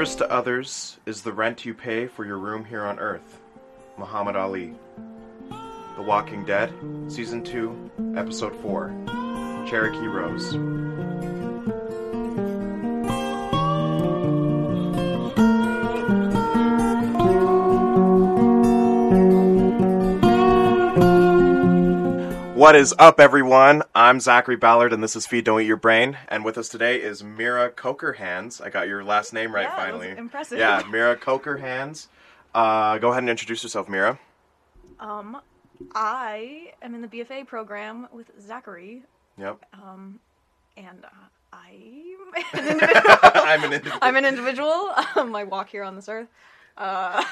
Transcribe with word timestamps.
Service 0.00 0.14
to 0.14 0.32
others 0.32 0.98
is 1.04 1.20
the 1.20 1.30
rent 1.30 1.66
you 1.66 1.74
pay 1.74 2.06
for 2.06 2.24
your 2.24 2.38
room 2.38 2.64
here 2.64 2.86
on 2.86 2.98
Earth. 2.98 3.38
Muhammad 3.98 4.34
Ali. 4.34 4.72
The 5.50 6.02
Walking 6.02 6.42
Dead, 6.46 6.72
Season 7.06 7.44
2, 7.44 8.14
Episode 8.16 8.56
4 8.62 9.66
Cherokee 9.68 10.06
Rose. 10.06 10.89
What 22.60 22.76
is 22.76 22.92
up, 22.98 23.20
everyone? 23.20 23.84
I'm 23.94 24.20
Zachary 24.20 24.56
Ballard, 24.56 24.92
and 24.92 25.02
this 25.02 25.16
is 25.16 25.26
Feed 25.26 25.46
Don't 25.46 25.62
Eat 25.62 25.66
Your 25.66 25.78
Brain. 25.78 26.18
And 26.28 26.44
with 26.44 26.58
us 26.58 26.68
today 26.68 27.00
is 27.00 27.24
Mira 27.24 27.70
Cokerhands. 27.70 28.60
I 28.60 28.68
got 28.68 28.86
your 28.86 29.02
last 29.02 29.32
name 29.32 29.54
right 29.54 29.62
Yeah, 29.62 29.76
finally. 29.76 30.10
impressive. 30.10 30.58
Yeah, 30.58 30.82
Mira 30.90 31.16
Cokerhands. 31.16 32.08
Uh, 32.54 32.98
go 32.98 33.12
ahead 33.12 33.22
and 33.22 33.30
introduce 33.30 33.62
yourself, 33.62 33.88
Mira. 33.88 34.18
Um, 34.98 35.40
I 35.94 36.72
am 36.82 36.94
in 36.94 37.00
the 37.00 37.08
BFA 37.08 37.46
program 37.46 38.08
with 38.12 38.30
Zachary, 38.38 39.04
Yep. 39.38 39.64
Um, 39.72 40.20
and 40.76 41.02
uh, 41.02 41.08
I'm 42.52 42.64
an 42.64 42.68
individual. 42.68 43.18
I'm 43.22 43.64
an 43.64 43.72
individual. 43.72 43.98
I'm 44.02 44.16
an 44.16 44.24
individual. 44.26 44.90
Um, 45.16 45.34
I 45.34 45.44
walk 45.44 45.70
here 45.70 45.82
on 45.82 45.96
this 45.96 46.10
earth. 46.10 46.28
Uh, 46.76 47.22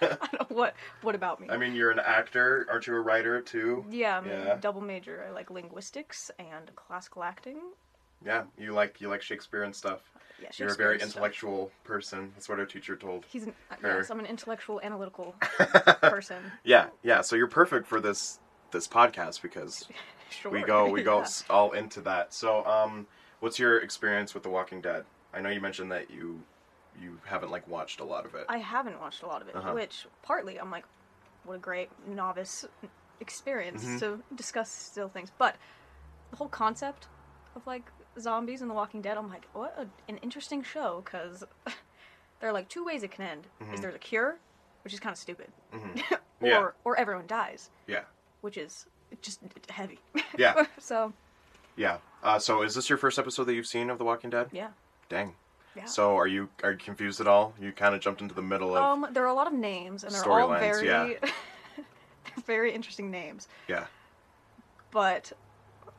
what 0.48 0.74
What 1.02 1.14
about 1.14 1.40
me? 1.40 1.48
I 1.50 1.56
mean, 1.56 1.74
you're 1.74 1.90
an 1.90 1.98
actor. 1.98 2.66
Aren't 2.70 2.86
you 2.86 2.94
a 2.94 3.00
writer 3.00 3.40
too? 3.40 3.84
yeah, 3.90 4.18
I'm 4.18 4.26
yeah. 4.26 4.54
a 4.54 4.56
double 4.58 4.80
major. 4.80 5.24
I 5.28 5.32
like 5.32 5.50
linguistics 5.50 6.30
and 6.38 6.74
classical 6.76 7.22
acting. 7.22 7.58
Yeah, 8.24 8.44
you 8.58 8.72
like 8.72 9.00
you 9.00 9.08
like 9.08 9.22
Shakespeare 9.22 9.64
and 9.64 9.74
stuff. 9.74 10.00
Yeah, 10.42 10.48
You're 10.56 10.68
a 10.72 10.74
very 10.74 10.94
Shakespeare 10.94 10.98
stuff. 10.98 11.16
intellectual 11.16 11.70
person. 11.84 12.32
That's 12.34 12.48
what 12.48 12.58
our 12.58 12.66
teacher 12.66 12.96
told. 12.96 13.24
He's 13.28 13.44
an, 13.44 13.52
uh, 13.70 13.76
yes, 13.82 14.10
I'm 14.10 14.18
an 14.18 14.26
intellectual, 14.26 14.80
analytical 14.82 15.34
person. 16.02 16.38
Yeah, 16.64 16.86
yeah. 17.02 17.20
So 17.20 17.36
you're 17.36 17.46
perfect 17.46 17.86
for 17.86 18.00
this 18.00 18.40
this 18.70 18.88
podcast 18.88 19.42
because 19.42 19.88
Sure. 20.30 20.50
we 20.50 20.62
go 20.62 20.88
we 20.88 21.02
go 21.02 21.18
yeah. 21.20 21.26
all 21.50 21.72
into 21.72 22.00
that. 22.02 22.32
So, 22.34 22.64
um, 22.66 23.06
what's 23.40 23.58
your 23.58 23.78
experience 23.78 24.34
with 24.34 24.42
The 24.42 24.48
Walking 24.48 24.80
Dead? 24.80 25.04
I 25.32 25.40
know 25.40 25.48
you 25.50 25.60
mentioned 25.60 25.92
that 25.92 26.10
you 26.10 26.40
you 27.00 27.18
haven't 27.24 27.50
like 27.50 27.66
watched 27.68 28.00
a 28.00 28.04
lot 28.04 28.24
of 28.26 28.34
it. 28.34 28.46
I 28.48 28.58
haven't 28.58 29.00
watched 29.00 29.22
a 29.22 29.26
lot 29.26 29.42
of 29.42 29.48
it, 29.48 29.56
Uh-huh. 29.56 29.72
which 29.72 30.06
partly 30.22 30.58
I'm 30.60 30.70
like, 30.70 30.84
what 31.44 31.54
a 31.54 31.58
great 31.58 31.90
novice 32.06 32.64
experience 33.20 33.84
Mhm. 33.84 33.98
to 34.00 34.22
discuss 34.34 34.70
still 34.70 35.08
things. 35.08 35.30
But 35.36 35.56
the 36.30 36.36
whole 36.36 36.48
concept 36.48 37.08
of 37.56 37.66
like 37.66 37.90
zombies 38.18 38.60
and 38.62 38.70
The 38.70 38.74
Walking 38.74 39.00
Dead, 39.02 39.16
I'm 39.16 39.28
like, 39.28 39.46
what 39.52 39.74
a, 39.78 39.86
an 40.10 40.18
interesting 40.18 40.62
show 40.62 41.02
because 41.04 41.44
there 42.40 42.48
are 42.48 42.52
like 42.52 42.68
two 42.68 42.84
ways 42.84 43.02
it 43.02 43.10
can 43.10 43.24
end. 43.26 43.46
Mhm. 43.60 43.74
Is 43.74 43.80
there's 43.80 43.94
a 43.94 43.98
cure, 43.98 44.38
which 44.82 44.92
is 44.94 45.00
kind 45.00 45.12
of 45.12 45.18
stupid, 45.18 45.52
Mhm. 45.72 46.02
or 46.12 46.18
Yeah. 46.48 46.70
or 46.84 46.98
everyone 46.98 47.26
dies, 47.26 47.70
Yeah, 47.86 48.04
which 48.40 48.56
is 48.56 48.86
just 49.22 49.40
heavy. 49.70 50.00
yeah, 50.36 50.66
so 50.78 51.12
yeah. 51.76 51.98
Uh, 52.22 52.38
so, 52.38 52.62
is 52.62 52.74
this 52.74 52.88
your 52.88 52.96
first 52.98 53.18
episode 53.18 53.44
that 53.44 53.54
you've 53.54 53.66
seen 53.66 53.90
of 53.90 53.98
The 53.98 54.04
Walking 54.04 54.30
Dead? 54.30 54.48
yeah, 54.52 54.70
Dang. 55.08 55.36
Yeah. 55.76 55.84
So, 55.86 56.16
are 56.16 56.26
you 56.26 56.48
are 56.62 56.72
you 56.72 56.78
confused 56.78 57.20
at 57.20 57.26
all? 57.26 57.54
You 57.60 57.72
kind 57.72 57.94
of 57.94 58.00
jumped 58.00 58.20
into 58.20 58.34
the 58.34 58.42
middle 58.42 58.76
of 58.76 58.82
um, 58.82 59.06
there 59.12 59.24
are 59.24 59.28
a 59.28 59.34
lot 59.34 59.46
of 59.46 59.52
names, 59.52 60.04
and 60.04 60.12
they're 60.14 60.22
all 60.30 60.48
Storylines, 60.48 60.60
very, 60.60 60.86
yeah. 60.86 61.04
they're 61.76 62.44
very 62.46 62.72
interesting 62.72 63.10
names. 63.10 63.48
yeah. 63.68 63.86
but 64.90 65.32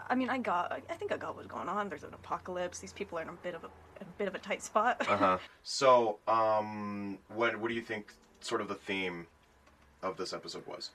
I 0.09 0.13
mean, 0.15 0.29
I 0.29 0.37
got, 0.37 0.71
I 0.89 0.93
think 0.93 1.11
I 1.11 1.17
got 1.17 1.35
what's 1.35 1.47
going 1.47 1.67
on. 1.67 1.89
There's 1.89 2.03
an 2.03 2.13
apocalypse. 2.13 2.77
These 2.79 2.93
people 2.93 3.17
are 3.17 3.23
in 3.23 3.29
a 3.29 3.33
bit 3.33 3.55
of 3.55 3.63
a, 3.63 3.67
a 4.01 4.05
bit 4.19 4.27
of 4.27 4.35
a 4.35 4.39
tight 4.39 4.61
spot. 4.61 5.05
Uh 5.09 5.17
huh. 5.17 5.37
So, 5.63 6.19
um, 6.27 7.17
what 7.29 7.57
what 7.59 7.69
do 7.69 7.73
you 7.73 7.81
think? 7.81 8.13
Sort 8.41 8.61
of 8.61 8.67
the 8.67 8.75
theme 8.75 9.25
of 10.03 10.17
this 10.17 10.31
episode 10.33 10.67
was. 10.67 10.91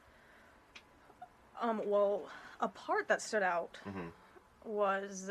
Um, 1.60 1.82
well, 1.84 2.22
a 2.60 2.68
part 2.68 3.08
that 3.08 3.20
stood 3.20 3.42
out 3.42 3.76
Mhm. 3.86 4.10
was 4.64 5.30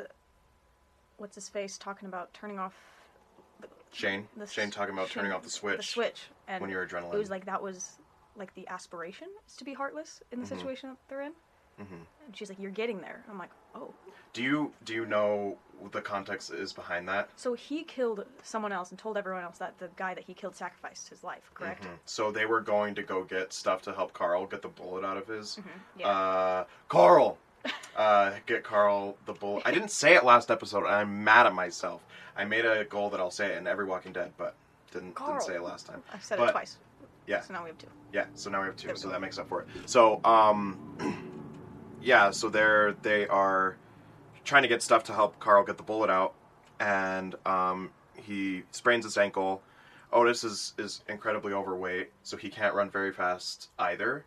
what's 1.18 1.36
his 1.36 1.50
face 1.50 1.78
talking 1.78 2.08
about 2.08 2.34
turning 2.34 2.60
off 2.60 2.74
Shane. 3.92 4.28
the 4.38 4.46
Shane 4.48 4.70
talking 4.72 4.94
about 4.94 5.10
turning 5.10 5.32
off 5.32 5.44
the 5.44 5.50
switch. 5.50 5.78
The 5.78 5.84
switch, 5.84 6.30
and 6.48 6.62
when 6.62 6.70
you're 6.70 6.86
adrenaline. 6.86 7.14
It 7.14 7.18
was 7.18 7.30
like 7.30 7.46
that 7.46 7.62
was 7.62 7.98
like 8.36 8.54
the 8.56 8.68
aspiration 8.68 9.28
is 9.48 9.56
to 9.58 9.64
be 9.66 9.74
heartless 9.74 10.22
in 10.32 10.40
the 10.40 10.46
Mhm. 10.46 10.50
situation 10.50 10.90
that 10.90 10.98
they're 11.10 11.22
in. 11.22 11.34
Mhm. 11.80 12.06
And 12.26 12.36
she's 12.38 12.50
like, 12.50 12.60
"You're 12.60 12.72
getting 12.72 13.02
there." 13.02 13.24
I'm 13.30 13.38
like, 13.40 13.50
"Oh." 13.76 13.94
Do 14.34 14.44
you 14.44 14.74
do 14.84 14.94
you 14.94 15.06
know 15.06 15.58
what 15.80 15.92
the 15.92 16.02
context 16.02 16.52
is 16.52 16.72
behind 16.72 17.08
that? 17.10 17.30
So 17.36 17.54
he 17.54 17.84
killed 17.84 18.26
someone 18.44 18.72
else 18.72 18.92
and 18.92 19.00
told 19.00 19.18
everyone 19.18 19.44
else 19.44 19.58
that 19.58 19.80
the 19.80 19.90
guy 19.96 20.14
that 20.14 20.26
he 20.26 20.34
killed 20.34 20.56
sacrificed 20.56 21.10
his 21.10 21.24
life. 21.24 21.50
Correct? 21.54 21.84
Mhm. 21.84 21.98
So 22.06 22.32
they 22.32 22.46
were 22.46 22.62
going 22.62 22.96
to 22.96 23.04
go 23.04 23.24
get 23.24 23.54
stuff 23.54 23.82
to 23.84 23.94
help 23.94 24.14
Carl 24.14 24.46
get 24.46 24.62
the 24.62 24.68
bullet 24.68 25.04
out 25.04 25.18
of 25.18 25.28
his. 25.28 25.56
Mhm, 25.56 25.64
Yeah. 25.96 26.08
Uh, 26.10 26.66
Carl, 26.90 27.38
uh, 27.96 28.32
get 28.46 28.64
Carl 28.64 29.18
the 29.26 29.34
bullet. 29.34 29.64
I 29.66 29.72
didn't 29.72 29.92
say 29.92 30.16
it 30.16 30.24
last 30.24 30.50
episode, 30.52 30.86
and 30.86 30.94
I'm 30.94 31.24
mad 31.24 31.46
at 31.46 31.54
myself. 31.54 32.02
I 32.36 32.46
made 32.46 32.66
a 32.66 32.86
goal 32.86 33.10
that 33.10 33.20
I'll 33.20 33.32
say 33.32 33.48
it 33.52 33.58
in 33.58 33.68
every 33.68 33.86
Walking 33.86 34.14
Dead, 34.14 34.32
but 34.38 34.56
didn't 34.92 35.16
Carl. 35.16 35.34
didn't 35.34 35.44
say 35.44 35.56
it 35.56 35.62
last 35.62 35.86
time. 35.86 36.02
I've 36.14 36.24
said 36.24 36.38
but- 36.38 36.50
it 36.50 36.52
twice. 36.54 36.78
Yeah. 37.28 37.42
So 37.42 37.54
now 37.54 37.64
we 37.64 37.70
have 37.70 37.78
two. 37.78 37.88
Yeah, 38.12 38.26
so 38.34 38.50
now 38.50 38.62
we 38.62 38.66
have 38.66 38.76
two, 38.76 38.88
There 38.88 38.96
so 38.96 39.10
that 39.10 39.22
makes 39.22 39.38
up 39.38 39.48
for 39.48 39.62
it. 39.62 39.68
So, 39.86 40.20
um, 40.26 41.22
yeah, 42.02 42.32
so 42.32 42.50
they're 42.50 42.94
they 43.04 43.28
are 43.28 43.78
trying 44.46 44.64
to 44.64 44.68
get 44.68 44.82
stuff 44.82 45.04
to 45.06 45.14
help 45.14 45.40
Carl 45.40 45.64
get 45.64 45.78
the 45.78 45.84
bullet 45.84 46.10
out, 46.10 46.34
and 46.80 47.36
um, 47.46 47.92
he 48.16 48.64
sprains 48.72 49.06
his 49.06 49.16
ankle. 49.16 49.62
Otis 50.12 50.44
is 50.44 50.74
is 50.80 51.04
incredibly 51.08 51.54
overweight, 51.54 52.10
so 52.24 52.36
he 52.36 52.50
can't 52.50 52.74
run 52.74 52.90
very 52.90 53.14
fast 53.14 53.70
either, 53.78 54.26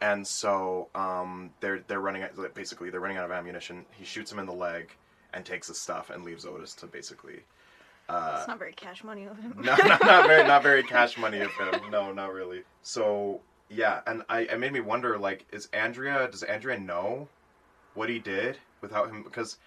and 0.00 0.26
so 0.26 0.88
um, 0.94 1.50
they're 1.60 1.80
they're 1.86 2.00
running 2.00 2.22
out, 2.22 2.54
basically 2.54 2.90
they're 2.90 3.00
running 3.00 3.16
out 3.18 3.24
of 3.24 3.30
ammunition. 3.30 3.84
He 3.92 4.04
shoots 4.04 4.30
him 4.32 4.38
in 4.38 4.46
the 4.46 4.52
leg 4.52 4.90
and 5.32 5.44
takes 5.44 5.68
his 5.68 5.80
stuff 5.80 6.10
and 6.10 6.24
leaves 6.24 6.44
Otis 6.44 6.74
to 6.74 6.86
basically. 6.86 7.40
Uh, 8.08 8.36
It's 8.38 8.48
not 8.48 8.58
very 8.58 8.72
cash 8.72 9.04
money 9.04 9.26
of 9.26 9.38
him. 9.38 9.54
no, 9.62 9.76
not, 9.76 10.04
not 10.04 10.26
very, 10.26 10.42
not 10.46 10.62
very 10.64 10.82
cash 10.96 11.16
money 11.16 11.38
of 11.40 11.50
him. 11.52 11.90
No, 11.90 12.12
not 12.12 12.32
really. 12.32 12.62
So 12.82 13.40
yeah, 13.68 14.00
and 14.06 14.24
I, 14.28 14.40
it 14.40 14.58
made 14.58 14.72
me 14.72 14.80
wonder, 14.80 15.16
like, 15.16 15.46
is 15.52 15.68
Andrea? 15.72 16.26
Does 16.28 16.42
Andrea 16.42 16.78
know 16.80 17.28
what 17.94 18.08
he 18.08 18.18
did 18.18 18.58
without 18.80 19.08
him? 19.10 19.22
Because 19.22 19.58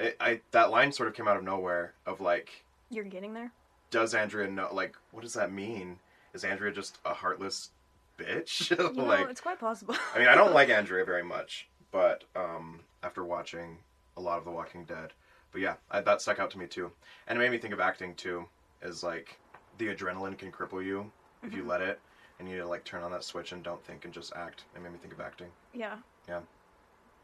it, 0.00 0.16
I 0.20 0.40
that 0.50 0.70
line 0.70 0.90
sort 0.90 1.08
of 1.08 1.14
came 1.14 1.28
out 1.28 1.36
of 1.36 1.44
nowhere. 1.44 1.92
Of 2.04 2.20
like, 2.20 2.64
You're 2.90 3.04
getting 3.04 3.34
there. 3.34 3.52
does 3.92 4.14
Andrea 4.14 4.50
know? 4.50 4.68
Like, 4.72 4.96
what 5.12 5.22
does 5.22 5.34
that 5.34 5.52
mean? 5.52 5.98
Is 6.34 6.42
Andrea 6.44 6.72
just 6.72 6.98
a 7.04 7.14
heartless 7.14 7.70
bitch? 8.18 8.70
You 8.78 8.92
know, 8.94 9.04
like, 9.04 9.28
it's 9.28 9.40
quite 9.40 9.58
possible. 9.60 9.94
I 10.14 10.18
mean, 10.18 10.28
I 10.28 10.34
don't 10.34 10.52
like 10.54 10.68
Andrea 10.78 11.04
very 11.04 11.22
much, 11.24 11.68
but 11.90 12.24
um, 12.36 12.80
after 13.02 13.24
watching 13.24 13.78
a 14.16 14.20
lot 14.20 14.38
of 14.38 14.44
The 14.44 14.50
Walking 14.50 14.84
Dead, 14.84 15.12
but 15.52 15.60
yeah, 15.60 15.74
I, 15.90 16.00
that 16.00 16.20
stuck 16.22 16.38
out 16.38 16.50
to 16.52 16.58
me 16.58 16.66
too, 16.66 16.90
and 17.26 17.36
it 17.38 17.40
made 17.40 17.50
me 17.50 17.58
think 17.58 17.74
of 17.74 17.80
acting 17.80 18.14
too. 18.14 18.44
Is 18.82 19.02
like 19.02 19.38
the 19.78 19.86
adrenaline 19.94 20.36
can 20.36 20.50
cripple 20.50 20.84
you 20.84 21.10
if 21.42 21.50
Mm-hmm. 21.50 21.58
you 21.58 21.64
let 21.66 21.80
it, 21.80 22.00
and 22.38 22.48
you 22.48 22.54
need 22.54 22.60
to 22.62 22.68
like 22.68 22.84
turn 22.84 23.02
on 23.02 23.10
that 23.12 23.24
switch 23.24 23.52
and 23.52 23.62
don't 23.62 23.84
think 23.84 24.04
and 24.04 24.12
just 24.14 24.32
act. 24.34 24.64
It 24.76 24.82
made 24.82 24.92
me 24.92 24.98
think 24.98 25.12
of 25.14 25.20
acting. 25.20 25.48
Yeah. 25.74 25.96
Yeah. 26.28 26.40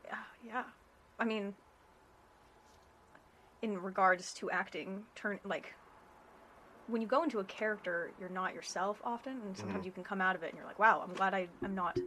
Yeah. 0.05 0.15
Yeah. 0.45 0.63
I 1.19 1.25
mean, 1.25 1.55
in 3.63 3.81
regards 3.81 4.33
to 4.35 4.51
acting, 4.51 5.05
turn 5.15 5.41
like 5.45 5.75
when 6.89 7.03
you 7.03 7.07
go 7.09 7.23
into 7.23 7.39
a 7.39 7.45
character, 7.45 8.13
you're 8.19 8.29
not 8.29 8.55
yourself 8.55 9.01
often, 9.05 9.41
and 9.43 9.57
sometimes 9.57 9.83
Mhm. 9.83 9.87
you 9.87 9.93
can 9.93 10.03
come 10.05 10.21
out 10.21 10.35
of 10.35 10.43
it 10.43 10.49
and 10.49 10.57
you're 10.57 10.67
like, 10.67 10.79
"Wow, 10.79 11.01
I'm 11.03 11.15
glad 11.15 11.35
I, 11.35 11.49
I'm 11.63 11.75
not 11.75 11.99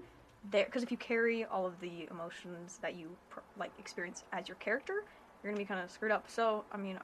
there." 0.44 0.66
Because 0.66 0.84
if 0.84 0.92
you 0.92 0.98
carry 0.98 1.46
all 1.46 1.66
of 1.66 1.80
the 1.80 2.08
emotions 2.10 2.80
that 2.80 2.96
you 2.96 3.18
pr- 3.30 3.42
like 3.56 3.72
experience 3.78 4.24
as 4.32 4.48
your 4.48 4.58
character, 4.58 5.06
you're 5.42 5.52
gonna 5.54 5.62
be 5.62 5.68
kind 5.68 5.80
of 5.80 5.92
screwed 5.92 6.12
up. 6.12 6.30
So, 6.30 6.66
I 6.72 6.78
mean, 6.78 7.00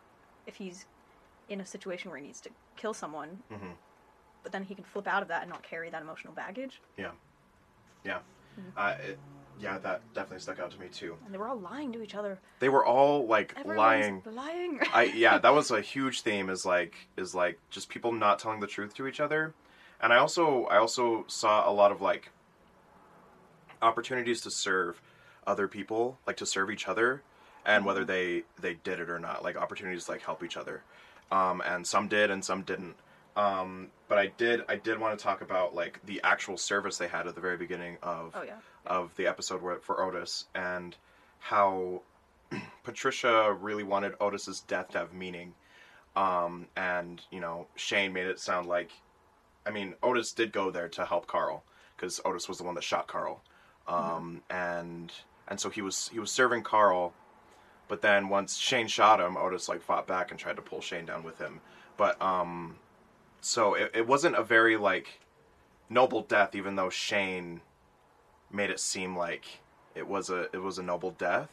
if 0.46 0.56
he's 0.56 0.86
in 1.48 1.62
a 1.62 1.66
situation 1.66 2.10
where 2.10 2.20
he 2.20 2.26
needs 2.26 2.42
to 2.42 2.52
kill 2.76 2.94
someone, 2.94 3.44
hmm 3.50 3.74
but 4.44 4.52
then 4.52 4.64
he 4.64 4.76
can 4.76 4.84
flip 4.86 5.08
out 5.08 5.22
of 5.22 5.28
that 5.28 5.42
and 5.42 5.52
not 5.52 5.62
carry 5.64 5.90
that 5.90 6.02
emotional 6.02 6.34
baggage. 6.34 6.82
Yeah, 6.98 7.12
yeah, 8.04 8.20
uh, 8.78 8.96
it, 9.02 9.20
yeah. 9.60 9.78
That 9.78 10.02
definitely 10.14 10.40
stuck 10.40 10.60
out 10.60 10.72
to 10.72 10.80
me 10.80 10.88
too. 10.88 11.16
And 11.26 11.34
they 11.34 11.38
were 11.38 11.48
all 11.48 11.60
lying 11.60 11.92
to 11.94 12.02
each 12.02 12.16
other. 12.16 12.40
They 12.60 12.70
were 12.70 12.86
all 12.86 13.26
like 13.28 13.54
Everyone's 13.58 13.78
lying. 13.78 14.22
lying. 14.36 14.80
I 14.94 15.04
yeah, 15.04 15.38
that 15.40 15.54
was 15.54 15.72
a 15.80 15.82
huge 15.82 16.22
theme. 16.22 16.50
Is 16.50 16.66
like 16.66 16.96
is 17.18 17.34
like 17.36 17.60
just 17.70 17.90
people 17.90 18.12
not 18.12 18.40
telling 18.40 18.60
the 18.60 18.68
truth 18.68 18.94
to 18.96 19.08
each 19.08 19.20
other, 19.20 19.54
and 20.02 20.14
I 20.14 20.18
also 20.18 20.66
I 20.66 20.78
also 20.78 21.26
saw 21.28 21.70
a 21.70 21.74
lot 21.74 21.92
of 21.92 22.02
like 22.02 22.30
opportunities 23.82 24.42
to 24.42 24.52
serve 24.52 25.02
other 25.46 25.68
people, 25.68 26.18
like 26.26 26.38
to 26.38 26.46
serve 26.46 26.70
each 26.70 26.88
other, 26.88 27.22
and 27.66 27.86
whether 27.86 28.04
they 28.06 28.44
they 28.60 28.76
did 28.76 29.00
it 29.00 29.10
or 29.10 29.20
not. 29.20 29.44
Like 29.44 29.56
opportunities 29.58 30.06
to 30.06 30.12
like 30.12 30.22
help 30.22 30.44
each 30.44 30.58
other, 30.58 30.84
um, 31.32 31.62
and 31.66 31.86
some 31.86 32.08
did 32.08 32.32
and 32.32 32.44
some 32.44 32.64
didn't. 32.64 32.96
Um, 33.36 33.90
but 34.08 34.18
I 34.18 34.28
did 34.28 34.62
I 34.68 34.78
did 34.78 35.00
want 35.00 35.18
to 35.18 35.24
talk 35.24 35.42
about 35.42 35.76
like 35.76 36.04
the 36.06 36.20
actual 36.24 36.58
service 36.58 36.98
they 36.98 37.08
had 37.08 37.28
at 37.28 37.36
the 37.36 37.42
very 37.42 37.58
beginning 37.58 37.98
of 38.02 38.32
oh 38.36 38.42
yeah. 38.42 38.56
Of 38.88 39.16
the 39.16 39.28
episode 39.28 39.62
for 39.84 40.04
Otis 40.04 40.46
and 40.56 40.96
how 41.40 42.02
Patricia 42.84 43.54
really 43.54 43.84
wanted 43.84 44.14
Otis's 44.20 44.62
death 44.62 44.90
to 44.90 45.00
have 45.00 45.14
meaning. 45.14 45.54
Um, 46.16 46.68
and 46.76 47.22
you 47.32 47.40
know, 47.40 47.68
Shane 47.76 48.14
made 48.14 48.26
it 48.28 48.40
sound 48.40 48.68
like, 48.68 48.92
I 49.66 49.72
mean, 49.72 49.94
Otis 50.02 50.32
did 50.32 50.52
go 50.52 50.72
there 50.72 50.90
to 50.90 51.06
help 51.06 51.28
Carl 51.28 51.64
because 51.96 52.20
Otis 52.26 52.50
was 52.50 52.58
the 52.58 52.64
one 52.64 52.76
that 52.76 52.84
shot 52.84 53.08
Carl, 53.08 53.42
um, 53.88 54.42
and 54.50 55.12
and 55.48 55.60
so 55.60 55.70
he 55.70 55.82
was 55.82 56.10
he 56.12 56.20
was 56.20 56.32
serving 56.32 56.64
Carl, 56.64 57.14
but 57.88 58.02
then 58.02 58.30
once 58.30 58.58
Shane 58.58 58.88
shot 58.88 59.20
him, 59.20 59.38
Otis 59.38 59.70
like 59.70 59.82
fought 59.82 60.08
back 60.08 60.32
and 60.32 60.40
tried 60.40 60.56
to 60.56 60.62
pull 60.62 60.82
Shane 60.82 61.06
down 61.06 61.24
with 61.24 61.38
him. 61.38 61.62
But 61.98 62.20
um, 62.22 62.78
so 63.42 63.76
it, 63.76 63.92
it 63.94 64.08
wasn't 64.08 64.36
a 64.36 64.44
very 64.44 64.78
like 64.78 65.20
noble 65.90 66.22
death, 66.22 66.56
even 66.56 66.76
though 66.76 66.90
Shane 66.90 67.62
made 68.52 68.70
it 68.70 68.80
seem 68.80 69.16
like 69.18 69.46
it 69.96 70.08
was 70.08 70.30
a 70.30 70.44
it 70.54 70.62
was 70.62 70.78
a 70.78 70.84
noble 70.84 71.12
death. 71.12 71.50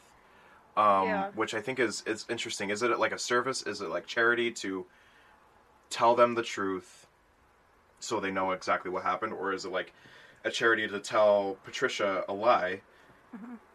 Um, 0.76 1.06
Yeah. 1.08 1.30
which 1.34 1.54
I 1.54 1.60
think 1.60 1.78
is 1.78 2.02
is 2.06 2.26
interesting. 2.28 2.70
Is 2.70 2.82
it 2.82 2.98
like 2.98 3.12
a 3.12 3.18
service? 3.18 3.62
Is 3.62 3.80
it 3.80 3.88
like 3.90 4.06
charity 4.06 4.50
to 4.52 4.86
tell 5.90 6.14
them 6.14 6.34
the 6.34 6.42
truth 6.42 7.06
so 8.00 8.20
they 8.20 8.30
know 8.30 8.52
exactly 8.52 8.90
what 8.90 9.02
happened, 9.02 9.32
or 9.32 9.52
is 9.52 9.64
it 9.64 9.72
like 9.72 9.92
a 10.44 10.50
charity 10.50 10.86
to 10.88 11.00
tell 11.00 11.56
Patricia 11.64 12.24
a 12.28 12.34
lie 12.34 12.82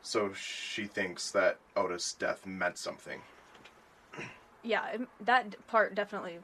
so 0.02 0.34
she 0.34 0.86
thinks 0.86 1.32
that 1.32 1.60
Otis' 1.76 2.14
death 2.14 2.46
meant 2.46 2.78
something? 2.78 3.22
yeah, 4.64 4.98
that 5.22 5.56
part 5.68 5.96
definitely 5.96 6.40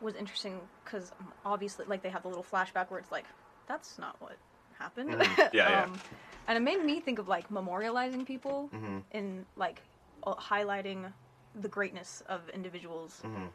was 0.00 0.14
interesting 0.14 0.60
because 0.84 1.12
obviously, 1.44 1.84
like, 1.86 2.02
they 2.02 2.10
have 2.10 2.22
the 2.22 2.28
little 2.28 2.44
flashback 2.44 2.90
where 2.90 2.98
it's 3.00 3.12
like, 3.12 3.26
that's 3.66 3.98
not 3.98 4.16
what 4.20 4.36
happened. 4.78 5.10
Mhm. 5.10 5.38
Yeah, 5.52 5.70
yeah. 5.70 5.82
um, 5.84 6.00
and 6.48 6.56
it 6.56 6.60
made 6.60 6.84
me 6.84 7.00
think 7.00 7.18
of 7.18 7.28
like 7.28 7.48
memorializing 7.50 8.26
people 8.26 8.70
Mm-hmm. 8.74 8.98
in 9.12 9.46
like 9.56 9.82
uh, 10.26 10.34
highlighting 10.34 11.12
the 11.60 11.68
greatness 11.68 12.22
of 12.28 12.48
individuals. 12.50 13.20
Mm-hmm. 13.24 13.46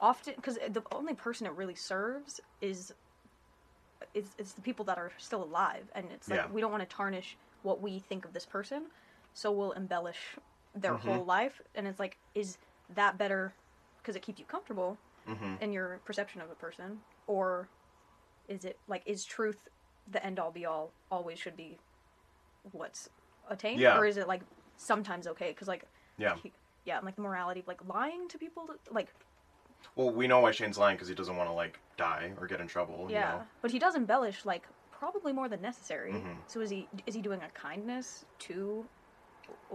Often, 0.00 0.34
because 0.36 0.56
the 0.56 0.82
only 0.92 1.14
person 1.14 1.46
it 1.46 1.52
really 1.52 1.74
serves 1.74 2.40
is 2.60 2.92
it's, 4.14 4.34
is 4.38 4.54
the 4.54 4.62
people 4.62 4.84
that 4.86 4.98
are 4.98 5.10
still 5.18 5.42
alive, 5.42 5.90
and 5.94 6.06
it's 6.12 6.28
like 6.28 6.38
Yeah. 6.40 6.46
we 6.52 6.60
don't 6.60 6.70
want 6.70 6.88
to 6.88 6.96
tarnish 6.96 7.36
what 7.62 7.80
we 7.80 7.98
think 7.98 8.24
of 8.24 8.32
this 8.32 8.46
person, 8.46 8.86
so 9.34 9.50
we'll 9.50 9.72
embellish 9.72 10.36
their 10.74 10.94
Mhm. 10.94 11.00
whole 11.00 11.24
life, 11.24 11.60
and 11.74 11.86
it's 11.88 11.98
like, 11.98 12.16
is 12.34 12.58
that 12.94 13.18
better 13.18 13.54
because 13.98 14.14
it 14.16 14.22
keeps 14.22 14.38
you 14.38 14.46
comfortable 14.46 14.96
Mm-hmm. 15.26 15.54
in 15.62 15.72
your 15.72 15.98
perception 16.04 16.40
of 16.40 16.50
a 16.50 16.54
person, 16.54 17.00
or 17.26 17.68
is 18.48 18.64
it 18.64 18.78
like 18.86 19.02
is 19.04 19.24
truth 19.24 19.68
the 20.10 20.24
end 20.24 20.38
all 20.38 20.50
be 20.50 20.64
all? 20.66 20.90
Always 21.10 21.38
should 21.38 21.56
be 21.56 21.78
what's 22.72 23.08
attained, 23.48 23.80
Yeah. 23.80 23.98
or 23.98 24.04
is 24.06 24.16
it 24.16 24.28
like 24.28 24.42
sometimes 24.76 25.26
okay? 25.26 25.48
Because 25.50 25.68
like 25.68 25.84
Yeah. 26.16 26.36
he- 26.36 26.52
yeah, 26.84 26.96
and 26.96 27.06
like 27.06 27.16
the 27.16 27.22
morality 27.22 27.60
of 27.60 27.68
like 27.68 27.84
lying 27.86 28.28
to 28.28 28.38
people, 28.38 28.68
like 28.90 29.08
Well, 29.94 30.10
we 30.10 30.26
know 30.26 30.40
why 30.40 30.50
Shane's 30.50 30.76
lying 30.78 30.96
because 30.96 31.08
he 31.08 31.14
doesn't 31.14 31.36
want 31.36 31.48
to 31.48 31.52
like 31.54 31.78
die 31.96 32.32
or 32.40 32.46
get 32.46 32.60
in 32.60 32.66
trouble. 32.66 33.06
yeah, 33.10 33.32
You 33.34 33.38
know? 33.40 33.46
but 33.62 33.70
he 33.70 33.78
does 33.78 33.94
embellish 33.94 34.44
like 34.44 34.66
probably 34.90 35.32
more 35.32 35.48
than 35.48 35.60
necessary. 35.62 36.12
Mhm. 36.12 36.36
So 36.46 36.60
is 36.60 36.70
he 36.70 36.88
is 37.06 37.14
he 37.14 37.22
doing 37.22 37.40
a 37.42 37.48
kindness 37.50 38.24
to? 38.40 38.86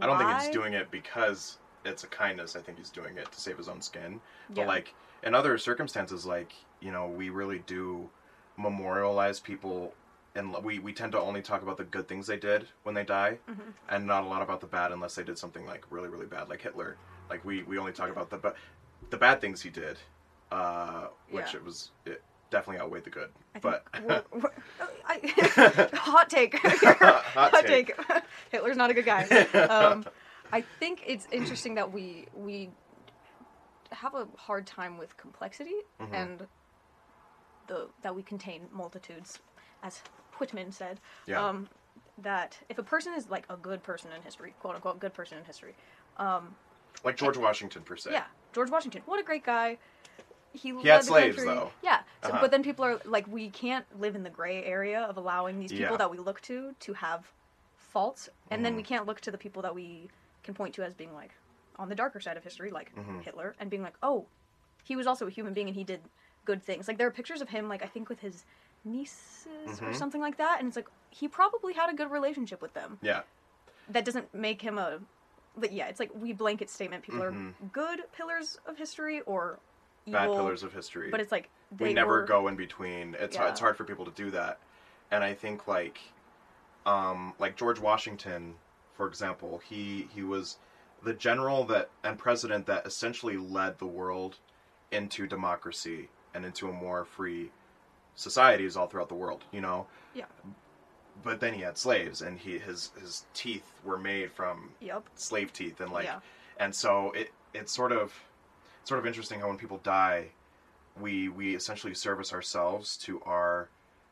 I 0.01 0.05
don't 0.05 0.17
think 0.17 0.29
he's 0.39 0.49
doing 0.49 0.73
it 0.73 0.91
because 0.91 1.57
it's 1.85 2.03
a 2.03 2.07
kindness. 2.07 2.55
I 2.55 2.61
think 2.61 2.77
he's 2.77 2.89
doing 2.91 3.17
it 3.17 3.31
to 3.31 3.41
save 3.41 3.57
his 3.57 3.67
own 3.69 3.81
skin. 3.81 4.21
But 4.49 4.57
Yeah. 4.61 4.67
like 4.67 4.93
in 5.23 5.33
other 5.33 5.57
circumstances, 5.57 6.25
like 6.25 6.53
you 6.79 6.91
know, 6.91 7.07
we 7.07 7.29
really 7.29 7.59
do 7.59 8.09
memorialize 8.57 9.39
people, 9.39 9.93
and 10.35 10.53
we 10.63 10.79
we 10.79 10.93
tend 10.93 11.11
to 11.13 11.19
only 11.19 11.41
talk 11.41 11.61
about 11.61 11.77
the 11.77 11.83
good 11.83 12.07
things 12.07 12.27
they 12.27 12.37
did 12.37 12.67
when 12.83 12.95
they 12.95 13.03
die, 13.03 13.37
Mhm. 13.49 13.73
and 13.89 14.05
not 14.07 14.23
a 14.23 14.27
lot 14.27 14.41
about 14.41 14.61
the 14.61 14.67
bad 14.67 14.91
unless 14.91 15.15
they 15.15 15.23
did 15.23 15.37
something 15.37 15.65
like 15.65 15.85
really 15.91 16.09
really 16.09 16.25
bad, 16.25 16.49
like 16.49 16.61
Hitler. 16.61 16.97
Like 17.29 17.43
we 17.45 17.63
we 17.63 17.77
only 17.77 17.93
talk 17.93 18.09
about 18.09 18.29
the 18.29 18.37
but 18.37 18.55
the 19.09 19.17
bad 19.17 19.41
things 19.41 19.61
he 19.61 19.69
did, 19.69 19.97
uh, 20.51 21.07
which 21.29 21.53
Yeah. 21.53 21.59
it 21.59 21.63
was 21.63 21.91
it 22.05 22.21
definitely 22.49 22.81
outweighed 22.81 23.03
the 23.03 23.09
good. 23.09 23.31
I 23.55 23.59
but 23.59 23.85
we're, 24.03 24.23
we're, 24.41 24.51
I, 25.05 25.89
hot 25.95 26.29
take. 26.29 26.57
hot, 26.63 27.51
take. 27.65 27.95
take. 27.95 28.23
Hitler's 28.51 28.77
not 28.77 28.89
a 28.89 28.93
good 28.93 29.05
guy. 29.05 29.23
Um, 29.53 30.05
I 30.51 30.61
think 30.79 31.03
it's 31.05 31.27
interesting 31.31 31.75
that 31.75 31.91
we 31.91 32.27
we 32.33 32.69
have 33.91 34.15
a 34.15 34.27
hard 34.37 34.65
time 34.65 34.97
with 34.97 35.15
complexity 35.17 35.75
Mhm. 35.99 36.13
and 36.13 36.47
the 37.67 37.89
that 38.01 38.15
we 38.15 38.23
contain 38.23 38.67
multitudes, 38.71 39.39
as 39.83 40.01
Whitman 40.39 40.71
said. 40.71 40.99
Yeah. 41.27 41.45
Um, 41.47 41.67
that 42.19 42.59
if 42.69 42.77
a 42.77 42.83
person 42.83 43.13
is 43.15 43.29
like 43.29 43.43
a 43.49 43.57
good 43.57 43.81
person 43.81 44.11
in 44.15 44.21
history, 44.21 44.53
quote 44.59 44.75
unquote, 44.75 44.99
good 44.99 45.13
person 45.15 45.37
in 45.39 45.43
history, 45.45 45.73
um, 46.17 46.55
like 47.03 47.17
George 47.17 47.37
Washington 47.37 47.81
per 47.81 47.95
se. 47.95 48.11
yeah, 48.11 48.25
George 48.53 48.69
Washington, 48.69 49.01
what 49.07 49.19
a 49.19 49.23
great 49.23 49.43
guy. 49.43 49.77
He, 50.53 50.71
led 50.71 50.85
had 50.85 51.03
slaves, 51.03 51.35
country. 51.37 51.55
though. 51.55 51.71
Yeah, 51.81 52.01
so, 52.21 52.29
Uh-huh. 52.29 52.37
but 52.41 52.51
then 52.51 52.61
people 52.61 52.85
are 52.85 52.99
like, 53.05 53.25
we 53.27 53.49
can't 53.49 53.85
live 53.99 54.15
in 54.15 54.21
the 54.21 54.29
gray 54.29 54.63
area 54.63 55.01
of 55.01 55.17
allowing 55.17 55.59
these 55.59 55.71
people 55.71 55.93
Yeah. 55.93 55.97
that 55.97 56.11
we 56.11 56.19
look 56.19 56.39
to 56.41 56.75
to 56.81 56.93
have 56.93 57.31
faults, 57.75 58.29
and 58.51 58.63
then 58.63 58.73
Mhm. 58.73 58.77
we 58.77 58.83
can't 58.83 59.07
look 59.07 59.19
to 59.21 59.31
the 59.31 59.37
people 59.39 59.63
that 59.63 59.73
we 59.73 60.11
can 60.43 60.53
point 60.53 60.75
to 60.75 60.83
as 60.83 60.93
being 60.93 61.13
like 61.15 61.31
on 61.77 61.89
the 61.89 61.95
darker 61.95 62.19
side 62.19 62.37
of 62.37 62.43
history, 62.43 62.69
like 62.69 62.93
Mhm. 62.95 63.23
Hitler, 63.23 63.55
and 63.59 63.71
being 63.71 63.81
like, 63.81 63.95
oh, 64.03 64.27
he 64.83 64.95
was 64.95 65.07
also 65.07 65.25
a 65.25 65.31
human 65.31 65.53
being 65.55 65.67
and 65.67 65.75
he 65.75 65.83
did 65.83 66.01
good 66.45 66.61
things. 66.61 66.87
Like 66.87 66.99
there 66.99 67.07
are 67.07 67.11
pictures 67.11 67.41
of 67.41 67.49
him, 67.49 67.67
like 67.67 67.81
I 67.83 67.87
think 67.87 68.07
with 68.09 68.19
his 68.19 68.45
nieces 68.85 69.81
or 69.81 69.87
Mhm. 69.87 69.95
something 69.95 70.21
like 70.21 70.37
that, 70.37 70.59
and 70.59 70.67
it's 70.67 70.75
like 70.75 70.87
he 71.09 71.27
probably 71.27 71.73
had 71.73 71.89
a 71.89 71.93
good 71.93 72.11
relationship 72.11 72.61
with 72.61 72.73
them 72.73 72.99
Yeah. 73.01 73.23
that 73.89 74.05
doesn't 74.05 74.33
make 74.33 74.61
him 74.61 74.77
a 74.77 74.99
but 75.55 75.71
yeah 75.71 75.85
it's 75.87 75.99
like 75.99 76.09
we 76.15 76.33
blanket 76.33 76.67
statement 76.69 77.03
people 77.03 77.19
Mhm. 77.21 77.51
are 77.51 77.67
good 77.71 78.11
pillars 78.13 78.59
of 78.65 78.75
history 78.77 79.21
or 79.21 79.59
evil 80.07 80.19
Bad 80.19 80.25
pillars 80.35 80.63
of 80.63 80.73
history. 80.73 81.11
but 81.11 81.19
it's 81.19 81.31
like 81.31 81.49
they 81.71 81.85
we 81.89 81.93
never 81.93 82.21
were- 82.21 82.23
go 82.25 82.47
in 82.47 82.55
between. 82.55 83.15
It's 83.19 83.35
Yeah. 83.35 83.49
it's 83.49 83.59
hard 83.59 83.77
for 83.77 83.83
people 83.83 84.05
to 84.05 84.11
do 84.11 84.31
that, 84.31 84.59
and 85.11 85.23
I 85.23 85.33
think 85.35 85.67
like, 85.67 85.99
um, 86.85 87.33
like 87.39 87.55
George 87.55 87.79
Washington, 87.79 88.57
for 88.93 89.07
example, 89.07 89.59
he 89.59 90.03
he 90.13 90.23
was 90.23 90.57
the 91.03 91.13
general 91.13 91.63
that 91.65 91.89
and 92.03 92.17
president 92.17 92.65
that 92.65 92.85
essentially 92.87 93.37
led 93.37 93.77
the 93.77 93.85
world 93.85 94.39
into 94.91 95.27
democracy 95.27 96.09
and 96.33 96.45
into 96.45 96.67
a 96.69 96.73
more 96.73 97.05
free 97.05 97.51
societies 98.15 98.75
all 98.77 98.87
throughout 98.87 99.09
the 99.09 99.15
world. 99.15 99.43
You 99.51 99.61
know. 99.61 99.87
Yeah. 100.13 100.25
But 101.23 101.39
then 101.39 101.53
he 101.53 101.61
had 101.61 101.77
slaves, 101.77 102.21
and 102.21 102.39
he 102.39 102.57
his 102.57 102.91
his 102.99 103.25
teeth 103.33 103.69
were 103.83 103.97
made 103.97 104.31
from 104.31 104.71
yep 104.81 105.03
slave 105.15 105.53
teeth, 105.53 105.79
and 105.79 105.91
like, 105.91 106.05
Yeah. 106.05 106.19
and 106.57 106.73
so 106.73 107.11
it 107.11 107.31
it's 107.53 107.71
sort 107.71 107.91
of 107.91 108.13
sort 108.83 108.99
of 108.99 109.05
interesting 109.05 109.39
how 109.39 109.47
when 109.47 109.57
people 109.57 109.77
die, 109.83 110.29
we 110.99 111.29
we 111.29 111.55
essentially 111.55 111.93
service 111.93 112.33
ourselves 112.33 112.97
to 112.97 113.21
our 113.21 113.69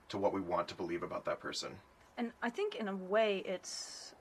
to 0.09 0.17
what 0.17 0.33
we 0.33 0.41
want 0.41 0.67
to 0.67 0.75
believe 0.75 1.03
about 1.03 1.25
that 1.25 1.39
person. 1.39 1.71
and 2.17 2.31
i 2.43 2.49
think 2.49 2.75
in 2.75 2.87
a 2.89 2.95
way 2.95 3.41
it's 3.45 4.13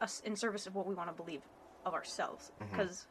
us 0.00 0.20
in 0.24 0.34
service 0.36 0.66
of 0.66 0.74
what 0.74 0.86
we 0.86 0.94
want 0.94 1.08
to 1.08 1.14
believe 1.14 1.42
of 1.84 1.94
ourselves 1.94 2.50
mm-hmm. 2.50 2.70
because 2.70 3.06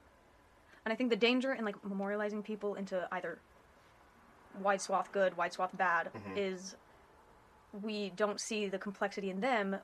and 0.83 0.91
i 0.91 0.95
think 0.95 1.09
the 1.09 1.15
danger 1.15 1.53
in 1.53 1.63
like 1.63 1.81
memorializing 1.83 2.43
people 2.43 2.75
into 2.75 3.07
either 3.13 3.39
wide 4.62 4.81
swath 4.81 5.12
good 5.12 5.35
wide 5.38 5.53
swath 5.53 5.75
bad 5.77 6.12
Mhm. 6.13 6.38
is 6.38 6.75
we 7.81 8.09
don't 8.12 8.39
see 8.39 8.67
the 8.67 8.79
complexity 8.79 9.29
in 9.29 9.41
them 9.41 9.77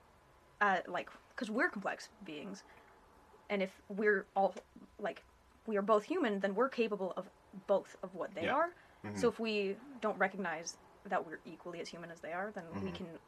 uh, 0.62 0.78
like 0.88 1.10
because 1.30 1.50
we're 1.50 1.70
complex 1.70 2.10
beings 2.24 2.64
and 3.50 3.62
if 3.62 3.82
we're 3.90 4.26
all 4.36 4.54
like 5.00 5.24
we 5.68 5.76
are 5.78 5.82
both 5.82 6.04
human 6.04 6.40
then 6.40 6.56
we're 6.56 6.70
capable 6.70 7.14
of 7.18 7.30
both 7.68 7.96
of 8.04 8.14
what 8.16 8.34
they 8.34 8.46
Yeah. 8.46 8.54
are 8.56 8.70
Mhm. 9.04 9.18
so 9.18 9.28
if 9.28 9.40
we 9.40 9.76
don't 10.00 10.18
recognize 10.18 10.78
that 11.06 11.26
we're 11.26 11.40
equally 11.46 11.80
as 11.82 11.90
human 11.90 12.12
as 12.12 12.22
they 12.22 12.32
are 12.32 12.52
then 12.52 12.64
we 12.84 12.92
Mhm. 12.92 12.96
can 12.96 13.20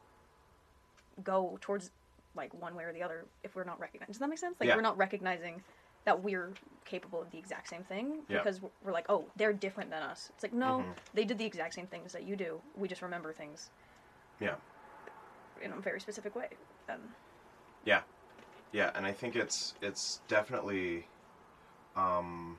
go 1.22 1.58
towards 1.60 1.90
like 2.34 2.52
one 2.54 2.74
way 2.74 2.84
or 2.84 2.92
the 2.92 3.02
other 3.02 3.26
if 3.42 3.54
we're 3.54 3.64
not 3.64 3.78
recognizing 3.78 4.12
does 4.12 4.18
that 4.18 4.28
make 4.28 4.38
sense 4.38 4.56
like 4.60 4.68
Yeah. 4.68 4.76
we're 4.76 4.82
not 4.82 4.96
recognizing 4.96 5.62
that 6.04 6.22
we're 6.22 6.52
capable 6.84 7.20
of 7.22 7.30
the 7.30 7.38
exact 7.38 7.68
same 7.68 7.82
thing 7.82 8.22
Yeah. 8.28 8.38
because 8.38 8.60
we're 8.82 8.92
like 8.92 9.06
oh 9.08 9.24
they're 9.36 9.52
different 9.54 9.90
than 9.90 10.02
us 10.02 10.30
it's 10.34 10.42
like 10.42 10.52
no 10.52 10.78
Mhm. 10.80 10.94
they 11.14 11.24
did 11.24 11.38
the 11.38 11.44
exact 11.46 11.74
same 11.74 11.86
things 11.86 12.12
that 12.12 12.24
you 12.24 12.36
do 12.36 12.60
we 12.76 12.88
just 12.88 13.02
remember 13.02 13.32
things 13.32 13.70
Yeah. 14.40 14.56
in 15.62 15.72
a 15.72 15.76
very 15.76 16.00
specific 16.00 16.34
way 16.36 16.48
um, 16.90 17.14
Yeah, 17.84 18.02
yeah, 18.72 18.90
and 18.94 19.06
I 19.06 19.12
think 19.12 19.36
it's 19.36 19.74
it's 19.80 20.20
definitely, 20.28 21.06
um, 21.96 22.58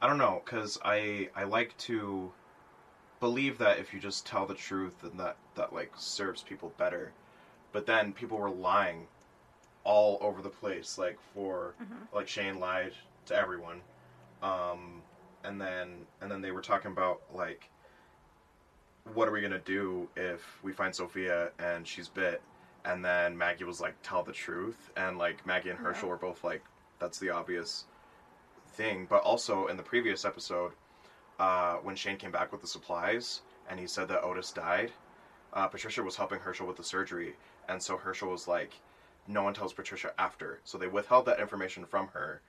I 0.00 0.06
don't 0.08 0.18
know, 0.18 0.42
because 0.44 0.78
I 0.84 1.28
I 1.36 1.44
like 1.44 1.76
to 1.78 2.32
believe 3.20 3.58
that 3.58 3.78
if 3.78 3.94
you 3.94 4.00
just 4.00 4.26
tell 4.26 4.46
the 4.46 4.54
truth, 4.54 4.94
then 5.02 5.16
that 5.18 5.36
that 5.54 5.72
like 5.72 5.92
serves 5.96 6.42
people 6.42 6.72
better. 6.76 7.12
But 7.72 7.86
then 7.86 8.12
people 8.12 8.38
were 8.38 8.50
lying 8.50 9.06
all 9.84 10.18
over 10.20 10.42
the 10.42 10.50
place, 10.50 10.98
like 10.98 11.18
for 11.34 11.74
Mhm. 11.80 12.08
like 12.12 12.28
Shane 12.28 12.58
lied 12.58 12.94
to 13.26 13.34
everyone, 13.36 13.82
um, 14.42 15.02
and 15.42 15.60
then 15.60 16.06
and 16.20 16.30
then 16.30 16.40
they 16.40 16.50
were 16.50 16.62
talking 16.62 16.90
about 16.90 17.20
like 17.30 17.70
what 19.12 19.28
are 19.28 19.32
we 19.32 19.42
gonna 19.42 19.58
do 19.58 20.08
if 20.16 20.62
we 20.62 20.72
find 20.72 20.94
Sophia 20.94 21.52
and 21.58 21.86
she's 21.86 22.08
bit? 22.08 22.40
And 22.86 23.04
then 23.04 23.36
Maggie 23.36 23.64
was 23.64 23.80
like, 23.80 23.94
"Tell 24.02 24.22
the 24.22 24.32
truth," 24.32 24.90
and 24.96 25.18
like 25.18 25.44
Maggie 25.46 25.70
and 25.70 25.78
Yeah. 25.78 25.86
Hershel 25.86 26.08
were 26.08 26.16
both 26.16 26.42
like, 26.42 26.64
"That's 26.98 27.18
the 27.18 27.30
obvious 27.30 27.84
thing. 28.66 29.06
But 29.06 29.22
also 29.22 29.66
in 29.66 29.76
the 29.76 29.82
previous 29.82 30.24
episode, 30.24 30.72
uh, 31.38 31.76
when 31.76 31.96
Shane 31.96 32.16
came 32.16 32.30
back 32.30 32.50
with 32.52 32.60
the 32.60 32.66
supplies 32.66 33.42
and 33.68 33.78
he 33.80 33.86
said 33.86 34.08
that 34.08 34.22
Otis 34.22 34.52
died, 34.52 34.92
uh, 35.52 35.66
Patricia 35.68 36.02
was 36.02 36.16
helping 36.16 36.40
Hershel 36.40 36.66
with 36.66 36.76
the 36.76 36.84
surgery, 36.84 37.36
and 37.68 37.82
so 37.82 37.96
Hershel 37.96 38.30
was 38.30 38.48
like, 38.48 38.80
"No 39.26 39.42
one 39.42 39.54
tells 39.54 39.72
Patricia 39.72 40.12
after," 40.18 40.60
so 40.64 40.78
they 40.78 40.86
withheld 40.88 41.26
that 41.26 41.40
information 41.40 41.84
from 41.84 42.08
her 42.08 42.40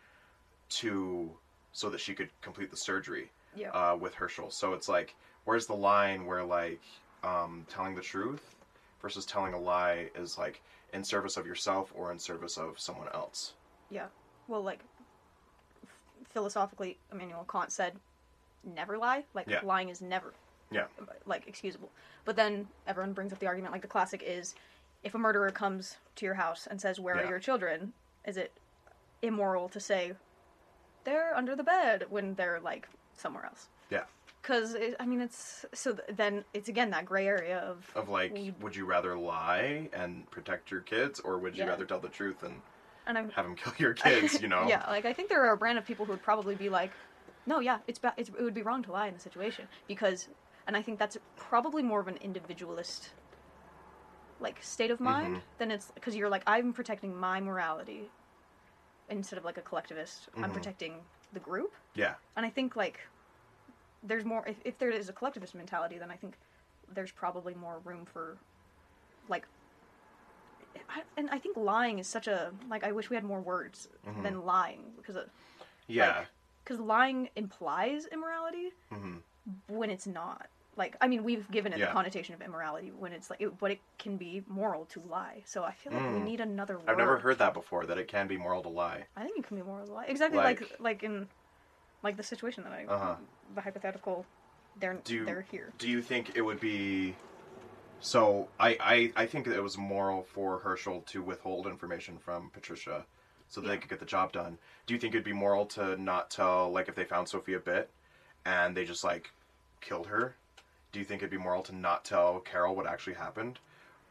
to 0.69 1.37
so 1.71 1.89
that 1.89 1.99
she 1.99 2.13
could 2.13 2.29
complete 2.41 2.71
the 2.71 2.77
surgery 2.77 3.29
Yeah. 3.55 3.71
uh, 3.71 3.95
with 3.95 4.13
Hershel. 4.15 4.49
So 4.51 4.73
it's 4.73 4.87
like, 4.87 5.13
where's 5.43 5.67
the 5.67 5.75
line 5.75 6.25
where 6.25 6.43
like 6.43 6.81
um, 7.23 7.65
telling 7.69 7.95
the 7.95 8.01
truth 8.01 8.55
versus 9.01 9.25
telling 9.25 9.53
a 9.53 9.59
lie 9.59 10.09
is 10.15 10.37
like 10.37 10.61
in 10.93 11.03
service 11.03 11.35
of 11.37 11.45
yourself 11.45 11.91
or 11.95 12.11
in 12.11 12.19
service 12.19 12.57
of 12.57 12.79
someone 12.79 13.09
else? 13.13 13.53
Yeah. 13.89 14.07
Well, 14.47 14.61
like 14.63 14.79
f- 15.83 15.89
philosophically, 16.29 16.97
Immanuel 17.11 17.45
Kant 17.51 17.71
said, 17.71 17.99
"Never 18.63 18.97
lie." 18.97 19.25
Like 19.33 19.47
Yeah. 19.47 19.59
lying 19.63 19.89
is 19.89 20.01
never 20.01 20.33
Yeah. 20.71 20.87
like 21.25 21.47
excusable. 21.47 21.91
But 22.23 22.35
then 22.35 22.67
everyone 22.87 23.13
brings 23.13 23.33
up 23.33 23.39
the 23.39 23.47
argument, 23.47 23.71
like 23.73 23.81
the 23.81 23.87
classic 23.87 24.23
is, 24.23 24.55
if 25.05 25.15
a 25.15 25.17
murderer 25.17 25.51
comes 25.51 25.97
to 26.15 26.25
your 26.25 26.33
house 26.35 26.67
and 26.67 26.81
says, 26.81 26.99
"Where 26.99 27.15
Yeah. 27.15 27.21
are 27.23 27.29
your 27.29 27.39
children?" 27.39 27.93
Is 28.25 28.35
it 28.37 28.51
immoral 29.21 29.69
to 29.69 29.79
say 29.79 30.15
they're 31.05 31.35
under 31.37 31.55
the 31.55 31.63
bed 31.63 32.05
when 32.09 32.33
they're 32.35 32.59
like 32.59 32.89
somewhere 33.15 33.45
else? 33.45 33.69
Yeah. 33.89 34.03
Because 34.41 34.75
I 34.99 35.05
mean, 35.05 35.21
it's 35.21 35.65
so 35.73 35.93
th- 35.93 36.09
then 36.17 36.43
it's 36.53 36.67
again 36.67 36.89
that 36.89 37.05
gray 37.05 37.27
area 37.27 37.59
of 37.59 37.89
Of 37.95 38.09
like, 38.09 38.33
We- 38.33 38.55
would 38.59 38.75
you 38.75 38.85
rather 38.85 39.15
lie 39.15 39.89
and 39.93 40.29
protect 40.31 40.71
your 40.71 40.81
kids, 40.81 41.19
or 41.19 41.37
would 41.37 41.55
you 41.55 41.63
Yeah. 41.63 41.69
rather 41.69 41.85
tell 41.85 41.99
the 41.99 42.09
truth 42.09 42.43
and 42.43 42.61
and 43.07 43.17
I'm 43.19 43.29
have 43.29 43.45
them 43.45 43.55
kill 43.55 43.73
your 43.77 43.93
kids? 43.93 44.41
You 44.41 44.47
know? 44.47 44.67
yeah, 44.67 44.83
like 44.89 45.05
I 45.05 45.13
think 45.13 45.29
there 45.29 45.45
are 45.45 45.53
a 45.53 45.57
brand 45.57 45.77
of 45.77 45.85
people 45.85 46.05
who 46.07 46.11
would 46.13 46.23
probably 46.23 46.55
be 46.55 46.69
like, 46.69 46.91
no, 47.45 47.59
yeah, 47.59 47.79
it's, 47.85 47.99
ba- 47.99 48.15
it's 48.17 48.29
it 48.29 48.41
would 48.41 48.55
be 48.55 48.63
wrong 48.63 48.81
to 48.83 48.91
lie 48.91 49.07
in 49.07 49.13
the 49.13 49.19
situation 49.19 49.67
because, 49.87 50.27
and 50.65 50.75
I 50.75 50.81
think 50.81 50.97
that's 50.97 51.15
probably 51.35 51.83
more 51.83 51.99
of 51.99 52.07
an 52.07 52.17
individualist 52.17 53.11
like 54.39 54.61
state 54.61 54.91
of 54.91 54.99
mind 54.99 55.37
Mhm. 55.37 55.41
than 55.57 55.71
it's 55.71 55.91
because 55.91 56.15
you're 56.15 56.29
like 56.29 56.43
I'm 56.47 56.73
protecting 56.73 57.15
my 57.15 57.39
morality 57.39 58.09
instead 59.09 59.37
of 59.37 59.45
like 59.45 59.57
a 59.57 59.61
collectivist. 59.61 60.29
I'm 60.35 60.49
Mhm. 60.49 60.53
protecting 60.53 61.05
the 61.33 61.39
group, 61.39 61.73
Yeah. 61.95 62.15
and 62.35 62.45
I 62.45 62.49
think 62.49 62.75
like 62.75 62.99
there's 64.03 64.25
more 64.25 64.45
if, 64.47 64.57
if 64.65 64.77
there 64.77 64.89
is 64.89 65.09
a 65.09 65.13
collectivist 65.13 65.55
mentality, 65.55 65.97
then 65.97 66.11
I 66.11 66.15
think 66.15 66.37
there's 66.87 67.11
probably 67.11 67.53
more 67.53 67.79
room 67.79 68.05
for 68.05 68.37
like. 69.27 69.47
I, 70.89 71.03
and 71.17 71.29
I 71.29 71.39
think 71.39 71.57
lying 71.57 71.99
is 71.99 72.07
such 72.07 72.27
a 72.27 72.53
like 72.69 72.83
I 72.83 72.91
wish 72.91 73.09
we 73.09 73.15
had 73.15 73.23
more 73.23 73.41
words 73.41 73.87
Mhm. 74.05 74.23
than 74.23 74.41
lying 74.45 74.93
because 74.97 75.15
it, 75.15 75.29
Yeah. 75.87 76.25
because 76.63 76.79
lying 76.79 77.29
implies 77.35 78.05
immorality 78.07 78.71
hmm 78.89 79.17
when 79.67 79.89
it's 79.91 80.07
not. 80.07 80.49
Like 80.77 80.97
I 80.99 81.07
mean, 81.07 81.23
we've 81.23 81.49
given 81.51 81.71
it 81.73 81.79
Yeah. 81.79 81.85
the 81.87 81.91
connotation 81.93 82.35
of 82.35 82.41
immorality 82.41 82.91
when 82.91 83.13
it's 83.13 83.29
like, 83.29 83.39
it, 83.41 83.57
but 83.57 83.71
it 83.71 83.79
can 83.97 84.17
be 84.17 84.43
moral 84.47 84.85
to 84.87 84.99
lie. 85.09 85.41
So 85.45 85.63
I 85.63 85.71
feel 85.71 85.93
like 85.93 86.01
we 86.01 86.07
Mm. 86.19 86.23
need 86.25 86.41
another 86.41 86.77
word. 86.77 86.89
I've 86.89 86.97
never 86.97 87.17
heard 87.17 87.37
that 87.37 87.53
before. 87.53 87.85
That 87.85 87.97
it 87.97 88.07
can 88.07 88.27
be 88.27 88.37
moral 88.37 88.61
to 88.63 88.69
lie. 88.69 89.05
I 89.15 89.23
think 89.23 89.37
it 89.37 89.47
can 89.47 89.55
be 89.57 89.63
moral 89.63 89.85
to 89.87 89.93
lie. 89.93 90.05
Exactly 90.05 90.37
like 90.37 90.59
Like- 90.61 90.79
like, 90.79 91.03
in 91.03 91.29
like 92.03 92.17
the 92.17 92.23
situation 92.23 92.63
that 92.63 92.73
I 92.73 92.85
Uh-huh. 92.85 93.15
the 93.53 93.61
hypothetical. 93.61 94.25
They're 94.77 94.95
Do 94.95 95.23
they're 95.25 95.41
here. 95.49 95.71
Do 95.77 95.89
you 95.89 96.01
think 96.01 96.35
it 96.35 96.41
would 96.41 96.59
be? 96.59 97.15
So 98.01 98.49
I, 98.59 98.77
I 99.15 99.23
I 99.23 99.25
think 99.25 99.47
it 99.47 99.63
was 99.63 99.77
moral 99.77 100.23
for 100.23 100.59
Hershel 100.59 101.01
to 101.07 101.23
withhold 101.23 101.65
information 101.67 102.17
from 102.19 102.49
Patricia, 102.49 103.05
so 103.47 103.61
that 103.61 103.67
they 103.69 103.77
could 103.77 103.89
get 103.89 103.99
the 103.99 104.05
job 104.05 104.33
done. 104.33 104.57
Do 104.85 104.93
you 104.93 104.99
think 104.99 105.13
it'd 105.15 105.23
be 105.23 105.31
moral 105.33 105.65
to 105.67 105.95
not 105.95 106.29
tell, 106.29 106.69
like, 106.71 106.89
if 106.89 106.95
they 106.95 107.05
found 107.05 107.29
Sophia 107.29 107.59
Bit, 107.59 107.89
and 108.43 108.75
they 108.75 108.83
just 108.85 109.03
like 109.05 109.31
killed 109.79 110.07
her? 110.07 110.35
Do 110.95 110.99
you 110.99 111.05
think 111.05 111.21
it'd 111.21 111.29
be 111.29 111.35
moral 111.37 111.61
to 111.63 111.75
not 111.75 112.05
tell 112.05 112.39
Carol 112.39 112.73
what 112.73 112.87
actually 112.87 113.15
happened? 113.15 113.59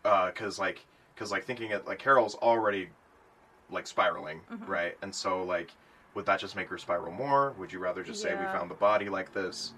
Because 0.02 0.58
like, 0.58 0.84
because 1.14 1.32
like 1.32 1.44
thinking 1.46 1.70
it 1.70 1.86
like 1.86 1.98
Carol's 1.98 2.34
already 2.34 2.90
like 3.70 3.86
spiraling, 3.86 4.42
Mhm. 4.52 4.68
right? 4.68 4.94
And 5.00 5.14
so 5.14 5.42
like, 5.44 5.70
would 6.12 6.26
that 6.26 6.40
just 6.40 6.54
make 6.54 6.68
her 6.68 6.76
spiral 6.76 7.10
more? 7.10 7.52
Would 7.52 7.72
you 7.72 7.78
rather 7.78 8.02
just 8.02 8.20
say 8.20 8.34
we 8.34 8.44
found 8.44 8.70
the 8.70 8.74
body 8.74 9.08
like 9.08 9.32
this? 9.32 9.72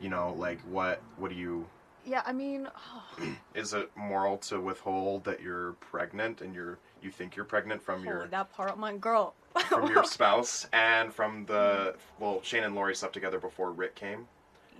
You 0.00 0.08
know, 0.08 0.34
like 0.38 0.60
what? 0.60 1.02
What 1.16 1.30
do 1.32 1.34
you? 1.34 1.66
Yeah, 2.04 2.22
I 2.24 2.32
mean, 2.32 2.68
Is 3.56 3.74
it 3.74 3.90
moral 3.96 4.38
to 4.38 4.60
withhold 4.60 5.24
that 5.24 5.40
you're 5.42 5.72
pregnant 5.72 6.42
and 6.42 6.54
you're 6.54 6.78
you 7.02 7.10
think 7.10 7.34
you're 7.34 7.44
pregnant 7.44 7.82
from 7.82 8.04
your 8.04 8.28
that 8.28 8.52
part, 8.52 8.78
my 8.78 8.96
girl. 8.96 9.34
from 9.66 9.88
your 9.90 10.04
spouse 10.04 10.68
and 10.72 11.12
from 11.12 11.44
the 11.46 11.96
well 12.20 12.40
Shane 12.44 12.62
and 12.62 12.76
Lori 12.76 12.94
slept 12.94 13.14
together 13.14 13.40
before 13.40 13.72
Rick 13.72 13.96
came 13.96 14.28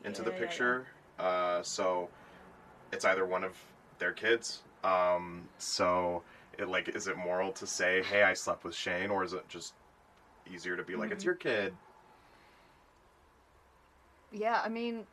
into 0.05 0.23
the 0.23 0.31
Yeah, 0.31 0.37
yeah, 0.37 0.43
yeah. 0.43 0.47
picture. 0.49 0.87
Uh, 1.19 1.63
so 1.63 2.09
it's 2.93 3.05
either 3.05 3.25
one 3.25 3.45
of 3.45 3.57
their 3.99 4.13
kids. 4.13 4.63
Um, 4.85 5.49
so 5.59 6.23
it 6.59 6.69
like 6.69 6.89
is 6.89 7.07
it 7.07 7.17
moral 7.17 7.53
to 7.53 7.67
say, 7.67 8.03
"Hey, 8.03 8.23
I 8.23 8.35
slept 8.35 8.65
with 8.65 8.75
Shane," 8.75 9.11
or 9.11 9.25
is 9.25 9.33
it 9.33 9.49
just 9.49 9.75
easier 10.53 10.77
to 10.77 10.83
be 10.83 10.97
like, 10.97 11.11
"It's 11.11 11.23
Mhm. 11.23 11.27
your 11.27 11.35
kid"? 11.35 11.77
Yeah, 14.33 14.61
I 14.65 14.69
mean, 14.69 15.07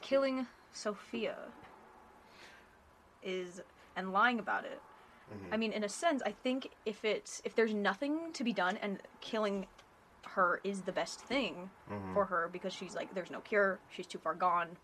killing 0.00 0.46
Sophia 0.72 1.36
is 3.22 3.60
and 3.96 4.12
lying 4.12 4.38
about 4.38 4.64
it. 4.64 4.80
Mhm. 5.32 5.52
I 5.52 5.56
mean, 5.56 5.72
in 5.72 5.84
a 5.84 5.88
sense, 5.88 6.22
I 6.24 6.32
think 6.32 6.70
if 6.84 7.04
it's 7.04 7.40
if 7.44 7.54
there's 7.54 7.74
nothing 7.74 8.32
to 8.32 8.44
be 8.44 8.52
done 8.52 8.76
and 8.76 9.00
killing 9.20 9.66
her 10.26 10.60
is 10.62 10.82
the 10.82 10.92
best 10.92 11.20
thing 11.20 11.70
Mhm. 11.90 12.12
for 12.14 12.26
her 12.26 12.48
because 12.52 12.72
she's 12.72 12.94
like 12.94 13.14
there's 13.14 13.30
no 13.30 13.40
cure, 13.40 13.78
she's 13.90 14.06
too 14.06 14.18
far 14.18 14.34
gone, 14.34 14.76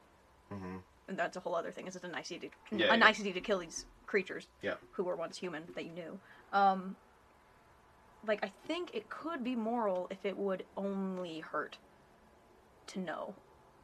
Mhm. 0.53 0.83
and 1.09 1.19
that's 1.19 1.37
a 1.37 1.41
whole 1.41 1.55
other 1.55 1.71
thing. 1.71 1.87
Is 1.87 1.97
it 1.97 2.05
a 2.05 2.09
nicety 2.09 2.51
to, 2.71 2.77
Yeah, 2.77 2.87
a 2.87 2.89
yeah. 2.91 2.97
nicety 2.97 3.33
to 3.33 3.41
kill 3.41 3.59
these 3.59 3.85
creatures 4.07 4.47
Yeah. 4.63 4.75
who 4.93 5.05
were 5.05 5.17
once 5.17 5.39
human 5.39 5.65
that 5.75 5.85
you 5.85 5.93
knew? 5.93 6.21
Um, 6.53 6.97
like 8.27 8.43
I 8.43 8.51
think 8.67 8.95
it 8.95 9.09
could 9.11 9.45
be 9.45 9.55
moral 9.55 10.07
if 10.11 10.25
it 10.25 10.37
would 10.37 10.65
only 10.77 11.41
hurt 11.41 11.79
to 12.89 13.01
know. 13.01 13.35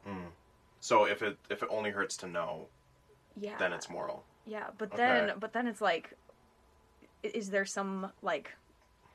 Mm. 0.07 0.31
So 0.79 1.05
if 1.05 1.21
it 1.21 1.37
if 1.49 1.61
it 1.61 1.69
only 1.69 1.91
hurts 1.91 2.17
to 2.17 2.27
know, 2.27 2.67
Yeah. 3.35 3.57
then 3.57 3.73
it's 3.73 3.89
moral. 3.89 4.25
Yeah, 4.45 4.71
but 4.77 4.91
Okay. 4.93 4.97
then 4.97 5.33
but 5.39 5.53
then 5.53 5.67
it's 5.67 5.81
like 5.81 6.13
is 7.23 7.51
there 7.51 7.65
some 7.65 8.11
like 8.23 8.55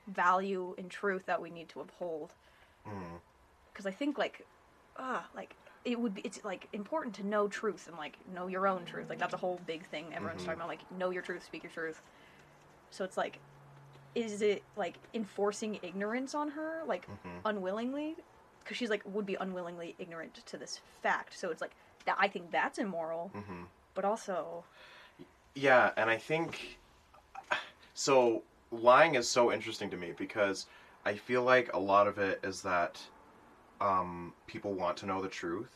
value 0.07 0.75
in 0.79 0.89
truth 0.89 1.27
that 1.27 1.43
we 1.43 1.51
need 1.51 1.69
to 1.71 1.81
uphold? 1.81 2.33
Mm. 2.87 3.21
Cuz 3.75 3.87
I 3.87 3.91
think 3.91 4.17
like 4.17 4.47
uh 4.97 5.23
like 5.35 5.57
it 5.87 5.99
would 5.99 6.15
be 6.15 6.21
it's 6.23 6.45
like 6.45 6.69
important 6.73 7.15
to 7.15 7.25
know 7.25 7.47
truth 7.49 7.87
and 7.87 7.97
like 7.97 8.17
know 8.35 8.49
your 8.49 8.67
own 8.67 8.85
truth. 8.85 9.09
Like 9.09 9.19
that's 9.21 9.33
a 9.35 9.39
whole 9.39 9.59
big 9.67 9.87
thing 9.87 10.13
everyone's 10.13 10.43
Mhm. 10.43 10.47
talking 10.47 10.61
about 10.61 10.69
like 10.69 10.91
know 10.91 11.11
your 11.11 11.23
truth, 11.23 11.45
speak 11.45 11.63
your 11.63 11.73
truth. 11.73 12.03
So 12.91 13.05
it's 13.05 13.17
like 13.17 13.39
is 14.15 14.43
it 14.43 14.65
like 14.77 14.97
enforcing 15.15 15.79
ignorance 15.83 16.35
on 16.35 16.51
her 16.51 16.83
like 16.87 17.07
Mhm. 17.09 17.41
unwillingly 17.45 18.17
because 18.61 18.77
she's 18.77 18.91
like 18.91 19.03
would 19.07 19.25
be 19.25 19.37
unwillingly 19.37 19.95
ignorant 19.99 20.35
to 20.47 20.57
this 20.59 20.81
fact. 21.03 21.39
So 21.39 21.51
it's 21.51 21.61
like 21.61 21.77
that 22.05 22.17
I 22.19 22.29
think 22.29 22.51
that's 22.51 22.79
immoral, 22.79 23.29
hmm 23.29 23.65
but 23.95 24.05
also 24.05 24.65
Yeah, 25.55 25.93
and 25.97 26.11
I 26.11 26.19
think 26.19 26.79
so. 27.95 28.43
Lying 28.73 29.15
is 29.15 29.31
so 29.31 29.53
interesting 29.53 29.91
to 29.91 29.97
me 29.97 30.13
because 30.19 30.67
I 31.05 31.15
feel 31.15 31.43
like 31.45 31.73
a 31.73 31.79
lot 31.79 32.09
of 32.09 32.19
it 32.19 32.41
is 32.43 32.63
that 32.63 33.01
um, 33.81 34.33
people 34.47 34.75
want 34.75 34.97
to 34.99 35.07
know 35.07 35.21
the 35.23 35.29
truth, 35.29 35.73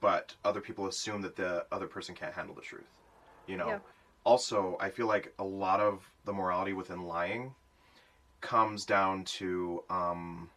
but 0.00 0.34
other 0.44 0.60
people 0.60 0.86
assume 0.86 1.22
that 1.22 1.36
the 1.36 1.64
other 1.72 1.86
person 1.86 2.14
can't 2.14 2.34
handle 2.34 2.54
the 2.54 2.62
truth. 2.62 3.00
You 3.46 3.56
know. 3.56 3.68
Yeah. 3.68 3.78
Also, 4.24 4.78
I 4.80 4.88
feel 4.88 5.06
like 5.06 5.34
a 5.38 5.44
lot 5.44 5.80
of 5.80 6.08
the 6.24 6.32
morality 6.32 6.72
within 6.72 7.02
lying 7.02 7.54
comes 8.40 8.84
down 8.84 9.24
to 9.24 9.82
um, 9.90 10.48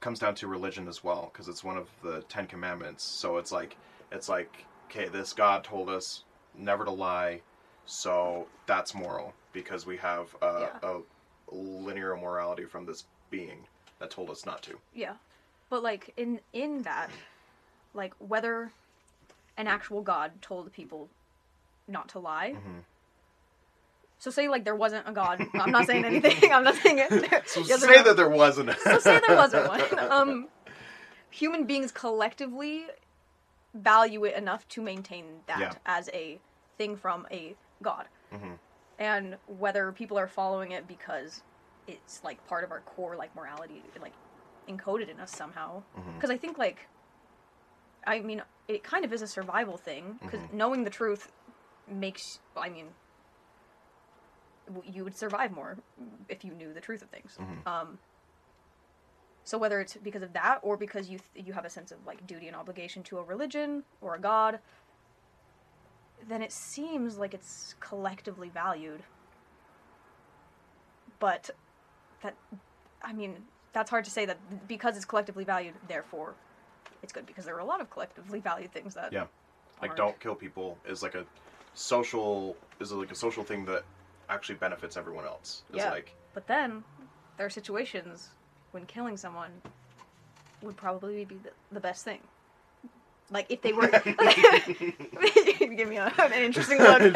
comes 0.00 0.18
down 0.18 0.34
to 0.36 0.46
religion 0.46 0.88
as 0.88 1.02
well 1.02 1.30
because 1.32 1.48
it's 1.48 1.64
one 1.64 1.76
of 1.76 1.88
the 2.02 2.22
Ten 2.28 2.46
Commandments. 2.46 3.04
So 3.04 3.38
it's 3.38 3.52
like 3.52 3.76
it's 4.10 4.28
like 4.28 4.64
okay, 4.90 5.08
this 5.08 5.32
God 5.32 5.64
told 5.64 5.88
us 5.88 6.24
never 6.56 6.84
to 6.84 6.90
lie, 6.90 7.40
so 7.86 8.46
that's 8.66 8.94
moral 8.94 9.32
because 9.52 9.86
we 9.86 9.96
have 9.96 10.34
a, 10.42 10.68
Yeah. 10.82 10.88
a 10.90 11.54
linear 11.54 12.16
morality 12.16 12.64
from 12.64 12.84
this 12.86 13.04
being 13.30 13.66
that 13.98 14.10
told 14.10 14.30
us 14.30 14.44
not 14.44 14.62
to. 14.62 14.78
Yeah. 14.94 15.14
But 15.72 15.82
like 15.82 16.12
in 16.18 16.40
in 16.52 16.82
that 16.82 17.08
like 17.94 18.12
whether 18.18 18.72
an 19.56 19.66
actual 19.66 20.02
god 20.02 20.42
told 20.42 20.70
people 20.70 21.08
not 21.88 22.10
to 22.10 22.18
lie. 22.18 22.50
Mhm. 22.56 22.82
So 24.18 24.30
say 24.30 24.48
like 24.48 24.64
there 24.64 24.76
wasn't 24.76 25.08
a 25.08 25.12
god. 25.12 25.40
I'm 25.54 25.70
not 25.70 25.86
saying 25.86 26.04
anything. 26.04 26.52
I'm 26.52 26.62
not 26.62 26.74
saying 26.74 26.98
it. 27.00 27.42
So 27.46 27.60
Yes 27.60 27.80
say 27.80 27.86
no? 27.96 28.02
that 28.02 28.16
there 28.18 28.28
wasn't. 28.28 28.78
So 28.80 28.98
say 28.98 29.18
there 29.26 29.34
wasn't 29.34 29.66
one. 29.66 29.80
Um 30.10 30.48
human 31.30 31.64
beings 31.64 31.90
collectively 31.90 32.84
value 33.72 34.24
it 34.24 34.34
enough 34.34 34.68
to 34.68 34.82
maintain 34.82 35.24
that 35.46 35.58
Yeah. 35.58 35.72
as 35.86 36.10
a 36.12 36.38
thing 36.76 36.96
from 36.98 37.26
a 37.30 37.54
god. 37.82 38.08
Mhm. 38.30 38.58
And 38.98 39.38
whether 39.46 39.90
people 39.92 40.18
are 40.18 40.28
following 40.28 40.72
it 40.72 40.86
because 40.86 41.40
it's 41.86 42.22
like 42.22 42.46
part 42.46 42.62
of 42.62 42.70
our 42.70 42.80
core 42.80 43.16
like 43.16 43.34
morality 43.34 43.82
like 44.02 44.12
encoded 44.68 45.08
in 45.08 45.20
us 45.20 45.30
somehow. 45.30 45.82
Because 46.14 46.30
I 46.30 46.36
think 46.36 46.58
like, 46.58 46.88
I 48.06 48.20
mean, 48.20 48.42
it 48.68 48.82
kind 48.82 49.04
of 49.04 49.12
is 49.12 49.22
a 49.22 49.26
survival 49.26 49.76
thing. 49.76 50.18
Because 50.20 50.40
Mhm. 50.40 50.52
knowing 50.52 50.84
the 50.84 50.90
truth 50.90 51.32
makes, 51.86 52.38
I 52.56 52.68
mean, 52.68 52.86
you 54.84 55.04
would 55.04 55.16
survive 55.16 55.52
more 55.52 55.78
if 56.28 56.44
you 56.44 56.52
knew 56.54 56.72
the 56.72 56.80
truth 56.80 57.02
of 57.02 57.10
things. 57.10 57.36
Mhm. 57.38 57.66
Um, 57.66 57.98
so 59.44 59.58
whether 59.58 59.80
it's 59.80 59.96
because 59.96 60.22
of 60.22 60.32
that 60.34 60.60
or 60.62 60.76
because 60.76 61.08
you 61.10 61.18
th- 61.18 61.44
you 61.46 61.52
have 61.52 61.64
a 61.64 61.70
sense 61.70 61.90
of 61.90 62.06
like 62.06 62.26
duty 62.26 62.46
and 62.46 62.56
obligation 62.56 63.02
to 63.04 63.18
a 63.18 63.24
religion 63.24 63.84
or 64.00 64.14
a 64.14 64.18
god, 64.20 64.60
then 66.28 66.42
it 66.42 66.52
seems 66.52 67.18
like 67.18 67.34
it's 67.34 67.74
collectively 67.80 68.48
valued. 68.48 69.02
But 71.18 71.50
that, 72.22 72.36
I 73.02 73.12
mean, 73.12 73.48
that's 73.72 73.90
hard 73.90 74.04
to 74.04 74.10
say 74.10 74.24
that 74.26 74.38
because 74.68 74.96
it's 74.96 75.04
collectively 75.04 75.44
valued, 75.44 75.74
therefore 75.88 76.34
it's 77.02 77.12
good 77.12 77.26
because 77.26 77.44
there 77.44 77.54
are 77.56 77.60
a 77.60 77.64
lot 77.64 77.80
of 77.80 77.90
collectively 77.90 78.40
valued 78.40 78.72
things 78.72 78.94
that 78.94 79.12
Yeah. 79.12 79.26
Like 79.80 79.90
aren't. 79.90 79.96
don't 79.96 80.20
kill 80.20 80.34
people 80.34 80.78
is 80.86 81.02
like 81.02 81.14
a 81.14 81.24
social 81.74 82.56
is 82.80 82.92
like 82.92 83.10
a 83.10 83.14
social 83.14 83.42
thing 83.42 83.64
that 83.66 83.84
actually 84.28 84.54
benefits 84.56 84.96
everyone 84.96 85.24
else. 85.24 85.62
It's 85.70 85.78
Yeah. 85.78 85.90
like 85.90 86.14
But 86.34 86.46
then 86.46 86.84
there 87.36 87.46
are 87.46 87.50
situations 87.50 88.30
when 88.70 88.86
killing 88.86 89.16
someone 89.16 89.50
would 90.62 90.76
probably 90.76 91.24
be 91.24 91.36
the, 91.36 91.50
the 91.72 91.80
best 91.80 92.04
thing. 92.04 92.20
Like 93.30 93.46
if 93.48 93.62
they 93.62 93.72
were, 93.72 93.86
give 95.58 95.88
me 95.88 95.96
a, 95.96 96.12
an 96.18 96.32
interesting 96.34 96.78
look. 96.80 97.14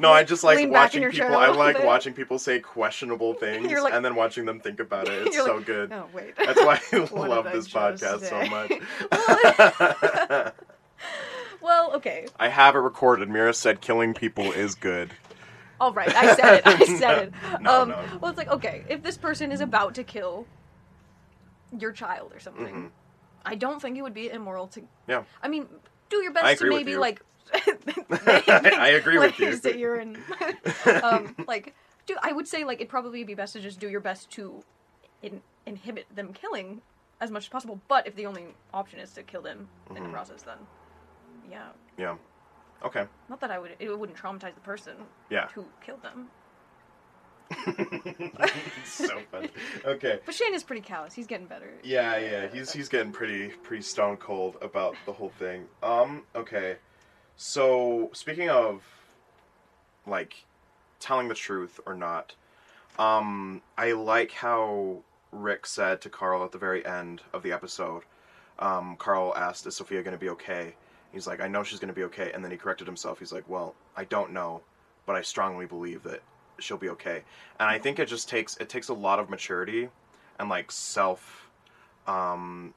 No, 0.00 0.10
I 0.10 0.24
just 0.24 0.42
like 0.42 0.56
Lean 0.56 0.70
watching 0.70 1.08
people 1.10 1.36
I 1.36 1.48
like 1.48 1.82
watching 1.84 2.12
people 2.12 2.38
say 2.40 2.58
questionable 2.58 3.34
things 3.34 3.70
like- 3.70 3.94
and 3.94 4.04
then 4.04 4.16
watching 4.16 4.46
them 4.46 4.58
think 4.58 4.80
about 4.80 5.08
it. 5.08 5.28
It's 5.28 5.36
so 5.36 5.56
like, 5.56 5.66
good. 5.66 5.92
Oh 5.92 6.06
wait. 6.12 6.34
That's 6.36 6.60
why 6.60 6.80
I 6.92 6.96
love 7.28 7.46
I 7.46 7.52
this 7.52 7.66
just 7.66 7.76
podcast 7.76 8.28
so 8.28 8.44
much. 8.50 8.72
well, 11.60 11.92
okay. 11.94 12.26
I 12.38 12.48
have 12.48 12.74
it 12.74 12.78
recorded. 12.80 13.28
Mira 13.28 13.54
said 13.54 13.80
killing 13.80 14.14
people 14.14 14.50
is 14.52 14.74
good. 14.74 15.12
All 15.80 15.92
right, 15.92 16.14
I 16.16 16.34
said 16.34 16.54
it. 16.58 16.66
I 16.66 16.84
said 16.98 17.18
it. 17.28 17.32
No, 17.60 17.82
um, 17.82 17.88
no. 17.90 18.04
Well, 18.20 18.30
it's 18.30 18.38
like 18.38 18.48
okay, 18.48 18.82
if 18.88 19.02
this 19.02 19.16
person 19.18 19.52
is 19.52 19.60
about 19.60 19.94
to 19.96 20.04
kill 20.04 20.46
your 21.78 21.92
child 21.92 22.32
or 22.34 22.40
something, 22.40 22.66
Mhm. 22.74 22.90
I 23.46 23.54
don't 23.54 23.80
think 23.80 23.96
it 23.96 24.02
would 24.02 24.12
be 24.14 24.28
immoral 24.28 24.66
to. 24.68 24.82
Yeah. 25.06 25.22
I 25.42 25.48
mean, 25.48 25.66
do 26.10 26.16
your 26.22 26.32
I 26.32 26.42
best 26.42 26.60
to 26.60 26.68
maybe 26.68 26.96
like. 26.96 27.22
I 27.54 28.88
agree 29.00 29.18
with 29.18 29.38
you. 29.38 29.56
Sit 29.56 29.78
your 29.78 29.96
in. 29.96 30.18
um, 31.02 31.34
like, 31.46 31.74
do 32.06 32.16
I 32.22 32.32
would 32.32 32.48
say 32.48 32.64
like 32.64 32.78
it'd 32.78 32.88
probably 32.88 33.22
be 33.24 33.34
best 33.34 33.52
to 33.54 33.60
just 33.60 33.78
do 33.78 33.88
your 33.88 34.00
best 34.00 34.30
to 34.32 34.64
in, 35.22 35.40
inhibit 35.64 36.06
them 36.14 36.32
killing 36.32 36.82
as 37.20 37.30
much 37.30 37.44
as 37.44 37.48
possible. 37.48 37.80
But 37.88 38.06
if 38.06 38.16
the 38.16 38.26
only 38.26 38.46
option 38.74 38.98
is 38.98 39.12
to 39.12 39.22
kill 39.22 39.42
them 39.42 39.68
in 39.88 39.94
the 39.94 40.00
Mhm. 40.00 40.12
process, 40.12 40.42
then 40.42 40.58
yeah, 41.48 41.68
Yeah. 41.96 42.16
Okay. 42.84 43.06
not 43.28 43.40
that 43.40 43.50
I 43.52 43.58
would. 43.60 43.76
It 43.78 43.88
wouldn't 43.96 44.18
traumatize 44.18 44.54
the 44.54 44.60
person 44.60 44.96
Yeah. 45.30 45.48
who 45.54 45.64
killed 45.80 46.02
them. 46.02 46.28
so 48.84 49.20
funny. 49.30 49.50
Okay. 49.84 50.18
But 50.24 50.34
Shane 50.34 50.54
is 50.54 50.64
pretty 50.64 50.82
callous. 50.82 51.14
He's 51.14 51.26
getting 51.26 51.46
better. 51.46 51.70
Yeah, 51.82 52.18
yeah, 52.18 52.48
he's 52.48 52.72
he's 52.72 52.88
getting 52.88 53.12
pretty 53.12 53.48
pretty 53.48 53.82
stone 53.82 54.16
cold 54.16 54.56
about 54.62 54.96
the 55.06 55.12
whole 55.12 55.32
thing. 55.38 55.66
Um, 55.82 56.22
okay. 56.34 56.76
So 57.36 58.10
speaking 58.12 58.48
of 58.50 58.82
like 60.06 60.44
telling 61.00 61.28
the 61.28 61.34
truth 61.34 61.78
or 61.86 61.94
not, 61.94 62.34
um, 62.98 63.62
I 63.76 63.92
like 63.92 64.32
how 64.32 65.02
Rick 65.30 65.66
said 65.66 66.00
to 66.02 66.10
Carl 66.10 66.44
at 66.44 66.52
the 66.52 66.58
very 66.58 66.84
end 66.84 67.22
of 67.32 67.42
the 67.42 67.52
episode. 67.52 68.02
Um, 68.58 68.96
Carl 68.96 69.34
asked, 69.36 69.66
"Is 69.66 69.76
Sophia 69.76 70.02
going 70.02 70.16
to 70.16 70.20
be 70.20 70.30
okay?" 70.30 70.74
He's 71.12 71.26
like, 71.26 71.40
"I 71.40 71.48
know 71.48 71.62
she's 71.62 71.78
going 71.78 71.88
to 71.88 71.94
be 71.94 72.04
okay," 72.04 72.32
and 72.32 72.42
then 72.42 72.50
he 72.50 72.56
corrected 72.56 72.86
himself. 72.86 73.18
He's 73.18 73.32
like, 73.32 73.48
"Well, 73.48 73.74
I 73.96 74.04
don't 74.04 74.32
know, 74.32 74.62
but 75.04 75.14
I 75.14 75.22
strongly 75.22 75.66
believe 75.66 76.02
that 76.04 76.22
she'll 76.58 76.76
be 76.78 76.88
okay." 76.90 77.22
And 77.58 77.68
I 77.68 77.78
think 77.78 77.98
it 77.98 78.06
just 78.06 78.28
takes 78.28 78.56
it 78.58 78.68
takes 78.68 78.88
a 78.88 78.94
lot 78.94 79.18
of 79.18 79.30
maturity 79.30 79.88
and 80.38 80.48
like 80.48 80.70
self 80.70 81.50
um 82.06 82.74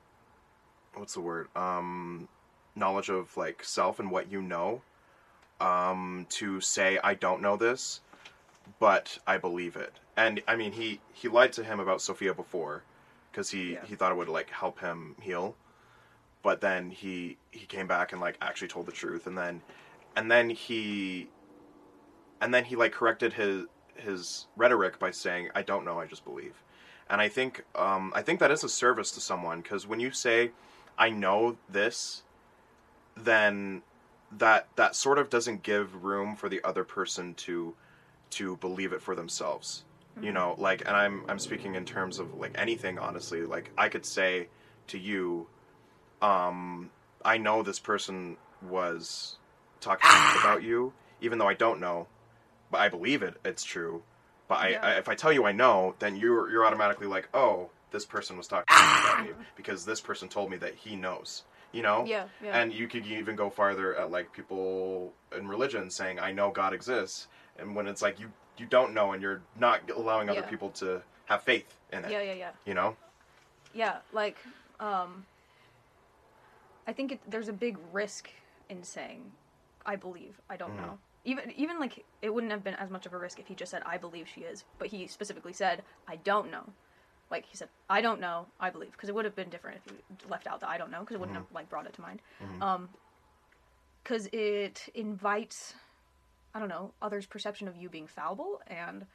what's 0.96 1.14
the 1.14 1.22
word 1.22 1.48
um 1.56 2.28
knowledge 2.76 3.10
of 3.10 3.36
like 3.38 3.64
self 3.64 4.00
and 4.00 4.10
what 4.12 4.32
you 4.32 4.42
know 4.42 4.82
um 5.62 6.26
to 6.30 6.60
say 6.62 6.98
i 7.04 7.14
don't 7.14 7.42
know 7.42 7.56
this 7.58 8.00
but 8.80 9.20
i 9.28 9.38
believe 9.38 9.76
it 9.76 9.94
and 10.18 10.42
i 10.48 10.56
mean 10.56 10.72
he 10.72 11.00
he 11.14 11.28
lied 11.28 11.52
to 11.54 11.64
him 11.64 11.80
about 11.80 12.02
sophia 12.02 12.34
before 12.34 12.84
because 13.32 13.50
he 13.52 13.74
Yeah. 13.74 13.86
he 13.86 13.96
thought 13.96 14.12
it 14.12 14.16
would 14.16 14.30
like 14.30 14.50
help 14.50 14.80
him 14.80 15.16
heal 15.22 15.56
but 16.42 16.62
then 16.62 16.90
he 16.90 17.38
he 17.52 17.66
came 17.66 17.88
back 17.88 18.12
and 18.12 18.22
like 18.22 18.38
actually 18.42 18.70
told 18.70 18.86
the 18.86 18.92
truth 18.92 19.28
and 19.28 19.38
then 19.38 19.62
and 20.16 20.32
then 20.32 20.50
he 20.50 21.28
and 22.42 22.54
then 22.54 22.66
he 22.66 22.76
like 22.76 22.92
corrected 22.92 23.34
his 23.34 23.66
his 23.96 24.48
rhetoric 24.56 24.98
by 24.98 25.12
saying 25.12 25.50
i 25.56 25.62
don't 25.62 25.84
know 25.84 26.00
i 26.00 26.06
just 26.06 26.24
believe. 26.24 26.64
And 27.10 27.22
i 27.22 27.28
think 27.28 27.66
um 27.76 28.14
i 28.16 28.22
think 28.22 28.40
that 28.40 28.52
is 28.52 28.64
a 28.64 28.70
service 28.70 29.12
to 29.12 29.22
someone 29.22 29.62
because 29.62 29.88
when 29.88 30.00
you 30.00 30.12
say 30.12 30.52
i 30.98 31.10
know 31.10 31.58
this 31.70 32.24
then 33.18 33.82
that 34.32 34.68
that 34.76 34.96
sort 34.96 35.18
of 35.18 35.30
doesn't 35.30 35.64
give 35.64 36.04
room 36.04 36.36
for 36.36 36.50
the 36.50 36.62
other 36.64 36.84
person 36.84 37.34
to 37.34 37.76
to 38.30 38.58
believe 38.58 38.94
it 38.94 39.02
for 39.02 39.16
themselves 39.16 39.84
you 40.22 40.32
know? 40.32 40.56
Like 40.58 40.82
and 40.86 40.96
i'm 40.96 41.24
i'm 41.30 41.40
speaking 41.40 41.76
in 41.76 41.86
terms 41.86 42.20
of 42.20 42.34
like 42.36 42.52
anything 42.56 43.00
honestly. 43.00 43.42
Like 43.44 43.72
i 43.78 43.90
could 43.90 44.06
say 44.06 44.48
to 44.88 44.98
you 44.98 45.48
um 46.22 46.90
i 47.24 47.38
know 47.38 47.64
this 47.64 47.80
person 47.80 48.38
was 48.68 49.38
talking 49.80 50.10
about 50.42 50.62
you 50.64 50.92
even 51.22 51.38
though 51.38 51.48
i 51.48 51.54
don't 51.54 51.80
know 51.80 52.08
but 52.72 52.80
i 52.82 52.90
believe 52.90 53.22
it 53.24 53.36
it's 53.44 53.64
true 53.64 54.04
but 54.48 54.56
I, 54.60 54.70
Yeah. 54.70 54.86
I 54.86 54.92
if 54.94 55.10
i 55.10 55.16
tell 55.16 55.32
you 55.34 55.46
i 55.46 55.52
know 55.52 55.96
then 56.00 56.16
you're 56.16 56.50
you're 56.50 56.66
automatically 56.66 57.08
like 57.08 57.30
oh 57.34 57.70
this 57.92 58.06
person 58.06 58.38
was 58.38 58.48
talking 58.48 58.66
about 58.76 59.24
me 59.24 59.30
because 59.56 59.86
this 59.86 60.00
person 60.02 60.30
told 60.30 60.50
me 60.52 60.58
that 60.58 60.76
he 60.76 60.96
knows 60.96 61.44
you 61.72 61.82
know 61.82 62.06
Yeah, 62.06 62.26
yeah. 62.44 62.60
and 62.60 62.72
you 62.74 62.88
could 62.88 63.06
even 63.06 63.36
go 63.36 63.50
farther 63.50 63.96
at 63.96 64.12
like 64.12 64.32
people 64.34 65.14
in 65.36 65.48
religion 65.48 65.90
saying 65.90 66.20
i 66.20 66.32
know 66.32 66.52
god 66.52 66.74
exists 66.74 67.28
and 67.58 67.76
when 67.76 67.88
it's 67.88 68.02
like 68.02 68.20
you 68.20 68.32
you 68.58 68.66
don't 68.66 68.94
know 68.94 69.12
and 69.14 69.22
you're 69.22 69.42
not 69.58 69.90
allowing 69.90 70.30
other 70.30 70.42
Yeah. 70.42 70.48
people 70.48 70.70
to 70.72 71.02
have 71.26 71.44
faith 71.44 71.78
in 71.92 72.04
it 72.06 72.12
yeah, 72.12 72.22
yeah, 72.22 72.34
yeah. 72.34 72.52
you 72.66 72.74
know 72.74 72.96
Yeah, 73.74 73.98
like, 74.12 74.38
um, 74.80 75.26
I 76.88 76.94
think 76.94 77.12
it, 77.14 77.20
there's 77.28 77.48
a 77.48 77.54
big 77.54 77.78
risk 77.94 78.30
in 78.68 78.84
saying, 78.84 79.32
"I 79.86 79.96
believe." 79.96 80.42
I 80.50 80.58
don't 80.58 80.74
Mhm. 80.74 80.78
know. 80.78 81.00
Even 81.26 81.52
even 81.52 81.80
like 81.80 82.06
it 82.22 82.34
wouldn't 82.34 82.52
have 82.52 82.64
been 82.64 82.76
as 82.76 82.90
much 82.90 83.06
of 83.06 83.14
a 83.14 83.18
risk 83.18 83.40
if 83.40 83.48
he 83.48 83.56
just 83.56 83.72
said, 83.72 83.84
"I 83.86 83.98
believe 83.98 84.28
she 84.28 84.42
is," 84.42 84.64
but 84.78 84.88
he 84.88 85.08
specifically 85.08 85.54
said, 85.54 85.84
"I 86.08 86.16
don't 86.16 86.50
know." 86.50 86.74
Like 87.30 87.46
he 87.46 87.58
said, 87.58 87.70
"I 87.90 88.02
don't 88.02 88.20
know. 88.20 88.48
I 88.60 88.70
believe," 88.70 88.92
because 88.94 89.10
it 89.10 89.16
would 89.16 89.26
have 89.26 89.36
been 89.36 89.50
different 89.50 89.78
if 89.78 89.86
he 89.86 90.28
left 90.28 90.48
out 90.48 90.60
the 90.62 90.70
"I 90.70 90.78
don't 90.78 90.92
know," 90.92 91.02
because 91.02 91.16
it 91.16 91.20
wouldn't 91.20 91.38
Mhm. 91.38 91.42
have 91.42 91.52
like 91.52 91.70
brought 91.70 91.86
it 91.88 91.94
to 91.94 92.02
mind. 92.02 92.22
Mhm. 92.40 92.62
Um, 92.62 92.90
because 94.04 94.28
it 94.28 94.90
invites, 94.96 95.76
I 96.54 96.60
don't 96.60 96.70
know, 96.70 96.94
others' 97.02 97.28
perception 97.28 97.68
of 97.68 97.76
you 97.76 97.90
being 97.90 98.08
fallible 98.08 98.62
and 98.66 99.06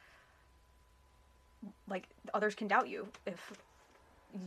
like 1.87 2.07
others 2.33 2.55
can 2.55 2.67
doubt 2.67 2.87
you 2.87 3.11
if 3.25 3.51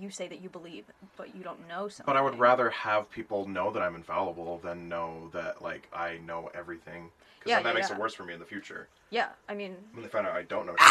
you 0.00 0.10
say 0.10 0.28
that 0.28 0.40
you 0.40 0.48
believe 0.48 0.84
but 1.16 1.34
you 1.34 1.42
don't 1.42 1.66
know 1.68 1.88
something. 1.88 2.04
but 2.12 2.16
i 2.16 2.20
would 2.20 2.38
rather 2.38 2.70
have 2.70 3.10
people 3.10 3.46
know 3.48 3.70
that 3.70 3.82
i'm 3.82 3.94
infallible 3.94 4.58
than 4.58 4.88
know 4.88 5.30
that 5.32 5.62
like 5.62 5.88
i 5.92 6.18
know 6.26 6.50
everything 6.54 7.10
because 7.38 7.50
Yeah, 7.50 7.56
then 7.56 7.64
that 7.64 7.70
yeah, 7.70 7.74
makes 7.74 7.90
yeah. 7.90 7.96
it 7.96 8.00
worse 8.00 8.14
for 8.14 8.24
me 8.24 8.34
in 8.34 8.40
the 8.40 8.46
future 8.46 8.88
Yeah, 9.10 9.28
I 9.48 9.54
mean, 9.54 9.76
when 9.92 10.02
they 10.02 10.08
find 10.08 10.26
out 10.26 10.34
i 10.36 10.42
don't 10.42 10.66
know 10.66 10.74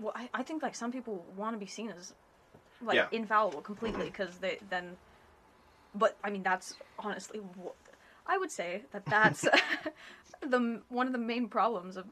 well, 0.00 0.12
I, 0.14 0.28
I 0.32 0.42
think 0.42 0.62
like 0.62 0.74
some 0.74 0.92
people 0.92 1.24
want 1.36 1.54
to 1.54 1.58
be 1.58 1.66
seen 1.66 1.90
as 1.90 2.14
like 2.84 3.08
infallible 3.12 3.60
completely 3.60 4.04
because 4.10 4.38
they 4.38 4.58
then, 4.70 4.96
but 5.94 6.16
I 6.22 6.30
mean 6.30 6.42
that's 6.42 6.74
honestly 6.98 7.40
what 7.56 7.74
I 8.26 8.38
would 8.38 8.50
say 8.50 8.82
that 8.92 9.04
that's 9.06 9.42
the 10.42 10.82
one 10.88 11.06
of 11.06 11.12
the 11.12 11.18
main 11.18 11.48
problems 11.48 11.96
of 11.96 12.06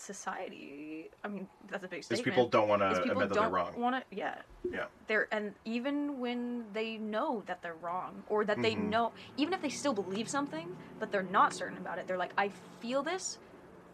society. 0.00 1.10
I 1.24 1.28
mean 1.28 1.48
that's 1.68 1.84
a 1.84 1.88
big 1.88 2.00
is 2.00 2.06
statement. 2.06 2.24
people 2.24 2.48
don't 2.48 2.68
want 2.68 2.82
to 2.82 3.02
admit 3.02 3.28
that 3.28 3.34
they're 3.34 3.48
wrong 3.48 3.72
want 3.76 3.96
to 3.96 4.16
yeah 4.16 4.36
yeah 4.72 4.86
they're 5.06 5.28
and 5.32 5.54
even 5.64 6.18
when 6.18 6.66
they 6.72 6.96
know 6.96 7.42
that 7.46 7.62
they're 7.62 7.74
wrong 7.74 8.22
or 8.26 8.44
that 8.44 8.62
they 8.62 8.74
Mhm. 8.74 8.90
know 8.90 9.12
even 9.36 9.52
if 9.54 9.60
they 9.62 9.68
still 9.68 9.92
believe 9.92 10.28
something 10.28 10.68
but 10.98 11.10
they're 11.10 11.22
not 11.22 11.52
certain 11.54 11.78
about 11.78 11.98
it 11.98 12.06
they're 12.06 12.18
like 12.18 12.32
i 12.38 12.48
feel 12.80 13.02
this 13.02 13.38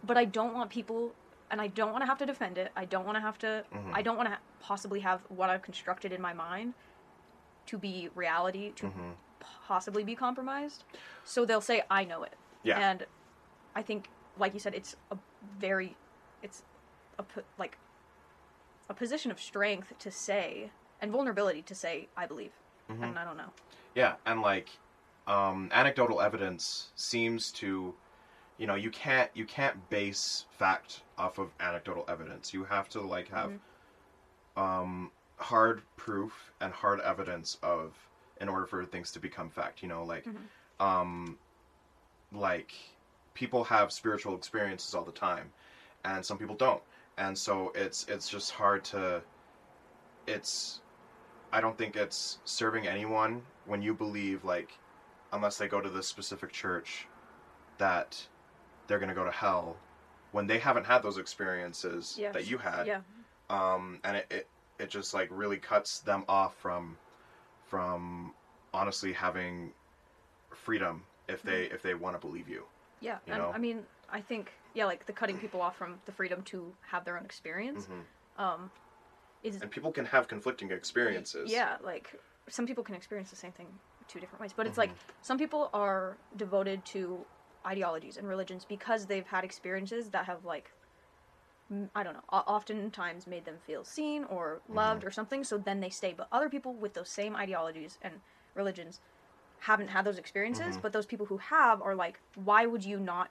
but 0.03 0.17
i 0.17 0.25
don't 0.25 0.55
want 0.55 0.71
people 0.71 1.15
and 1.51 1.61
i 1.61 1.67
don't 1.67 1.93
want 1.93 2.03
to 2.03 2.07
have 2.07 2.19
to 2.19 2.27
defend 2.27 2.59
it 2.59 2.73
i 2.77 2.85
don't 2.85 3.05
want 3.05 3.17
to 3.17 3.21
have 3.21 3.39
to 3.39 3.65
Mhm. 3.73 3.93
i 3.95 4.03
don't 4.03 4.17
want 4.17 4.27
to 4.29 4.35
ha- 4.35 4.41
possibly 4.61 5.01
have 5.01 5.21
what 5.29 5.49
i've 5.51 5.63
constructed 5.63 6.13
in 6.13 6.21
my 6.21 6.33
mind 6.33 6.75
to 7.67 7.79
be 7.79 8.09
reality 8.15 8.73
to 8.73 8.89
hmm 8.89 9.13
possibly 9.69 10.03
be 10.03 10.15
compromised 10.15 10.85
so 11.25 11.45
they'll 11.45 11.61
say 11.61 11.83
i 11.91 12.05
know 12.05 12.23
it 12.23 12.37
yeah 12.63 12.79
and 12.91 13.07
i 13.75 13.83
think 13.83 14.11
like 14.39 14.53
you 14.55 14.61
said 14.61 14.75
it's 14.75 14.95
a 15.11 15.17
very 15.59 15.97
it's 16.43 16.63
a 17.19 17.25
like 17.59 17.79
a 18.89 18.95
position 18.95 19.31
of 19.31 19.41
strength 19.41 19.93
to 19.99 20.11
say 20.11 20.71
and 21.01 21.11
vulnerability 21.11 21.63
to 21.63 21.75
say 21.75 22.09
I 22.17 22.27
believe, 22.27 22.53
Mhm. 22.91 23.03
and 23.03 23.19
I 23.19 23.25
don't 23.25 23.37
know. 23.37 23.53
Yeah, 23.95 24.17
and 24.27 24.43
like 24.43 24.69
um, 25.27 25.69
anecdotal 25.73 26.21
evidence 26.21 26.93
seems 26.95 27.51
to, 27.53 27.95
you 28.59 28.67
know, 28.67 28.75
you 28.77 28.91
can't 28.91 29.31
you 29.35 29.45
can't 29.45 29.89
base 29.91 30.45
fact 30.59 31.03
off 31.19 31.39
of 31.39 31.51
anecdotal 31.61 32.05
evidence. 32.09 32.55
You 32.55 32.65
have 32.65 32.89
to 32.91 33.01
like 33.01 33.29
have 33.29 33.51
um, 34.57 35.11
hard 35.39 35.83
proof 35.97 36.53
and 36.61 36.73
hard 36.73 37.01
evidence 37.01 37.57
of 37.63 37.95
in 38.41 38.49
order 38.49 38.67
for 38.67 38.85
things 38.85 39.11
to 39.13 39.19
become 39.21 39.51
fact. 39.51 39.83
You 39.83 39.89
know, 39.89 40.05
like 40.05 40.27
Mhm. 40.27 40.85
um, 40.85 41.39
like 42.33 42.73
people 43.37 43.63
have 43.65 43.93
spiritual 43.93 44.35
experiences 44.35 44.95
all 44.95 45.05
the 45.05 45.13
time, 45.13 45.53
and 46.05 46.25
some 46.25 46.39
people 46.39 46.57
don't, 46.57 46.83
and 47.19 47.37
so 47.39 47.71
it's 47.75 48.05
it's 48.09 48.29
just 48.29 48.51
hard 48.51 48.83
to. 48.85 49.23
It's 50.27 50.81
I 51.53 51.61
don't 51.61 51.79
think 51.79 51.95
it's 51.95 52.39
serving 52.45 52.89
anyone 52.89 53.43
when 53.67 53.83
you 53.83 53.95
believe 53.95 54.45
like 54.45 54.71
unless 55.33 55.59
they 55.59 55.69
go 55.69 55.81
to 55.81 55.89
this 55.91 56.09
specific 56.09 56.51
church 56.53 57.07
that 57.79 58.27
they're 58.87 58.99
going 58.99 59.09
to 59.09 59.15
go 59.15 59.25
to 59.25 59.31
hell 59.31 59.77
when 60.33 60.47
they 60.47 60.59
haven't 60.59 60.87
had 60.87 61.03
those 61.03 61.19
experiences 61.19 62.17
Yeah. 62.19 62.33
that 62.33 62.47
you 62.49 62.59
had 62.59 62.87
Yeah. 62.87 63.01
um 63.51 64.01
and 64.03 64.17
it, 64.17 64.27
it 64.31 64.49
it 64.79 64.91
just 64.91 65.15
like 65.15 65.29
really 65.31 65.59
cuts 65.59 66.01
them 66.01 66.25
off 66.29 66.57
from 66.57 66.97
from 67.67 68.33
honestly 68.73 69.13
having 69.13 69.73
freedom 70.51 71.05
if 71.29 71.43
they 71.43 71.65
if 71.65 71.83
they 71.83 71.95
want 71.95 72.15
to 72.21 72.27
believe 72.27 72.49
you 72.49 72.65
Yeah, 73.01 73.19
You 73.27 73.35
and 73.35 73.43
know? 73.43 73.53
I 73.55 73.59
mean, 73.59 73.85
I 74.09 74.21
think 74.21 74.53
yeah, 74.75 74.87
like 74.87 75.07
the 75.07 75.13
cutting 75.13 75.39
people 75.39 75.61
off 75.61 75.77
from 75.77 75.97
the 76.07 76.13
freedom 76.13 76.43
to 76.45 76.73
have 76.91 77.05
their 77.05 77.19
own 77.19 77.25
experience. 77.25 77.87
Mhm. 77.89 78.03
Um, 78.39 78.71
is 79.43 79.59
and 79.61 79.71
people 79.71 79.93
can 79.93 80.05
have 80.07 80.29
conflicting 80.29 80.71
experiences 80.71 81.53
yeah, 81.53 81.77
like 81.83 82.15
some 82.49 82.67
people 82.67 82.85
can 82.85 82.95
experience 82.95 83.31
the 83.31 83.37
same 83.37 83.53
thing 83.53 83.69
two 84.09 84.21
different 84.21 84.41
ways, 84.41 84.53
but 84.57 84.67
it's 84.67 84.79
Mm-hmm. 84.79 84.93
like 84.93 84.97
some 85.23 85.39
people 85.39 85.71
are 85.73 86.19
devoted 86.37 86.85
to 86.87 87.25
ideologies 87.67 88.17
and 88.17 88.29
religions 88.29 88.65
because 88.65 89.07
they've 89.07 89.27
had 89.27 89.45
experiences 89.45 90.11
that 90.11 90.27
have 90.27 90.45
like 90.45 90.71
I 91.97 92.05
don't 92.05 92.15
know, 92.15 92.23
oftentimes 92.31 93.27
made 93.27 93.45
them 93.45 93.57
feel 93.67 93.85
seen 93.85 94.23
or 94.25 94.63
loved 94.69 95.01
Mm-hmm. 95.01 95.09
or 95.09 95.11
something. 95.11 95.43
So 95.43 95.59
then 95.59 95.81
they 95.81 95.91
stay. 95.91 96.15
But 96.17 96.29
other 96.31 96.49
people 96.49 96.75
with 96.77 96.95
those 96.95 97.11
same 97.11 97.35
ideologies 97.35 97.99
and 98.03 98.21
religions 98.55 99.01
haven't 99.67 99.89
had 99.89 100.05
those 100.05 100.19
experiences. 100.19 100.77
Mhm. 100.77 100.83
But 100.83 100.93
those 100.93 101.07
people 101.07 101.27
who 101.27 101.39
have 101.39 101.83
are 101.83 101.95
like, 101.95 102.21
why 102.49 102.67
would 102.67 102.85
you 102.85 102.99
not 102.99 103.31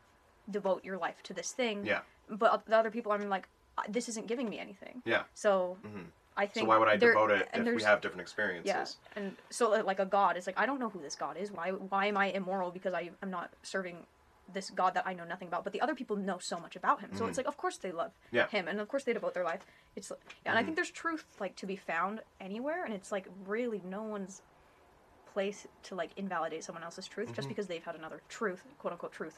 devote 0.49 0.83
your 0.83 0.97
life 0.97 1.19
to 1.23 1.33
this 1.33 1.51
thing? 1.51 1.85
yeah 1.85 2.01
But 2.27 2.65
the 2.65 2.75
other 2.77 2.91
people, 2.91 3.11
I 3.11 3.17
mean, 3.17 3.29
like, 3.29 3.47
this 3.89 4.09
isn't 4.09 4.27
giving 4.27 4.49
me 4.49 4.57
anything. 4.59 5.01
yeah 5.05 5.23
So 5.33 5.77
Mhm. 5.83 6.07
I 6.37 6.45
think. 6.47 6.63
so 6.63 6.65
why 6.69 6.77
would 6.77 6.89
i 6.89 6.97
devote 6.97 7.31
it 7.31 7.47
if 7.53 7.75
we 7.79 7.83
have 7.83 8.01
different 8.01 8.21
experiences 8.27 8.67
yeah, 8.67 9.17
and 9.17 9.37
so 9.57 9.63
uh, 9.73 9.83
like 9.91 9.99
a 10.07 10.09
god 10.17 10.35
is 10.39 10.45
like 10.49 10.59
I 10.63 10.65
don't 10.69 10.79
know 10.83 10.89
who 10.95 11.01
this 11.07 11.15
god 11.15 11.35
is. 11.43 11.47
Why 11.57 11.67
why 11.71 12.03
am 12.11 12.17
I 12.17 12.27
immoral 12.39 12.69
because 12.77 12.93
I 13.01 13.03
am 13.23 13.29
not 13.37 13.47
serving 13.63 13.97
this 14.57 14.67
god 14.81 14.91
that 14.95 15.05
I 15.07 15.13
know 15.19 15.23
nothing 15.33 15.47
about? 15.51 15.63
But 15.65 15.71
the 15.75 15.81
other 15.85 15.95
people 16.01 16.17
know 16.29 16.39
so 16.51 16.57
much 16.65 16.75
about 16.81 16.97
him. 17.03 17.11
So 17.17 17.21
it's 17.27 17.37
like 17.41 17.47
of 17.53 17.57
course 17.63 17.77
they 17.77 17.93
love 18.03 18.11
Mm-hmm. 18.15 18.35
Yeah. 18.37 18.47
him, 18.55 18.67
and 18.69 18.77
of 18.83 18.87
course 18.91 19.03
they 19.05 19.13
devote 19.19 19.33
their 19.37 19.45
life. 19.53 19.63
It's 19.97 20.09
yeah, 20.11 20.51
and 20.51 20.57
I 20.59 20.61
Mhm. 20.61 20.65
think 20.65 20.75
there's 20.79 20.91
truth 21.03 21.25
like 21.43 21.55
to 21.61 21.65
be 21.73 21.77
found 21.91 22.15
anywhere, 22.49 22.81
and 22.85 22.93
it's 22.93 23.11
like 23.17 23.27
really 23.55 23.81
no 23.97 24.03
one's 24.15 24.41
place 25.35 25.67
to 25.83 25.95
like 25.95 26.11
invalidate 26.15 26.63
someone 26.63 26.81
else's 26.83 27.07
truth 27.07 27.33
just 27.33 27.45
Mhm. 27.47 27.49
because 27.49 27.67
they've 27.67 27.83
had 27.83 27.95
another 27.95 28.21
truth, 28.29 28.63
quote 28.79 28.93
unquote 28.93 29.11
truth. 29.11 29.37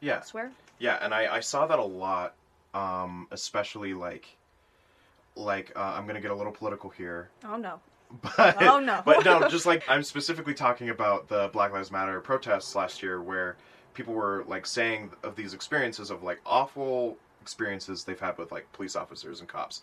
yeah 0.00 0.20
Swear. 0.22 0.50
Yeah, 0.80 0.98
and 1.00 1.14
I, 1.14 1.36
I 1.36 1.40
saw 1.40 1.66
that 1.68 1.78
a 1.78 1.84
lot, 1.84 2.34
um, 2.74 3.28
especially 3.30 3.94
like, 3.94 4.26
like 5.36 5.72
uh, 5.76 5.94
I'm 5.96 6.04
gonna 6.06 6.20
get 6.20 6.32
a 6.32 6.34
little 6.34 6.52
political 6.52 6.90
here, 6.90 7.30
Oh 7.44 7.56
no. 7.56 7.80
but 8.36 8.60
Oh 8.62 8.78
no. 8.80 9.02
but 9.04 9.24
no, 9.24 9.48
just 9.48 9.66
like 9.66 9.88
I'm 9.88 10.02
specifically 10.02 10.54
talking 10.54 10.90
about 10.90 11.28
the 11.28 11.48
Black 11.52 11.72
Lives 11.72 11.90
Matter 11.92 12.20
protests 12.20 12.74
last 12.74 13.02
year, 13.02 13.22
where 13.22 13.56
people 13.94 14.14
were 14.14 14.44
like 14.48 14.66
saying 14.66 15.12
of 15.22 15.36
these 15.36 15.54
experiences 15.54 16.10
of 16.10 16.22
like 16.24 16.40
awful 16.44 17.16
experiences 17.40 18.02
they've 18.04 18.18
had 18.20 18.36
with 18.38 18.50
like 18.50 18.70
police 18.72 18.96
officers 18.96 19.38
and 19.40 19.48
cops, 19.48 19.80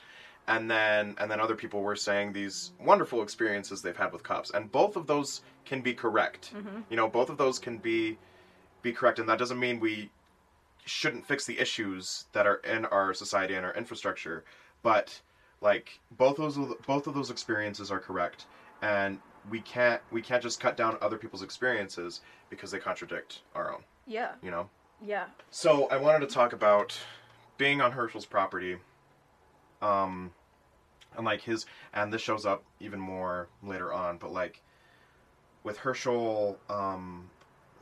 and 0.48 0.70
then 0.70 1.16
and 1.20 1.30
then 1.32 1.40
other 1.40 1.56
people 1.56 1.82
were 1.82 1.96
saying 1.96 2.34
these 2.34 2.72
wonderful 2.80 3.22
experiences 3.24 3.82
they've 3.82 3.98
had 3.98 4.12
with 4.12 4.24
cops, 4.24 4.52
and 4.52 4.72
both 4.72 4.96
of 4.96 5.08
those 5.08 5.42
can 5.66 5.82
be 5.82 5.94
correct. 5.94 6.48
hmm 6.48 6.82
You 6.90 6.98
know, 6.98 7.08
both 7.08 7.30
of 7.30 7.38
those 7.38 7.60
can 7.60 7.78
be 7.78 8.18
be 8.82 8.92
correct, 8.92 9.20
and 9.20 9.30
that 9.30 9.40
doesn't 9.40 9.60
mean 9.60 9.80
we 9.80 10.10
shouldn't 10.86 11.26
fix 11.26 11.46
the 11.46 11.60
issues 11.60 12.26
that 12.34 12.46
are 12.46 12.56
in 12.58 12.86
our 12.86 13.14
society 13.14 13.56
and 13.56 13.66
our 13.66 13.74
infrastructure. 13.74 14.44
But 14.82 15.22
like 15.62 16.00
both 16.12 16.38
those 16.38 16.58
both 16.86 17.08
of 17.08 17.14
those 17.14 17.30
experiences 17.32 17.90
are 17.92 18.00
correct, 18.00 18.46
and 18.82 19.20
we 19.50 19.62
can't 19.62 20.02
we 20.12 20.22
can't 20.22 20.44
just 20.44 20.60
cut 20.60 20.76
down 20.76 20.98
other 21.02 21.18
people's 21.18 21.44
experiences 21.44 22.22
because 22.50 22.72
they 22.72 22.80
contradict 22.80 23.42
our 23.56 23.74
own. 23.74 23.84
Yeah. 24.06 24.32
You 24.42 24.52
know. 24.52 24.70
Yeah. 25.02 25.26
So 25.52 25.88
I 25.90 25.98
wanted 25.98 26.28
to 26.28 26.34
talk 26.34 26.54
about 26.54 26.98
being 27.58 27.82
on 27.82 27.92
Hershel's 27.92 28.26
property. 28.26 28.78
Um, 29.84 30.32
and 31.16 31.26
like 31.26 31.42
his, 31.42 31.66
and 31.94 32.12
this 32.12 32.22
shows 32.22 32.46
up 32.46 32.64
even 32.80 33.00
more 33.00 33.48
later 33.62 33.94
on, 33.94 34.18
but 34.18 34.32
like 34.32 34.62
with 35.64 35.78
Hershel, 35.78 36.58
um, 36.70 37.30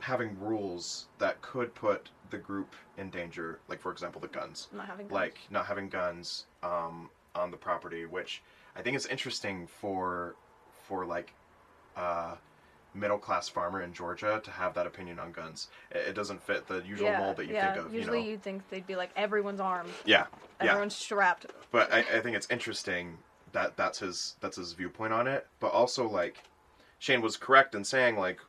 having 0.00 0.38
rules 0.40 1.06
that 1.18 1.40
could 1.42 1.74
put 1.74 2.10
the 2.30 2.38
group 2.38 2.74
in 2.98 3.08
danger, 3.10 3.60
like 3.68 3.80
for 3.80 3.92
example 3.92 4.20
the 4.20 4.26
guns, 4.28 4.68
Not 4.72 4.86
having 4.86 5.06
guns. 5.06 5.14
like 5.14 5.38
not 5.50 5.66
having 5.66 5.88
guns 5.88 6.46
um, 6.62 7.08
on 7.34 7.50
the 7.50 7.56
property, 7.56 8.04
which 8.04 8.42
I 8.76 8.82
think 8.82 8.96
is 8.96 9.06
interesting 9.06 9.66
for 9.66 10.34
for 10.82 11.06
like 11.06 11.32
uh, 11.96 12.34
middle 12.94 13.18
class 13.18 13.48
farmer 13.48 13.82
in 13.82 13.92
Georgia 13.92 14.40
to 14.44 14.50
have 14.50 14.74
that 14.74 14.86
opinion 14.86 15.18
on 15.18 15.32
guns. 15.32 15.68
It, 15.90 16.08
it 16.08 16.14
doesn't 16.14 16.42
fit 16.42 16.66
the 16.66 16.82
usual 16.86 17.08
yeah, 17.08 17.18
mold 17.18 17.36
that 17.36 17.46
you 17.46 17.54
yeah. 17.54 17.74
think 17.74 17.86
of. 17.86 17.94
Usually 17.94 18.18
you 18.18 18.24
know, 18.24 18.30
you'd 18.32 18.42
think 18.42 18.68
they'd 18.70 18.86
be 18.86 18.96
like 18.96 19.10
everyone's 19.16 19.60
armed, 19.60 19.90
yeah, 20.04 20.26
yeah. 20.60 20.70
everyone's 20.70 20.94
strapped. 20.94 21.46
But 21.70 21.92
I, 21.92 22.00
I 22.00 22.20
think 22.20 22.36
it's 22.36 22.50
interesting 22.50 23.18
that 23.52 23.76
that's 23.76 23.98
his 23.98 24.36
that's 24.40 24.56
his 24.56 24.72
viewpoint 24.72 25.12
on 25.12 25.26
it. 25.26 25.46
But 25.60 25.72
also 25.72 26.08
like 26.08 26.36
Shane 26.98 27.20
was 27.20 27.36
correct 27.36 27.74
in 27.74 27.84
saying 27.84 28.16
like 28.16 28.40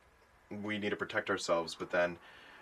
we 0.62 0.78
need 0.78 0.90
to 0.90 0.96
protect 0.96 1.30
ourselves, 1.30 1.74
but 1.74 1.90
then 1.90 2.18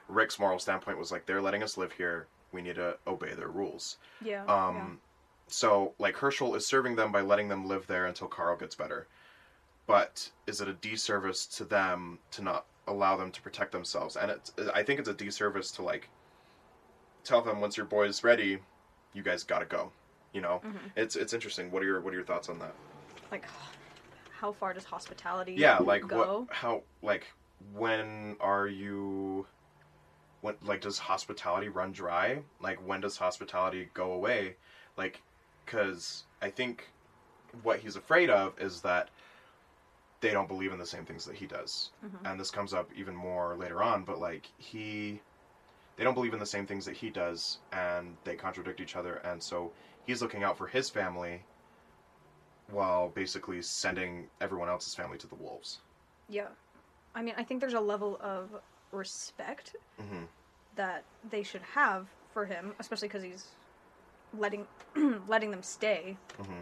Rick's 0.09 0.39
moral 0.39 0.59
standpoint 0.59 0.99
was 0.99 1.11
like 1.11 1.27
they're 1.27 1.43
letting 1.43 1.63
us 1.63 1.77
live 1.77 1.93
here. 1.93 2.27
We 2.53 2.63
need 2.63 2.77
to 2.77 2.97
obey 3.07 3.35
their 3.35 3.49
rules. 3.49 3.97
Yeah. 4.23 4.45
Um, 4.45 5.01
so 5.49 5.95
like 5.99 6.17
Hershel 6.17 6.55
is 6.55 6.67
serving 6.67 6.97
them 6.97 7.13
by 7.13 7.23
letting 7.23 7.49
them 7.49 7.67
live 7.67 7.87
there 7.87 8.07
until 8.07 8.29
Carl 8.29 8.57
gets 8.57 8.75
better. 8.75 9.07
But 9.93 10.31
is 10.47 10.63
it 10.63 10.69
a 10.69 10.73
disservice 10.73 11.45
to 11.59 11.67
them 11.67 12.19
to 12.31 12.41
not 12.43 12.65
allow 12.87 13.15
them 13.19 13.31
to 13.31 13.43
protect 13.43 13.73
themselves? 13.73 14.17
And 14.17 14.31
it's 14.31 14.51
I 14.73 14.83
think 14.83 14.99
it's 14.99 15.09
a 15.11 15.13
disservice 15.13 15.71
to 15.73 15.83
like 15.83 16.09
tell 17.25 17.43
them 17.43 17.61
once 17.61 17.77
your 17.77 17.85
boy 17.85 18.07
is 18.07 18.25
ready, 18.25 18.59
you 19.13 19.23
guys 19.23 19.45
gotta 19.45 19.67
go. 19.67 19.93
You 20.33 20.41
know, 20.41 20.63
Mhm. 20.65 20.93
it's 20.97 21.15
it's 21.15 21.35
interesting. 21.35 21.71
What 21.71 21.83
are 21.83 21.85
your 21.85 22.01
what 22.01 22.15
are 22.15 22.17
your 22.17 22.25
thoughts 22.25 22.49
on 22.49 22.59
that? 22.61 22.75
like 23.31 23.45
how 24.41 24.53
far 24.53 24.73
does 24.73 24.85
hospitality 24.87 25.53
Yeah, 25.53 25.77
like 25.77 26.09
go? 26.09 26.47
what? 26.47 26.57
How 26.57 26.85
like 27.03 27.31
when 27.75 28.39
are 28.41 28.67
you? 28.67 29.47
When 30.41 30.55
like 30.63 30.81
does 30.81 31.01
hospitality 31.01 31.69
run 31.69 31.93
dry? 31.93 32.43
Like 32.61 32.79
when 32.89 33.03
does 33.03 33.19
hospitality 33.19 33.91
go 33.93 34.13
away? 34.13 34.57
Like, 34.97 35.21
because 35.67 36.25
I 36.41 36.49
think 36.49 36.89
what 37.63 37.81
he's 37.81 37.97
afraid 37.97 38.31
of 38.31 38.59
is 38.59 38.81
that 38.81 39.11
they 40.23 40.31
don't 40.31 40.49
believe 40.49 40.73
in 40.73 40.79
the 40.79 40.87
same 40.87 41.05
things 41.05 41.27
that 41.27 41.35
he 41.37 41.47
does, 41.47 41.91
Mhm. 42.03 42.31
and 42.31 42.41
this 42.41 42.51
comes 42.51 42.73
up 42.73 42.91
even 42.95 43.15
more 43.15 43.57
later 43.57 43.83
on. 43.83 44.05
But 44.05 44.19
like 44.19 44.47
he, 44.57 45.21
they 45.97 46.05
don't 46.05 46.15
believe 46.15 46.33
in 46.33 46.39
the 46.41 46.47
same 46.47 46.67
things 46.67 46.87
that 46.87 46.97
he 46.97 47.11
does, 47.11 47.59
and 47.73 48.17
they 48.25 48.37
contradict 48.37 48.81
each 48.81 48.97
other, 48.97 49.17
and 49.17 49.43
so 49.43 49.73
he's 50.07 50.23
looking 50.23 50.43
out 50.43 50.57
for 50.57 50.67
his 50.67 50.89
family 50.89 51.45
while 52.71 53.09
basically 53.11 53.61
sending 53.63 54.29
everyone 54.41 54.69
else's 54.69 54.95
family 54.95 55.19
to 55.19 55.27
the 55.27 55.35
wolves. 55.35 55.81
Yeah. 56.29 56.49
I 57.15 57.21
mean, 57.23 57.35
I 57.37 57.45
think 57.45 57.61
there's 57.61 57.75
a 57.75 57.81
level 57.81 58.17
of 58.21 58.49
respect 58.93 59.77
Mm-hmm. 60.01 60.25
that 60.77 61.05
they 61.29 61.43
should 61.43 61.63
have 61.75 62.07
for 62.33 62.47
him, 62.47 62.75
especially 62.79 63.09
because 63.09 63.23
he's 63.23 63.49
letting 64.39 64.67
letting 65.29 65.51
them 65.51 65.63
stay. 65.63 66.17
Mm-hmm. 66.39 66.61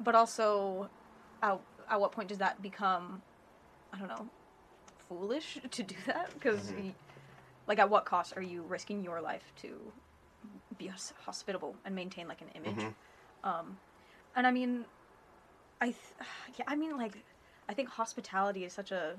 But 0.00 0.14
also, 0.14 0.90
at, 1.42 1.58
at 1.90 2.00
what 2.00 2.12
point 2.12 2.28
does 2.28 2.38
that 2.38 2.60
become, 2.62 3.22
I 3.92 3.98
don't 3.98 4.08
know, 4.08 4.26
foolish 5.08 5.58
to 5.70 5.82
do 5.82 5.94
that? 6.06 6.32
Because, 6.34 6.72
Mhm. 6.72 6.94
like, 7.66 7.78
at 7.78 7.90
what 7.90 8.04
cost 8.04 8.34
are 8.36 8.42
you 8.42 8.62
risking 8.62 9.02
your 9.04 9.20
life 9.20 9.52
to 9.62 9.92
be 10.76 10.90
hospitable 11.24 11.76
and 11.84 11.94
maintain 11.94 12.26
like 12.28 12.40
an 12.40 12.48
image? 12.54 12.76
Mhm. 12.84 12.94
Um, 13.44 13.78
and 14.34 14.46
I 14.46 14.50
mean, 14.50 14.84
I 15.80 15.86
th- 15.86 15.96
yeah, 16.58 16.64
I 16.68 16.76
mean, 16.76 16.96
like, 16.96 17.14
I 17.68 17.74
think 17.74 17.88
hospitality 17.88 18.64
is 18.64 18.72
such 18.72 18.90
a. 18.92 19.16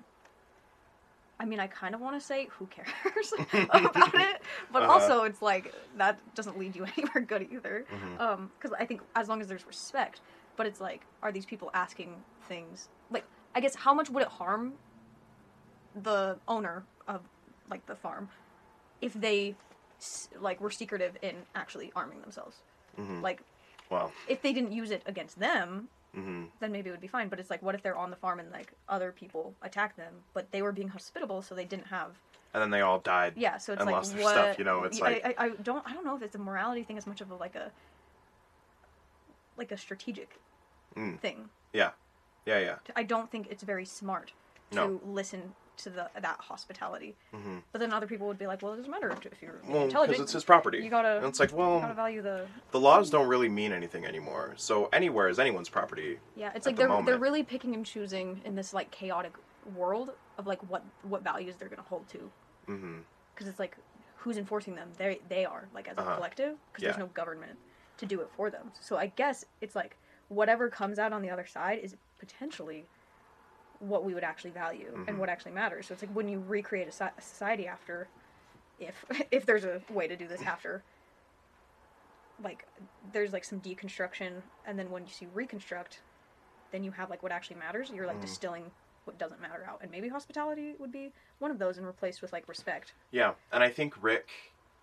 I 1.39 1.45
mean, 1.45 1.59
I 1.59 1.67
kind 1.67 1.93
of 1.95 1.99
want 1.99 2.17
to 2.19 2.25
say 2.25 2.47
who 2.57 2.67
cares 2.67 2.87
about 3.69 3.95
it, 4.15 4.41
but 4.71 4.83
Uh-huh. 4.83 4.91
also 4.93 5.23
it's 5.23 5.41
like 5.41 5.73
that 5.97 6.19
doesn't 6.35 6.57
lead 6.57 6.75
you 6.75 6.85
anywhere 6.97 7.21
good 7.25 7.47
either. 7.51 7.85
Mhm. 7.91 8.21
Um, 8.21 8.51
because 8.57 8.71
I 8.79 8.85
think 8.85 9.01
as 9.15 9.27
long 9.27 9.41
as 9.41 9.47
there's 9.47 9.65
respect, 9.65 10.21
but 10.57 10.65
it's 10.67 10.79
like, 10.81 11.01
are 11.21 11.31
these 11.31 11.45
people 11.45 11.69
asking 11.73 12.15
things 12.47 12.87
like? 13.11 13.23
I 13.55 13.59
guess 13.59 13.75
how 13.75 13.93
much 13.93 14.09
would 14.09 14.23
it 14.23 14.29
harm 14.29 14.73
the 15.95 16.37
owner 16.47 16.83
of 17.07 17.21
like 17.69 17.85
the 17.85 17.95
farm 17.95 18.29
if 19.01 19.13
they 19.13 19.55
like 20.39 20.59
were 20.59 20.71
secretive 20.71 21.17
in 21.21 21.35
actually 21.55 21.91
arming 21.95 22.21
themselves? 22.21 22.57
Mhm. 22.99 23.21
Like, 23.21 23.41
Well, 23.89 24.11
if 24.27 24.41
they 24.41 24.53
didn't 24.53 24.71
use 24.71 24.91
it 24.91 25.03
against 25.05 25.39
them, 25.39 25.89
hmm 26.13 26.45
then 26.59 26.71
maybe 26.71 26.89
it 26.89 26.91
would 26.91 27.01
be 27.01 27.07
fine. 27.07 27.27
But 27.27 27.39
it's 27.39 27.49
like, 27.49 27.61
what 27.61 27.75
if 27.75 27.81
they're 27.83 27.97
on 27.97 28.09
the 28.09 28.15
farm 28.15 28.39
and 28.39 28.49
like 28.51 28.71
other 28.87 29.11
people 29.11 29.53
attack 29.61 29.95
them, 29.97 30.13
but 30.33 30.51
they 30.51 30.61
were 30.61 30.71
being 30.71 30.87
hospitable, 30.89 31.41
so 31.41 31.55
they 31.55 31.65
didn't 31.65 31.87
have. 31.87 32.11
and 32.53 32.61
then 32.61 32.69
they 32.69 32.81
all 32.81 32.99
died. 32.99 33.33
Yeah, 33.35 33.57
so 33.57 33.73
it's 33.73 33.79
And 33.81 33.87
like 33.87 33.95
lost 33.95 34.13
their 34.15 34.23
what? 34.23 34.31
stuff, 34.31 34.59
you 34.59 34.63
know, 34.65 34.83
it's 34.83 35.01
I- 35.01 35.05
like- 35.09 35.25
I, 35.25 35.45
I, 35.45 35.49
don't 35.49 35.85
I 35.87 35.93
don't 35.93 36.05
know 36.05 36.15
if 36.15 36.21
it's 36.21 36.35
a 36.35 36.39
morality 36.39 36.83
thing 36.83 36.97
as 36.99 37.07
much 37.07 37.19
of 37.21 37.31
a 37.31 37.35
like 37.35 37.55
a 37.55 37.71
like 39.57 39.71
a 39.71 39.77
strategic 39.77 40.39
Mm. 40.95 41.19
thing. 41.19 41.49
Yeah, 41.73 41.91
yeah, 42.45 42.59
yeah. 42.59 42.75
I 42.95 43.03
don't 43.03 43.31
think 43.31 43.47
it's 43.49 43.63
very 43.63 43.85
smart 43.85 44.31
to 44.71 44.75
No. 44.75 45.01
listen 45.03 45.55
to 45.77 45.89
the 45.89 46.09
that 46.19 46.39
hospitality. 46.39 47.15
hmm 47.31 47.57
But 47.71 47.79
then 47.79 47.91
other 47.91 48.05
people 48.05 48.27
would 48.27 48.37
be 48.37 48.45
like, 48.45 48.61
well, 48.61 48.73
it 48.73 48.77
doesn't 48.77 48.91
matter 48.91 49.09
if 49.31 49.41
you're 49.41 49.59
Well, 49.67 49.83
intelligent. 49.85 50.09
because 50.09 50.19
it's 50.25 50.33
his 50.33 50.43
property. 50.43 50.77
You 50.83 50.91
gotta- 50.91 51.17
And 51.17 51.25
it's 51.25 51.39
like, 51.39 51.51
well, 51.51 51.79
gotta 51.79 51.95
value 51.95 52.21
the 52.21 52.45
the 52.69 52.79
laws 52.79 53.09
don't 53.09 53.27
really 53.27 53.49
mean 53.49 53.71
anything 53.71 54.05
anymore. 54.05 54.53
So 54.55 54.87
anywhere 54.93 55.29
is 55.29 55.39
anyone's 55.39 55.69
property. 55.69 56.19
Yeah, 56.35 56.51
it's 56.53 56.67
like 56.67 56.75
the 56.75 56.87
they're 56.87 57.01
they're 57.03 57.17
really 57.17 57.41
picking 57.43 57.73
and 57.73 57.83
choosing 57.83 58.41
in 58.45 58.53
this 58.55 58.71
like 58.71 58.91
chaotic 58.91 59.33
world 59.75 60.11
of 60.37 60.45
like 60.45 60.61
what 60.69 60.83
what 61.01 61.23
values 61.23 61.55
they're 61.57 61.69
gonna 61.69 61.81
hold 61.81 62.07
to 62.09 62.29
because 62.67 63.47
it's 63.47 63.59
like 63.59 63.75
who's 64.17 64.37
enforcing 64.37 64.75
them? 64.75 64.91
They 64.97 65.19
they 65.27 65.43
are 65.43 65.67
like 65.73 65.87
as 65.87 65.97
a 65.97 66.01
Uh-huh. 66.01 66.15
collective 66.17 66.55
because 66.71 66.83
Yeah. 66.83 66.89
there's 66.89 66.99
no 66.99 67.07
government 67.07 67.57
to 68.03 68.15
do 68.15 68.21
it 68.21 68.29
for 68.31 68.49
them. 68.51 68.71
So 68.79 68.97
I 68.97 69.07
guess 69.07 69.43
it's 69.61 69.75
like 69.75 69.97
whatever 70.27 70.69
comes 70.69 70.99
out 70.99 71.13
on 71.13 71.21
the 71.21 71.29
other 71.29 71.45
side 71.45 71.79
is 71.81 71.95
potentially 72.19 72.89
what 73.79 74.03
we 74.03 74.13
would 74.13 74.23
actually 74.23 74.51
value 74.51 74.91
Mhm. 74.95 75.07
and 75.07 75.19
what 75.19 75.29
actually 75.29 75.51
matters. 75.53 75.87
So 75.87 75.93
it's 75.93 76.03
like 76.03 76.11
when 76.11 76.27
you 76.27 76.39
recreate 76.39 76.87
a, 76.87 77.13
a 77.17 77.21
society 77.21 77.67
after, 77.67 78.09
if 78.77 79.03
if 79.31 79.45
there's 79.45 79.65
a 79.65 79.81
way 79.89 80.07
to 80.07 80.15
do 80.15 80.27
this 80.27 80.41
after, 80.41 80.83
like 82.41 82.67
there's 83.01 83.33
like 83.33 83.43
some 83.45 83.59
deconstruction, 83.61 84.43
and 84.65 84.77
then 84.77 84.89
when 84.89 85.05
you 85.05 85.11
see 85.11 85.25
reconstruct, 85.27 86.01
then 86.71 86.83
you 86.83 86.91
have 86.91 87.09
like 87.09 87.23
what 87.23 87.31
actually 87.31 87.57
matters. 87.57 87.89
You're 87.89 88.07
like 88.07 88.17
Mhm. 88.17 88.21
distilling 88.21 88.71
what 89.05 89.17
doesn't 89.17 89.41
matter 89.41 89.65
out, 89.65 89.81
and 89.81 89.91
maybe 89.91 90.07
hospitality 90.07 90.75
would 90.79 90.91
be 90.91 91.13
one 91.39 91.51
of 91.51 91.59
those, 91.59 91.77
and 91.77 91.85
replaced 91.85 92.21
with 92.21 92.31
like 92.33 92.47
respect. 92.47 92.93
Yeah, 93.11 93.35
and 93.51 93.61
I 93.63 93.69
think 93.69 94.01
Rick, 94.01 94.29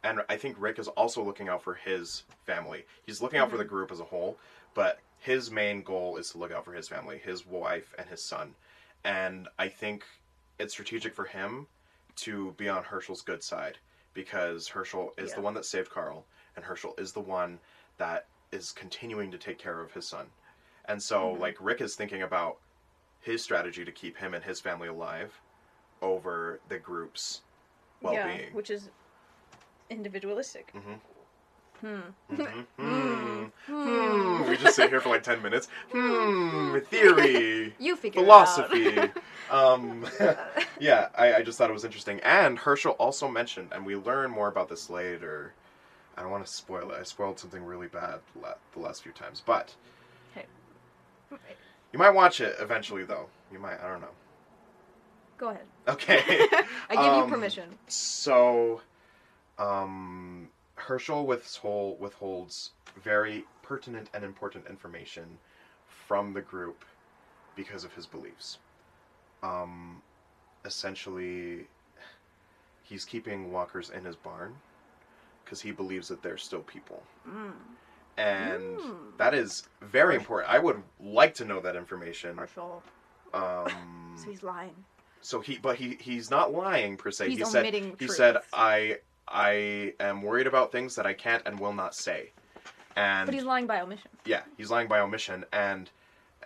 and 0.02 0.22
I 0.28 0.36
think 0.36 0.56
Rick 0.58 0.78
is 0.78 0.88
also 0.88 1.22
looking 1.22 1.48
out 1.48 1.62
for 1.62 1.74
his 1.74 2.24
family. 2.46 2.84
He's 3.04 3.20
looking 3.20 3.38
out 3.38 3.50
for 3.50 3.58
the 3.58 3.64
group 3.64 3.92
as 3.92 4.00
a 4.00 4.04
whole, 4.04 4.38
but 4.74 4.98
his 5.18 5.50
main 5.50 5.82
goal 5.82 6.16
is 6.16 6.30
to 6.30 6.38
look 6.38 6.52
out 6.52 6.64
for 6.64 6.72
his 6.72 6.88
family, 6.88 7.18
his 7.18 7.46
wife 7.46 7.94
and 7.98 8.08
his 8.08 8.22
son. 8.24 8.54
And 9.04 9.48
I 9.58 9.68
think 9.68 10.04
it's 10.58 10.72
strategic 10.72 11.14
for 11.14 11.24
him 11.24 11.66
to 12.16 12.52
be 12.52 12.68
on 12.68 12.82
Hershel's 12.82 13.22
good 13.22 13.42
side 13.42 13.78
because 14.14 14.68
Hershel 14.68 15.10
is 15.18 15.32
the 15.34 15.40
one 15.40 15.54
that 15.54 15.64
saved 15.64 15.90
Carl, 15.90 16.24
and 16.56 16.64
Hershel 16.64 16.98
is 16.98 17.12
the 17.12 17.20
one 17.20 17.58
that 17.98 18.26
is 18.52 18.72
continuing 18.72 19.30
to 19.30 19.38
take 19.38 19.58
care 19.58 19.80
of 19.80 19.92
his 19.92 20.08
son. 20.08 20.26
And 20.86 21.02
so, 21.02 21.34
Mhm. 21.34 21.38
like, 21.38 21.56
Rick 21.60 21.80
is 21.80 21.94
thinking 21.94 22.22
about 22.22 22.58
his 23.20 23.42
strategy 23.42 23.84
to 23.84 23.92
keep 23.92 24.16
him 24.16 24.34
and 24.34 24.42
his 24.42 24.60
family 24.60 24.88
alive 24.88 25.40
over 26.02 26.58
the 26.68 26.78
group's 26.78 27.42
well 28.00 28.14
yeah, 28.14 28.48
which 28.52 28.70
is 28.70 28.88
individualistic. 29.90 30.72
hmm 30.72 30.94
Hmm. 31.81 32.00
hmm 32.29 32.61
Hmm. 32.79 33.44
Hmm. 33.66 34.48
We 34.50 34.57
just 34.59 34.76
sit 34.76 34.90
here 34.90 35.00
for 35.00 35.09
like 35.09 35.22
10 35.22 35.40
minutes. 35.42 35.68
Hmm. 35.92 36.79
Theory. 36.90 37.74
You 37.79 37.96
figure 37.96 38.22
Philosophy. 38.22 38.98
Um, 39.50 40.07
yeah, 40.79 41.09
I, 41.18 41.35
I 41.35 41.42
just 41.42 41.59
thought 41.59 41.70
it 41.70 41.72
was 41.72 41.85
interesting. 41.85 42.20
And 42.20 42.57
Hershel 42.57 42.92
also 43.00 43.26
mentioned, 43.29 43.70
and 43.72 43.85
we 43.85 43.96
learn 43.96 44.31
more 44.31 44.46
about 44.46 44.68
this 44.68 44.88
later. 44.88 45.55
I 46.16 46.22
don't 46.22 46.31
want 46.31 46.46
to 46.46 46.53
spoil 46.53 46.92
it. 46.92 46.98
I 47.00 47.03
spoiled 47.03 47.40
something 47.40 47.64
really 47.64 47.88
bad 47.88 48.20
la- 48.40 48.55
the 48.74 48.79
last 48.79 49.03
few 49.03 49.11
times. 49.11 49.42
But 49.44 49.74
Hey. 50.37 50.44
you 51.92 51.98
might 51.98 52.11
watch 52.11 52.40
it 52.40 52.55
eventually, 52.61 53.03
though. 53.03 53.26
You 53.53 53.59
might. 53.59 53.81
I 53.83 53.88
don't 53.88 54.00
know. 54.00 54.14
Go 55.37 55.48
ahead. 55.48 55.66
Okay. 55.88 56.20
I 56.88 56.94
give 56.94 56.98
Um, 57.12 57.24
you 57.24 57.26
permission. 57.26 57.76
So, 57.88 58.83
um, 59.60 60.48
Hershel 60.76 61.26
withhold, 61.26 62.00
withholds 62.00 62.70
very 63.04 63.44
pertinent 63.62 64.08
and 64.14 64.24
important 64.24 64.66
information 64.68 65.24
from 65.86 66.32
the 66.32 66.40
group 66.40 66.84
because 67.56 67.84
of 67.84 67.92
his 67.94 68.06
beliefs. 68.06 68.58
Um, 69.42 70.02
essentially, 70.64 71.66
he's 72.82 73.04
keeping 73.04 73.52
walkers 73.52 73.90
in 73.90 74.04
his 74.04 74.16
barn 74.16 74.54
because 75.44 75.60
he 75.60 75.70
believes 75.70 76.08
that 76.08 76.22
they're 76.22 76.38
still 76.38 76.62
people. 76.62 77.02
Mm. 77.28 77.52
And 78.18 78.78
Mm. 78.78 79.16
that 79.18 79.34
is 79.34 79.68
very 79.82 80.14
important. 80.14 80.52
I 80.52 80.58
would 80.58 80.82
like 81.00 81.34
to 81.36 81.44
know 81.44 81.60
that 81.60 81.76
information. 81.76 82.36
Marshall. 82.36 82.82
Um, 83.32 83.66
So 84.16 84.30
he's 84.30 84.42
lying. 84.42 84.74
so 85.22 85.40
he, 85.40 85.56
but 85.58 85.76
he, 85.76 85.96
he's 86.00 86.30
not 86.30 86.52
lying 86.52 86.96
per 86.96 87.10
se. 87.10 87.30
He's 87.30 87.38
he 87.38 87.44
said, 87.44 87.60
omitting 87.60 87.96
he 87.98 88.08
said 88.08 88.38
i 88.52 88.98
i 89.30 89.92
am 90.00 90.22
worried 90.22 90.46
about 90.46 90.72
things 90.72 90.94
that 90.96 91.06
i 91.06 91.12
can't 91.12 91.42
and 91.46 91.58
will 91.58 91.72
not 91.72 91.94
say 91.94 92.30
and 92.96 93.26
But 93.26 93.34
he's 93.34 93.44
lying 93.44 93.66
by 93.66 93.80
omission. 93.80 94.10
yeah 94.24 94.42
he's 94.56 94.70
lying 94.70 94.88
by 94.88 95.00
omission 95.00 95.44
and 95.52 95.90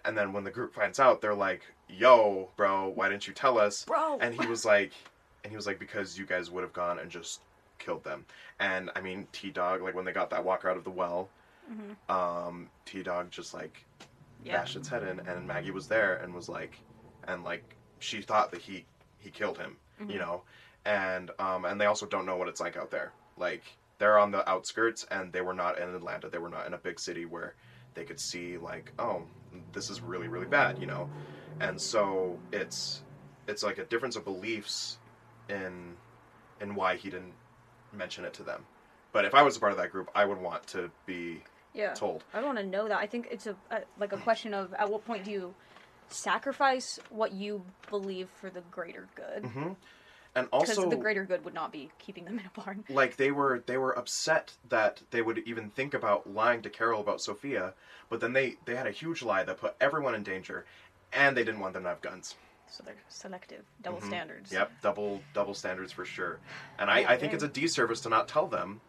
and 0.05 0.17
then 0.17 0.33
when 0.33 0.45
the 0.45 0.51
group 0.51 0.75
finds 0.75 1.01
out 1.01 1.21
they're 1.21 1.35
like 1.35 1.63
yo 1.89 2.51
bro 2.57 2.89
why 2.95 3.09
didn't 3.09 3.27
you 3.27 3.33
tell 3.33 3.59
us 3.59 3.85
Bro. 3.85 4.19
and 4.21 4.35
he 4.35 4.47
was 4.47 4.65
like 4.65 4.93
and 5.43 5.51
he 5.51 5.57
was 5.57 5.67
like 5.67 5.79
because 5.79 6.19
you 6.19 6.27
guys 6.27 6.51
would 6.51 6.63
have 6.63 6.73
gone 6.73 6.99
and 6.99 7.11
just 7.11 7.41
killed 7.79 8.05
them 8.05 8.25
and 8.61 8.91
i 8.97 9.01
mean 9.01 9.27
t-dog 9.33 9.83
like 9.83 9.95
when 9.95 10.05
they 10.05 10.13
got 10.13 10.31
that 10.31 10.45
walker 10.45 10.69
out 10.71 10.77
of 10.77 10.85
the 10.85 10.91
well 10.91 11.29
Mhm. 11.73 12.15
um 12.15 12.69
t-dog 12.85 13.31
just 13.31 13.55
like 13.55 13.85
Yeah. 14.43 14.59
bashed 14.59 14.77
its 14.77 14.89
head 14.89 15.03
in 15.03 15.21
and 15.27 15.47
maggie 15.47 15.71
was 15.71 15.87
there 15.89 16.17
and 16.17 16.35
was 16.35 16.47
like 16.49 16.79
and 17.27 17.43
like 17.43 17.65
she 18.01 18.21
thought 18.21 18.51
that 18.51 18.61
he 18.61 18.85
he 19.19 19.31
killed 19.31 19.57
him 19.57 19.77
you 20.09 20.19
know 20.19 20.43
and 20.85 21.31
um 21.39 21.65
and 21.65 21.81
they 21.81 21.87
also 21.87 22.07
don't 22.07 22.27
know 22.27 22.37
what 22.37 22.49
it's 22.49 22.61
like 22.61 22.77
out 22.77 22.91
there 22.91 23.13
like 23.39 23.63
they're 23.99 24.19
on 24.19 24.31
the 24.31 24.49
outskirts 24.49 25.07
and 25.11 25.33
they 25.33 25.41
were 25.41 25.55
not 25.55 25.79
in 25.79 25.89
atlanta 25.95 26.29
they 26.29 26.39
were 26.39 26.49
not 26.49 26.67
in 26.67 26.75
a 26.75 26.79
big 26.79 26.99
city 27.01 27.25
where 27.25 27.55
they 27.95 28.05
could 28.05 28.21
see 28.21 28.57
like 28.59 28.93
oh 28.99 29.23
this 29.73 29.89
is 29.91 30.01
really 30.01 30.29
really 30.29 30.47
bad 30.47 30.79
you 30.81 30.87
know 30.87 31.09
and 31.61 31.81
so 31.81 32.39
it's 32.53 33.03
it's 33.47 33.63
like 33.63 33.79
a 33.79 33.85
difference 33.85 34.17
of 34.17 34.25
beliefs 34.25 34.99
in 35.49 35.95
in 36.61 36.75
why 36.75 36.97
he 36.97 37.09
didn't 37.11 37.33
mention 37.93 38.25
it 38.25 38.35
to 38.35 38.43
them 38.43 38.65
but 39.13 39.25
if 39.25 39.35
i 39.35 39.43
was 39.43 39.57
a 39.57 39.61
part 39.61 39.73
of 39.73 39.79
that 39.79 39.91
group 39.93 40.11
i 40.15 40.25
would 40.25 40.41
want 40.41 40.67
to 40.67 40.91
be 41.07 41.43
Yeah. 41.73 41.95
told 41.95 42.23
I 42.35 42.43
want 42.43 42.59
to 42.59 42.67
know 42.67 42.89
that. 42.89 42.99
I 42.99 43.07
think 43.07 43.29
it's 43.31 43.47
a, 43.47 43.57
a 43.71 43.83
like 43.99 44.13
a 44.13 44.17
question 44.19 44.53
of 44.55 44.75
at 44.75 44.91
what 44.91 45.05
point 45.05 45.25
do 45.25 45.31
you 45.31 45.55
sacrifice 46.09 46.99
what 47.11 47.33
you 47.33 47.65
believe 47.91 48.29
for 48.29 48.51
the 48.51 48.61
greater 48.71 49.09
good? 49.15 49.47
hmm 49.51 49.73
and 50.35 50.49
Because 50.59 50.79
also 50.79 50.85
the 50.85 50.97
greater 50.97 51.25
good 51.27 51.45
would 51.45 51.55
not 51.55 51.71
be 51.73 51.93
keeping 51.99 52.25
them 52.25 52.39
in 52.39 52.47
a 52.47 52.51
barn. 52.51 52.85
like 52.89 53.17
they 53.17 53.31
were 53.31 53.61
they 53.67 53.77
were 53.79 53.97
upset 53.99 54.57
that 54.65 55.03
they 55.11 55.23
would 55.23 55.39
even 55.41 55.71
think 55.71 55.95
about 55.95 56.27
lying 56.27 56.63
to 56.63 56.71
Carol 56.71 57.01
about 57.01 57.21
Sophia, 57.21 57.75
but 58.11 58.21
then 58.21 58.33
they 58.35 58.57
they 58.65 58.75
had 58.77 58.87
a 58.87 58.91
huge 58.91 59.23
lie 59.23 59.45
that 59.45 59.59
put 59.59 59.77
everyone 59.81 60.15
in 60.15 60.23
danger, 60.23 60.67
and 61.13 61.37
they 61.37 61.45
didn't 61.45 61.61
want 61.61 61.75
them 61.75 61.85
to 61.85 61.89
have 61.91 62.01
guns. 62.03 62.37
So 62.67 62.83
they're 62.83 63.05
selective, 63.09 63.67
double 63.81 64.01
Mhm. 64.01 64.03
standards. 64.03 64.51
Yep, 64.51 64.81
double 64.81 65.27
double 65.33 65.55
standards 65.55 65.93
for 65.93 66.05
sure. 66.05 66.43
And 66.79 66.91
I, 66.91 66.99
Yeah, 66.99 67.09
I 67.15 67.17
think 67.17 67.33
it's 67.33 67.43
a 67.43 67.49
disservice 67.49 68.01
to 68.03 68.09
not 68.09 68.29
tell 68.29 68.47
them. 68.47 68.83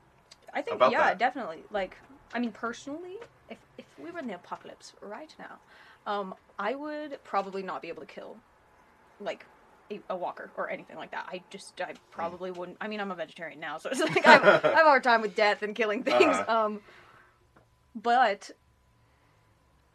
I 0.54 0.62
think 0.62 0.76
about 0.76 0.92
yeah, 0.92 0.98
that. 0.98 1.18
definitely. 1.18 1.66
Like, 1.70 2.00
I 2.34 2.40
mean, 2.40 2.52
personally, 2.52 3.18
if 3.50 3.66
if 3.78 3.98
we 3.98 4.12
were 4.12 4.20
in 4.20 4.28
the 4.28 4.36
apocalypse 4.36 4.94
right 5.02 5.34
now, 5.38 5.62
um, 6.06 6.34
I 6.58 6.76
would 6.76 7.20
probably 7.24 7.64
not 7.64 7.82
be 7.82 7.90
able 7.90 8.02
to 8.02 8.06
kill, 8.08 8.44
like, 9.20 9.48
a, 9.92 10.00
a 10.10 10.16
walker 10.18 10.52
or 10.56 10.70
anything 10.70 10.98
like 10.98 11.12
that. 11.12 11.26
I 11.28 11.44
just, 11.50 11.80
I 11.82 11.94
probably 12.12 12.52
wouldn't. 12.52 12.78
I 12.82 12.88
mean, 12.88 13.00
I'm 13.00 13.12
a 13.12 13.16
vegetarian 13.16 13.60
now, 13.60 13.78
so 13.78 13.90
it's 13.90 14.00
like 14.02 14.26
I 14.26 14.32
have, 14.34 14.44
I 14.44 14.68
have 14.78 14.86
a 14.86 14.90
hard 14.90 15.04
time 15.04 15.22
with 15.22 15.36
death 15.36 15.62
and 15.62 15.76
killing 15.76 16.04
things. 16.04 16.38
Uh-huh. 16.38 16.66
Um, 16.66 16.82
but 17.96 18.52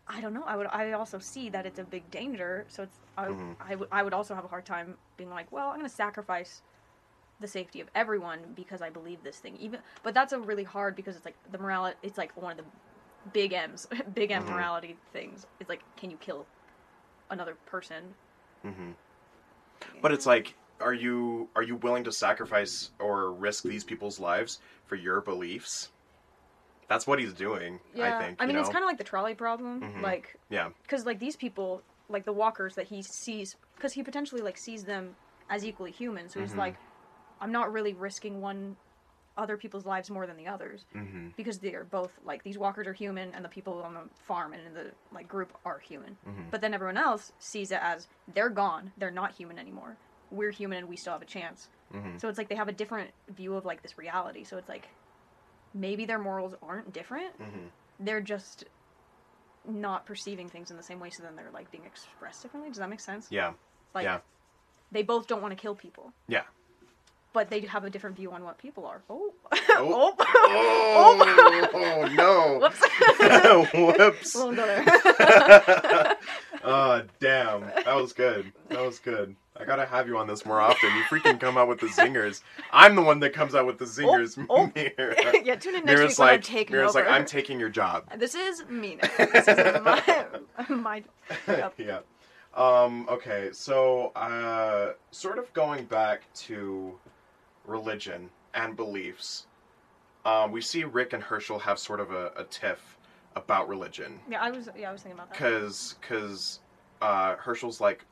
I 0.09 0.21
don't 0.21 0.35
know. 0.35 0.45
I 0.47 0.57
would. 0.57 0.67
I 0.67 0.93
also 0.93 1.19
see 1.19 1.51
that 1.51 1.67
it's 1.67 1.79
a 1.79 1.85
big 1.85 2.11
danger, 2.11 2.67
so 2.69 2.85
it's. 2.85 2.99
I, 3.17 3.27
Mhm. 3.27 3.57
I 3.61 3.75
would. 3.77 3.89
I 3.93 4.03
would 4.03 4.15
also 4.15 4.35
have 4.35 4.45
a 4.45 4.49
hard 4.49 4.67
time 4.67 4.97
being 5.17 5.31
like, 5.31 5.53
well, 5.53 5.69
I'm 5.69 5.77
going 5.77 5.89
to 5.89 5.95
sacrifice 5.95 6.63
the 7.39 7.47
safety 7.49 7.81
of 7.81 7.89
everyone 7.95 8.53
because 8.55 8.83
I 8.83 8.91
believe 8.91 9.23
this 9.23 9.39
thing. 9.39 9.57
Even, 9.57 9.81
but 10.03 10.15
that's 10.15 10.33
a 10.33 10.39
really 10.39 10.65
hard 10.65 10.97
because 10.97 11.17
it's 11.17 11.25
like 11.25 11.37
the 11.51 11.59
morality. 11.59 11.97
It's 12.03 12.19
like 12.19 12.33
one 12.37 12.53
of 12.53 12.59
the 12.59 12.65
big 13.33 13.53
M's, 13.53 13.87
big 14.15 14.31
M 14.31 14.43
Mhm. 14.43 14.51
morality 14.51 14.97
things. 15.13 15.45
It's 15.61 15.69
like, 15.69 15.85
can 15.97 16.11
you 16.11 16.17
kill 16.19 16.47
another 17.31 17.57
person? 17.67 18.15
hmm 18.65 18.91
But 20.03 20.13
it's 20.13 20.27
like 20.27 20.55
are 20.81 20.95
you 20.95 21.49
are 21.55 21.63
you 21.63 21.77
willing 21.77 22.05
to 22.05 22.13
sacrifice 22.13 22.91
or 22.99 23.33
risk 23.33 23.65
these 23.65 23.85
people's 23.85 24.19
lives 24.19 24.61
for 24.87 24.97
your 24.97 25.21
beliefs? 25.21 25.91
That's 26.89 27.07
what 27.07 27.21
he's 27.21 27.33
doing. 27.33 27.79
Yeah, 27.95 28.17
I 28.17 28.23
think. 28.25 28.43
I 28.43 28.47
mean, 28.47 28.57
it's 28.57 28.69
kind 28.69 28.83
of 28.83 28.89
like 28.89 28.99
the 28.99 29.05
trolley 29.05 29.35
problem. 29.35 29.81
Mhm. 29.81 30.03
Like, 30.03 30.37
yeah. 30.49 30.71
because 30.83 31.07
like 31.07 31.21
these 31.21 31.37
people, 31.37 31.83
like 32.09 32.25
the 32.25 32.33
walkers 32.33 32.75
that 32.75 32.87
he 32.89 33.03
sees, 33.03 33.57
because 33.77 33.93
he 33.93 34.03
potentially 34.03 34.41
like 34.41 34.59
sees 34.59 34.85
them 34.85 35.15
as 35.49 35.65
equally 35.65 35.93
human. 35.93 36.29
So 36.29 36.41
he's 36.41 36.55
Mhm. 36.55 36.59
like, 36.59 36.77
I'm 37.41 37.53
not 37.53 37.73
really 37.73 37.93
risking 37.93 38.41
one 38.41 38.77
other 39.37 39.57
people's 39.57 39.87
lives 39.87 40.11
more 40.11 40.27
than 40.27 40.37
the 40.37 40.47
others 40.47 40.85
hmm 40.93 41.29
because 41.37 41.61
they're 41.61 41.85
both 41.85 42.19
like 42.23 42.43
these 42.43 42.59
walkers 42.59 42.87
are 42.87 42.93
human 42.93 43.33
and 43.35 43.45
the 43.45 43.49
people 43.49 43.83
on 43.83 43.95
the 43.95 44.03
farm 44.19 44.53
and 44.53 44.67
in 44.67 44.75
the 44.75 44.93
like 45.11 45.27
group 45.29 45.57
are 45.65 45.79
human. 45.79 46.19
Mhm. 46.27 46.51
But 46.51 46.61
then 46.61 46.75
everyone 46.75 46.99
else 46.99 47.33
sees 47.39 47.71
it 47.71 47.79
as 47.81 48.09
they're 48.29 48.51
gone, 48.51 48.93
they're 48.99 49.11
not 49.13 49.33
human 49.33 49.59
anymore. 49.59 49.97
We're 50.31 50.51
human 50.51 50.79
and 50.79 50.89
we 50.89 50.97
still 50.97 51.13
have 51.15 51.23
a 51.23 51.27
chance. 51.27 51.69
hmm 51.93 52.19
So 52.19 52.29
it's 52.29 52.37
like 52.37 52.49
they 52.49 52.57
have 52.57 52.69
a 52.69 52.73
different 52.73 53.13
view 53.29 53.55
of 53.55 53.65
like 53.65 53.81
this 53.83 53.97
reality. 53.97 54.45
So 54.45 54.59
it's 54.59 54.69
like 54.69 54.89
maybe 55.73 56.05
their 56.05 56.19
morals 56.19 56.55
aren't 56.63 56.93
different. 56.93 57.35
hmm 57.37 57.69
They're 57.99 58.21
just 58.21 58.65
not 59.65 60.05
perceiving 60.07 60.49
things 60.49 60.71
in 60.71 60.77
the 60.77 60.83
same 60.83 61.01
way. 61.01 61.11
So 61.11 61.23
then 61.23 61.37
they're 61.37 61.51
like 61.53 61.71
being 61.71 61.85
expressed 61.87 62.43
differently. 62.43 62.71
Does 62.71 62.79
that 62.79 62.91
make 62.91 63.01
sense? 63.01 63.29
Yeah. 63.31 63.53
Like 63.95 64.05
yeah. 64.05 64.21
they 64.91 65.03
both 65.03 65.27
don't 65.27 65.43
want 65.43 65.53
to 65.57 65.61
kill 65.61 65.75
people, 65.75 66.13
Yeah. 66.29 66.45
But 67.33 67.49
they 67.51 67.61
have 67.61 67.85
a 67.85 67.91
different 67.91 68.17
view 68.17 68.33
on 68.33 68.43
what 68.45 68.59
people 68.59 68.87
are. 68.87 69.03
Oh, 69.09 69.33
Oh. 69.53 70.15
oh, 70.19 70.19
Oh, 70.23 71.69
oh 71.75 72.07
no. 72.15 72.59
whoops. 72.59 72.81
Whoops. 73.75 74.35
Won't 74.35 74.57
go 74.57 74.67
there. 74.67 74.85
oh, 76.65 77.03
damn. 77.21 77.61
That 77.85 77.95
was 77.97 78.13
good. 78.13 78.53
That 78.69 78.81
was 78.83 78.99
good. 78.99 79.37
I 79.59 79.65
gotta 79.65 79.85
have 79.85 80.07
you 80.09 80.17
on 80.17 80.27
this 80.27 80.47
more 80.47 80.61
often. 80.61 80.91
You 80.97 81.03
freaking 81.03 81.39
come 81.39 81.59
out 81.59 81.69
with 81.69 81.81
the 81.81 81.87
zingers. 81.89 82.41
I'm 82.73 82.95
the 82.97 83.03
one 83.03 83.21
that 83.21 83.33
comes 83.35 83.55
out 83.55 83.67
with 83.67 83.79
the 83.79 83.85
zingers. 83.85 84.43
oh. 84.49 84.73
Mira. 84.75 85.17
yeah, 85.45 85.55
tune 85.57 85.75
in 85.77 85.85
next 85.85 85.99
Mira's 85.99 86.11
week 86.13 86.19
when 86.19 86.29
I'm 86.29 86.35
like, 86.37 86.43
taking 86.45 86.77
Mira's 86.77 86.97
over. 86.97 87.05
like, 87.05 87.13
I'm 87.13 87.27
taking 87.27 87.61
your 87.61 87.69
job. 87.69 88.05
This 88.19 88.35
is 88.35 88.65
me 88.69 88.97
now. 89.03 89.09
This 89.19 89.49
is 89.49 89.83
my, 89.83 90.27
my 90.71 91.05
Yep. 91.47 91.75
yeah. 91.79 91.99
Um, 92.55 93.07
okay, 93.09 93.51
so 93.53 94.13
uh, 94.17 94.93
sort 95.11 95.39
of 95.39 95.53
going 95.53 95.85
back 95.85 96.23
to 96.47 96.99
religion 97.65 98.31
and 98.55 98.77
beliefs, 98.77 99.47
um, 100.25 100.53
we 100.53 100.61
see 100.61 100.85
Rick 100.85 101.13
and 101.13 101.23
Hershel 101.23 101.59
have 101.61 101.79
sort 101.79 102.01
of 102.01 102.11
a, 102.11 102.33
a 102.37 102.45
tiff 102.45 102.97
about 103.37 103.69
religion. 103.69 104.21
Yeah, 104.29 104.41
I 104.41 104.51
was 104.51 104.69
yeah, 104.77 104.89
I 104.91 104.93
was 104.93 105.03
thinking 105.03 105.19
about 105.19 105.31
that. 105.31 105.39
because 105.39 105.95
because 106.01 106.61
uh, 107.01 107.37
Hershel's 107.37 107.81
like 107.81 108.05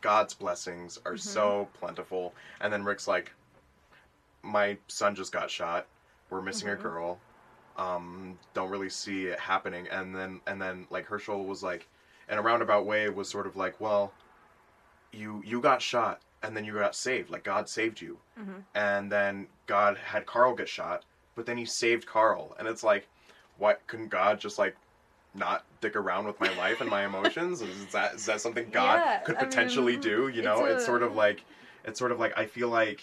God's 0.00 0.34
blessings 0.34 0.98
are 1.06 1.14
Mhm. 1.14 1.20
so 1.20 1.68
plentiful, 1.74 2.34
and 2.60 2.72
then 2.72 2.84
Rick's 2.84 3.08
like, 3.08 3.32
my 4.42 4.76
son 4.88 5.14
just 5.14 5.32
got 5.32 5.50
shot. 5.50 5.86
We're 6.30 6.42
missing 6.42 6.68
Mhm. 6.68 6.74
a 6.74 6.76
girl. 6.76 7.18
Um, 7.76 8.38
don't 8.54 8.70
really 8.70 8.90
see 8.90 9.26
it 9.26 9.40
happening, 9.40 9.88
and 9.88 10.14
then 10.14 10.40
and 10.46 10.60
then 10.60 10.86
like 10.90 11.06
Hershel 11.06 11.44
was 11.44 11.62
like, 11.62 11.88
in 12.28 12.38
a 12.38 12.42
roundabout 12.42 12.86
way, 12.86 13.08
was 13.08 13.28
sort 13.28 13.46
of 13.46 13.56
like, 13.56 13.80
well, 13.80 14.12
you 15.12 15.42
you 15.44 15.60
got 15.60 15.82
shot, 15.82 16.20
and 16.44 16.56
then 16.56 16.64
you 16.64 16.74
got 16.74 16.94
saved. 16.94 17.30
Like 17.30 17.44
God 17.44 17.68
saved 17.68 18.00
you, 18.00 18.18
Mhm. 18.38 18.62
and 18.74 19.10
then 19.10 19.48
God 19.66 19.96
had 19.96 20.26
Carl 20.26 20.54
get 20.54 20.68
shot, 20.68 21.04
but 21.34 21.46
then 21.46 21.56
he 21.56 21.64
saved 21.64 22.06
Carl, 22.06 22.54
and 22.58 22.68
it's 22.68 22.82
like, 22.84 23.08
why 23.58 23.74
couldn't 23.86 24.08
God 24.08 24.38
just 24.40 24.58
like 24.58 24.76
not 25.34 25.64
dick 25.80 25.96
around 25.96 26.26
with 26.26 26.38
my 26.38 26.50
life 26.56 26.80
and 26.80 26.90
my 26.90 27.04
emotions? 27.10 27.62
Is 27.62 27.86
that 27.92 28.14
is 28.14 28.26
that 28.26 28.40
something 28.40 28.68
God 28.70 29.00
Yeah, 29.00 29.18
could 29.18 29.36
I 29.36 29.44
potentially 29.44 29.92
mean, 29.92 30.00
do? 30.00 30.28
You 30.28 30.42
know, 30.42 30.64
it's 30.64 30.74
it's, 30.74 30.84
sort 30.84 31.02
of 31.02 31.14
like 31.14 31.44
it's 31.84 31.98
sort 31.98 32.12
of 32.12 32.20
like 32.20 32.36
I 32.38 32.46
feel 32.46 32.68
like 32.68 33.02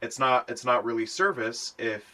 it's 0.00 0.18
not 0.18 0.48
it's 0.48 0.64
not 0.64 0.84
really 0.84 1.06
service 1.06 1.74
if 1.78 2.04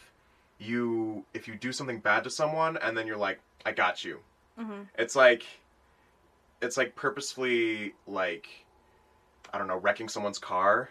you 0.59 1.23
if 1.33 1.47
you 1.47 1.55
do 1.55 1.71
something 1.71 1.99
bad 1.99 2.23
to 2.23 2.29
someone 2.29 2.77
and 2.77 2.97
then 2.97 3.05
you're 3.07 3.17
like 3.17 3.39
I 3.65 3.71
got 3.71 4.03
you. 4.03 4.19
hmm 4.57 4.81
It's 4.97 5.15
like 5.15 5.45
it's 6.61 6.77
like 6.77 6.95
purposefully 6.95 7.93
like 8.07 8.47
I 9.53 9.57
don't 9.57 9.67
know 9.67 9.77
wrecking 9.77 10.09
someone's 10.09 10.39
car 10.39 10.89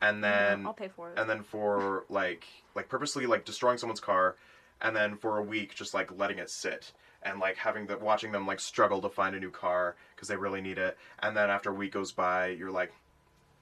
and 0.00 0.18
mm, 0.18 0.22
then 0.22 0.66
I'll 0.66 0.72
pay 0.72 0.88
for 0.88 1.10
it. 1.10 1.18
and 1.18 1.28
then 1.28 1.42
for 1.42 2.04
like 2.08 2.46
like 2.74 2.88
purposely 2.88 3.26
like 3.26 3.44
destroying 3.44 3.78
someone's 3.78 4.00
car 4.00 4.36
and 4.80 4.94
then 4.96 5.16
for 5.16 5.38
a 5.38 5.42
week 5.42 5.74
just 5.74 5.94
like 5.94 6.16
letting 6.18 6.38
it 6.38 6.50
sit 6.50 6.92
and 7.22 7.38
like 7.38 7.56
having 7.56 7.86
the 7.86 7.96
watching 7.98 8.32
them 8.32 8.46
like 8.46 8.60
struggle 8.60 9.00
to 9.00 9.08
find 9.08 9.34
a 9.34 9.40
new 9.40 9.50
car 9.50 9.94
because 10.14 10.28
they 10.28 10.36
really 10.36 10.60
need 10.60 10.78
it 10.78 10.96
and 11.20 11.36
then 11.36 11.50
after 11.50 11.70
a 11.70 11.74
week 11.74 11.92
goes 11.92 12.12
by 12.12 12.48
you're 12.48 12.70
like 12.70 12.92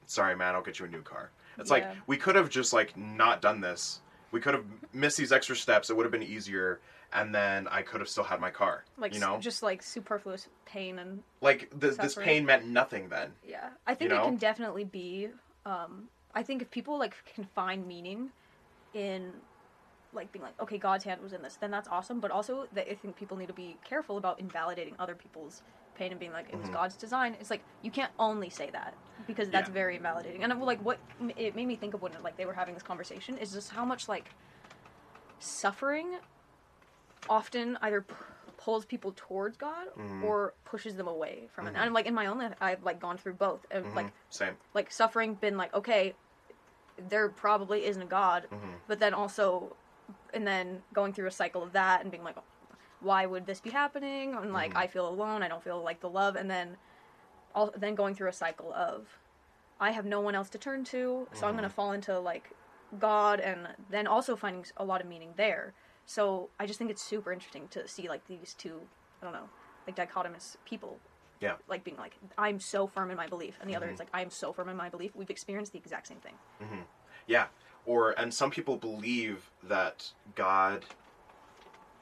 sorry 0.07 0.35
man 0.35 0.55
i'll 0.55 0.63
get 0.63 0.79
you 0.79 0.87
a 0.87 0.89
new 0.89 1.03
car. 1.03 1.31
It's 1.59 1.71
like 1.71 1.87
we 2.07 2.17
could 2.17 2.37
have 2.37 2.49
just 2.49 2.73
like 2.73 2.97
not 2.97 3.43
done 3.43 3.61
this. 3.61 4.01
We 4.31 4.41
could 4.41 4.55
have 4.55 4.65
missed 4.95 5.19
these 5.19 5.31
extra 5.31 5.55
steps. 5.55 5.91
It 5.91 5.97
would 5.97 6.05
have 6.05 6.13
been 6.13 6.23
easier 6.23 6.81
and 7.13 7.35
then 7.35 7.67
i 7.69 7.83
could 7.83 8.01
have 8.01 8.09
still 8.09 8.25
had 8.25 8.41
my 8.41 8.51
car 8.51 8.85
like 8.97 9.13
you 9.15 9.21
know 9.21 9.39
just 9.41 9.63
like 9.63 9.83
superfluous 9.83 10.49
pain 10.65 10.99
and 10.99 11.23
like 11.41 11.71
th- 11.81 11.97
this 11.97 12.15
suffering. 12.15 12.27
pain 12.27 12.45
meant 12.47 12.67
nothing 12.67 13.09
then 13.09 13.33
yeah. 13.43 13.71
I 13.87 13.95
think 13.95 14.11
You 14.11 14.17
it 14.19 14.23
can 14.23 14.37
definitely 14.37 14.85
be. 14.85 15.29
Um, 15.65 16.09
I 16.35 16.43
think 16.43 16.63
if 16.63 16.71
people 16.71 16.99
like 16.99 17.15
can 17.35 17.45
find 17.45 17.87
meaning 17.87 18.31
in 18.95 19.33
like 20.13 20.31
being 20.31 20.45
like, 20.45 20.61
okay, 20.61 20.79
God's 20.79 21.05
hand 21.05 21.21
was 21.23 21.33
in 21.33 21.43
this, 21.43 21.57
then 21.57 21.71
that's 21.71 21.89
awesome. 21.89 22.21
But 22.21 22.31
also, 22.31 22.67
that 22.75 22.89
I 22.91 22.95
think 22.95 23.17
people 23.17 23.37
need 23.37 23.47
to 23.49 23.53
be 23.55 23.77
careful 23.89 24.19
about 24.19 24.39
invalidating 24.41 24.95
other 24.99 25.15
people's 25.15 25.63
pain 25.97 26.11
and 26.13 26.21
being 26.21 26.33
like, 26.33 26.47
it 26.53 26.59
was 26.59 26.69
Mhm. 26.69 26.75
God's 26.75 26.97
design. 26.97 27.35
It's 27.41 27.51
like 27.51 27.63
you 27.83 27.91
can't 27.91 28.13
only 28.19 28.51
say 28.51 28.71
that 28.71 28.95
because 29.27 29.49
that's 29.49 29.69
Yeah. 29.69 29.75
very 29.75 29.97
invalidating. 29.97 30.45
And 30.45 30.53
I'm 30.53 30.61
like, 30.61 30.81
what 30.85 30.99
it 31.37 31.57
made 31.57 31.67
me 31.67 31.77
think 31.77 31.95
of 31.95 32.03
when 32.03 32.13
like 32.23 32.37
they 32.37 32.47
were 32.47 32.55
having 32.55 32.75
this 32.75 32.83
conversation 32.83 33.39
is 33.39 33.53
just 33.53 33.71
how 33.71 33.85
much 33.85 34.09
like 34.09 34.27
suffering 35.39 36.19
often 37.29 37.79
either 37.83 38.03
p- 38.03 38.15
pulls 38.57 38.85
people 38.85 39.13
towards 39.17 39.57
God 39.57 39.89
Mhm. 39.97 40.23
or 40.25 40.55
pushes 40.65 40.97
them 40.97 41.09
away 41.09 41.49
from 41.53 41.67
it. 41.67 41.71
Mhm. 41.71 41.75
And 41.77 41.85
I'm 41.85 41.93
like 41.93 42.07
in 42.07 42.15
my 42.15 42.27
own 42.27 42.39
life, 42.39 42.55
I've 42.61 42.83
like 42.83 42.99
gone 43.01 43.19
through 43.19 43.35
both. 43.35 43.65
And, 43.71 43.87
Mhm. 43.87 43.95
Like 43.95 44.13
same 44.29 44.57
like 44.75 44.91
suffering, 44.91 45.35
been 45.35 45.57
like 45.57 45.73
okay, 45.75 46.17
there 46.97 47.29
probably 47.29 47.85
isn't 47.87 48.03
a 48.03 48.07
God, 48.07 48.47
hmm 48.51 48.75
but 48.87 48.99
then 48.99 49.15
also, 49.15 49.77
and 50.35 50.47
then 50.47 50.83
going 50.93 51.13
through 51.13 51.29
a 51.29 51.31
cycle 51.31 51.63
of 51.63 51.73
that 51.73 52.03
and 52.03 52.11
being 52.11 52.25
like, 52.25 52.37
why 53.01 53.25
would 53.25 53.47
this 53.47 53.61
be 53.61 53.71
happening? 53.71 54.35
And 54.35 54.53
like 54.53 54.75
Mhm. 54.75 54.79
I 54.79 54.87
feel 54.89 55.09
alone, 55.09 55.43
I 55.43 55.49
don't 55.49 55.63
feel 55.63 55.83
like 55.83 56.01
the 56.01 56.11
love, 56.11 56.37
and 56.37 56.51
then, 56.51 56.77
all 57.55 57.73
then 57.77 57.95
going 57.95 58.15
through 58.15 58.29
a 58.29 58.33
cycle 58.33 58.73
of, 58.73 59.09
I 59.79 59.93
have 59.93 60.05
no 60.05 60.21
one 60.21 60.35
else 60.35 60.51
to 60.51 60.59
turn 60.59 60.85
to, 60.87 61.29
so 61.33 61.47
I'm 61.47 61.55
gonna 61.57 61.71
fall 61.71 61.93
into 61.93 62.19
like 62.19 62.53
God, 62.99 63.41
and 63.41 63.69
then 63.89 64.07
also 64.07 64.37
finding 64.37 64.65
a 64.77 64.85
lot 64.85 65.01
of 65.01 65.07
meaning 65.07 65.35
there. 65.37 65.75
So 66.11 66.49
I 66.59 66.67
just 66.67 66.77
think 66.77 66.91
it's 66.91 67.03
super 67.03 67.33
interesting 67.33 67.69
to 67.69 67.87
see 67.87 68.09
like 68.09 68.27
these 68.27 68.55
two, 68.55 68.81
I 69.23 69.27
don't 69.27 69.33
know, 69.33 69.49
like 69.87 69.95
dichotomous 69.95 70.57
people. 70.65 70.99
Yeah. 71.41 71.55
Like 71.69 71.85
being 71.85 71.97
like, 71.99 72.15
I'm 72.37 72.59
so 72.59 72.89
firm 72.89 73.13
in 73.13 73.17
my 73.17 73.29
belief, 73.29 73.57
and 73.61 73.71
the 73.71 73.77
other 73.77 73.87
Mhm. 73.87 73.93
is 73.93 74.01
like, 74.01 74.09
I'm 74.13 74.29
so 74.29 74.53
firm 74.53 74.69
in 74.69 74.77
my 74.77 74.89
belief. 74.89 75.15
We've 75.15 75.31
experienced 75.31 75.71
the 75.71 75.79
exact 75.79 76.09
same 76.09 76.19
thing. 76.19 76.35
hmm 76.59 76.81
Yeah, 77.29 77.47
or 77.87 78.11
and 78.19 78.35
some 78.35 78.51
people 78.51 78.77
believe 78.77 79.53
that 79.63 80.11
God 80.35 80.85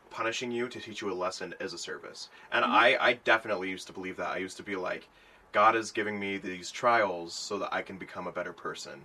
punishing 0.08 0.50
you 0.52 0.68
to 0.68 0.80
teach 0.80 1.02
you 1.02 1.12
a 1.12 1.14
lesson 1.14 1.54
is 1.60 1.74
a 1.74 1.78
service, 1.78 2.30
and 2.50 2.64
Mhm. 2.64 2.70
I 2.70 2.96
I 2.98 3.12
definitely 3.12 3.68
used 3.68 3.86
to 3.88 3.92
believe 3.92 4.16
that. 4.16 4.30
I 4.30 4.38
used 4.38 4.56
to 4.56 4.62
be 4.62 4.74
like, 4.74 5.06
God 5.52 5.76
is 5.76 5.92
giving 5.92 6.18
me 6.18 6.38
these 6.38 6.70
trials 6.70 7.34
so 7.34 7.58
that 7.58 7.74
I 7.74 7.82
can 7.82 7.98
become 7.98 8.26
a 8.26 8.32
better 8.32 8.54
person, 8.54 9.04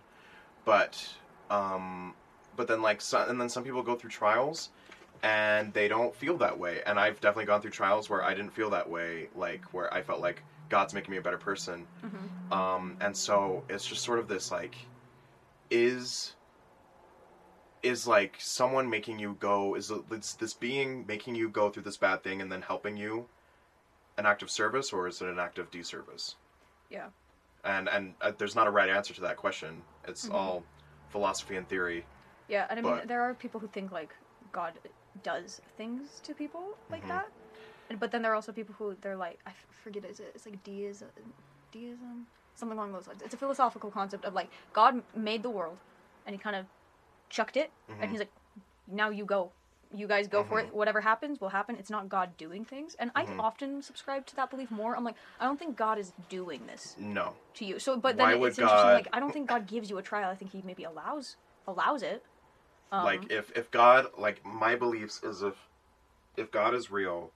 but 0.63 0.95
um, 1.49 2.15
but 2.55 2.69
then 2.69 2.81
like 2.81 3.01
so, 3.01 3.25
and 3.27 3.41
then 3.41 3.49
some 3.49 3.65
people 3.65 3.83
go 3.83 3.95
through 3.97 4.11
trials. 4.11 4.69
And 5.23 5.73
they 5.73 5.87
don't 5.87 6.13
feel 6.13 6.37
that 6.39 6.59
way. 6.59 6.81
And 6.85 6.99
I've 6.99 7.19
definitely 7.21 7.45
gone 7.45 7.61
through 7.61 7.71
trials 7.71 8.09
where 8.09 8.23
I 8.23 8.33
didn't 8.33 8.51
feel 8.53 8.69
that 8.71 8.89
way, 8.89 9.29
like 9.35 9.63
where 9.73 9.91
I 9.93 10.01
felt 10.01 10.19
like 10.19 10.43
God's 10.69 10.93
making 10.93 11.11
me 11.11 11.17
a 11.17 11.21
better 11.21 11.37
person. 11.37 11.87
Mm-hmm. 12.05 12.53
Um, 12.53 12.97
and 12.99 13.15
so 13.15 13.63
it's 13.69 13.87
just 13.87 14.03
sort 14.03 14.19
of 14.19 14.27
this 14.27 14.51
like, 14.51 14.75
is 15.71 16.35
is 17.81 18.07
like 18.07 18.35
someone 18.39 18.89
making 18.89 19.19
you 19.19 19.35
go? 19.39 19.75
Is 19.75 19.91
this 20.09 20.33
this 20.33 20.53
being 20.53 21.05
making 21.07 21.35
you 21.35 21.49
go 21.49 21.69
through 21.69 21.83
this 21.83 21.97
bad 21.97 22.23
thing 22.23 22.41
and 22.41 22.51
then 22.51 22.61
helping 22.61 22.95
you 22.97 23.25
an 24.17 24.25
act 24.25 24.43
of 24.43 24.51
service, 24.51 24.93
or 24.93 25.07
is 25.07 25.21
it 25.21 25.27
an 25.29 25.39
act 25.39 25.57
of 25.57 25.71
disservice? 25.71 26.35
Yeah. 26.89 27.07
And 27.63 27.87
and 27.89 28.13
uh, 28.21 28.31
there's 28.37 28.55
not 28.55 28.67
a 28.67 28.71
right 28.71 28.89
answer 28.89 29.13
to 29.13 29.21
that 29.21 29.37
question. 29.37 29.81
It's 30.05 30.27
Mhm. 30.27 30.33
all 30.33 30.63
philosophy 31.09 31.55
and 31.55 31.67
theory. 31.67 32.05
Yeah, 32.49 32.67
and 32.69 32.79
I 32.79 32.81
mean, 32.83 32.91
But- 32.97 33.07
there 33.07 33.21
are 33.21 33.33
people 33.33 33.59
who 33.59 33.67
think 33.67 33.91
like 33.91 34.13
God 34.51 34.73
does 35.21 35.61
things 35.77 36.19
to 36.21 36.33
people 36.33 36.77
like 36.89 37.03
Mhm. 37.03 37.09
that, 37.09 37.29
and, 37.89 37.99
but 37.99 38.11
then 38.11 38.21
there 38.21 38.31
are 38.31 38.35
also 38.35 38.51
people 38.51 38.73
who 38.77 38.95
they're 39.01 39.15
like, 39.17 39.39
I 39.45 39.51
forget, 39.83 40.05
is 40.05 40.19
it? 40.19 40.31
It's 40.35 40.45
like 40.45 40.63
deism, 40.63 41.09
deism, 41.71 42.27
something 42.55 42.77
along 42.77 42.93
those 42.93 43.07
lines. 43.07 43.21
It's 43.21 43.33
a 43.33 43.37
philosophical 43.37 43.91
concept 43.91 44.25
of 44.25 44.33
like 44.33 44.49
God 44.73 45.03
made 45.15 45.43
the 45.43 45.49
world, 45.49 45.77
and 46.25 46.35
He 46.35 46.39
kind 46.41 46.55
of 46.55 46.65
chucked 47.29 47.57
it, 47.57 47.71
Mhm. 47.89 47.95
and 48.01 48.11
He's 48.11 48.19
like, 48.19 48.31
now 48.87 49.09
you 49.09 49.25
go, 49.25 49.51
you 49.95 50.07
guys 50.07 50.27
go 50.27 50.43
for 50.43 50.59
Mhm. 50.59 50.65
it. 50.67 50.73
Whatever 50.73 51.01
happens 51.01 51.39
will 51.39 51.49
happen. 51.49 51.75
It's 51.77 51.89
not 51.91 52.09
God 52.09 52.35
doing 52.35 52.65
things. 52.65 52.95
And 52.95 53.11
I 53.15 53.25
Mhm. 53.25 53.39
often 53.39 53.81
subscribe 53.83 54.25
to 54.25 54.35
that 54.37 54.49
belief 54.49 54.71
more. 54.71 54.95
I'm 54.95 55.03
like, 55.03 55.15
I 55.39 55.45
don't 55.45 55.57
think 55.59 55.77
God 55.77 55.99
is 55.99 56.13
doing 56.29 56.65
this 56.65 56.95
No. 56.97 57.35
to 57.55 57.65
you. 57.65 57.77
So, 57.77 57.95
but 57.97 58.17
then 58.17 58.25
Why 58.39 58.47
it's 58.47 58.57
interesting. 58.57 58.89
God- 58.89 58.93
Like, 58.95 59.07
I 59.13 59.19
don't 59.19 59.31
think 59.31 59.47
God 59.47 59.67
gives 59.67 59.91
you 59.91 59.99
a 59.99 60.01
trial. 60.01 60.31
I 60.31 60.35
think 60.35 60.51
He 60.51 60.63
maybe 60.63 60.83
allows 60.83 61.37
allows 61.67 62.01
it. 62.03 62.25
Um, 62.93 63.05
like 63.05 63.31
if 63.31 63.51
if 63.55 63.71
God 63.71 64.07
like 64.17 64.45
my 64.45 64.75
beliefs 64.75 65.19
is 65.23 65.41
if 65.41 65.55
if 66.37 66.51
God 66.51 66.75
is 66.75 66.91
real 66.91 67.31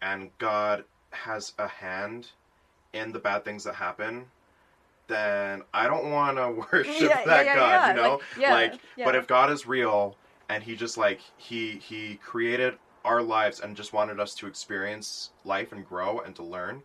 and 0.00 0.30
God 0.38 0.84
has 1.12 1.52
a 1.58 1.68
hand 1.68 2.30
in 2.94 3.12
the 3.12 3.18
bad 3.18 3.44
things 3.44 3.64
that 3.64 3.74
happen, 3.74 4.26
then 5.08 5.62
I 5.74 5.86
don't 5.86 6.10
want 6.10 6.38
to 6.38 6.66
worship 6.72 7.10
Yeah, 7.10 7.24
that 7.26 7.44
yeah, 7.44 7.54
God, 7.54 7.72
yeah, 7.74 7.88
you 7.88 7.94
know? 7.94 8.10
like, 8.12 8.22
yeah, 8.38 8.54
like 8.54 8.80
but 9.04 9.14
if 9.14 9.26
God 9.26 9.50
is 9.50 9.66
real 9.66 10.16
and 10.48 10.62
he 10.62 10.74
just 10.74 10.96
like 10.96 11.20
he 11.36 11.76
he 11.76 12.16
created 12.16 12.78
our 13.04 13.22
lives 13.22 13.60
and 13.60 13.76
just 13.76 13.92
wanted 13.92 14.18
us 14.20 14.34
to 14.36 14.46
experience 14.46 15.30
life 15.44 15.72
and 15.72 15.86
grow 15.86 16.20
and 16.20 16.34
to 16.36 16.42
learn 16.42 16.82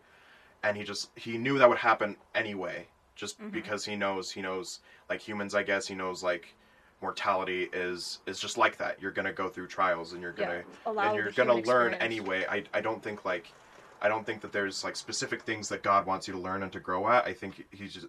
and 0.62 0.76
he 0.76 0.82
just 0.84 1.10
he 1.16 1.38
knew 1.38 1.58
that 1.58 1.68
would 1.68 1.78
happen 1.78 2.16
anyway 2.34 2.86
just 3.14 3.40
Mhm. 3.40 3.52
because 3.52 3.84
he 3.84 3.96
knows 3.96 4.32
he 4.32 4.42
knows 4.42 4.80
like 5.08 5.20
humans 5.20 5.54
I 5.54 5.62
guess 5.62 5.86
he 5.86 5.94
knows 5.94 6.22
like 6.22 6.54
mortality 7.00 7.68
is 7.72 8.18
is 8.26 8.40
just 8.40 8.58
like 8.58 8.76
that. 8.78 9.00
You're 9.00 9.12
gonna 9.12 9.32
go 9.32 9.48
through 9.48 9.68
trials 9.68 10.12
and 10.12 10.22
you're 10.22 10.32
gonna 10.32 10.62
allow 10.86 11.08
and 11.08 11.16
you're 11.16 11.30
gonna 11.32 11.54
learn 11.54 11.92
experience. 11.94 11.96
anyway. 12.00 12.46
I, 12.48 12.64
I 12.74 12.80
don't 12.80 13.02
think 13.02 13.24
like 13.24 13.52
i 14.00 14.06
don't 14.08 14.24
think 14.24 14.40
that 14.40 14.52
there's 14.52 14.84
like 14.84 14.94
specific 14.94 15.42
things 15.42 15.68
that 15.68 15.82
god 15.82 16.06
wants 16.06 16.28
you 16.28 16.32
to 16.34 16.38
learn 16.38 16.62
and 16.62 16.70
to 16.72 16.78
grow 16.80 17.08
at. 17.08 17.26
I 17.26 17.32
think 17.32 17.64
he's 17.72 17.92
just 17.94 18.06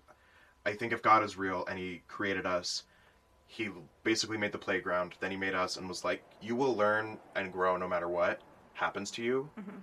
i 0.66 0.72
think 0.72 0.94
if 0.94 1.02
god 1.02 1.24
is 1.24 1.36
real 1.36 1.66
and 1.68 1.80
he 1.80 2.02
created 2.08 2.46
us 2.46 2.84
he 3.48 3.70
basically 4.04 4.38
made 4.38 4.52
the 4.52 4.58
playground 4.60 5.16
then 5.20 5.32
he 5.32 5.38
made 5.38 5.56
us 5.56 5.78
and 5.78 5.88
was 5.90 6.04
like 6.04 6.22
you 6.42 6.56
will 6.56 6.76
learn 6.76 7.18
and 7.36 7.52
grow 7.52 7.76
no 7.76 7.88
matter 7.88 8.08
what 8.08 8.40
happens 8.74 9.10
to 9.12 9.24
you. 9.24 9.50
Mhm. 9.60 9.82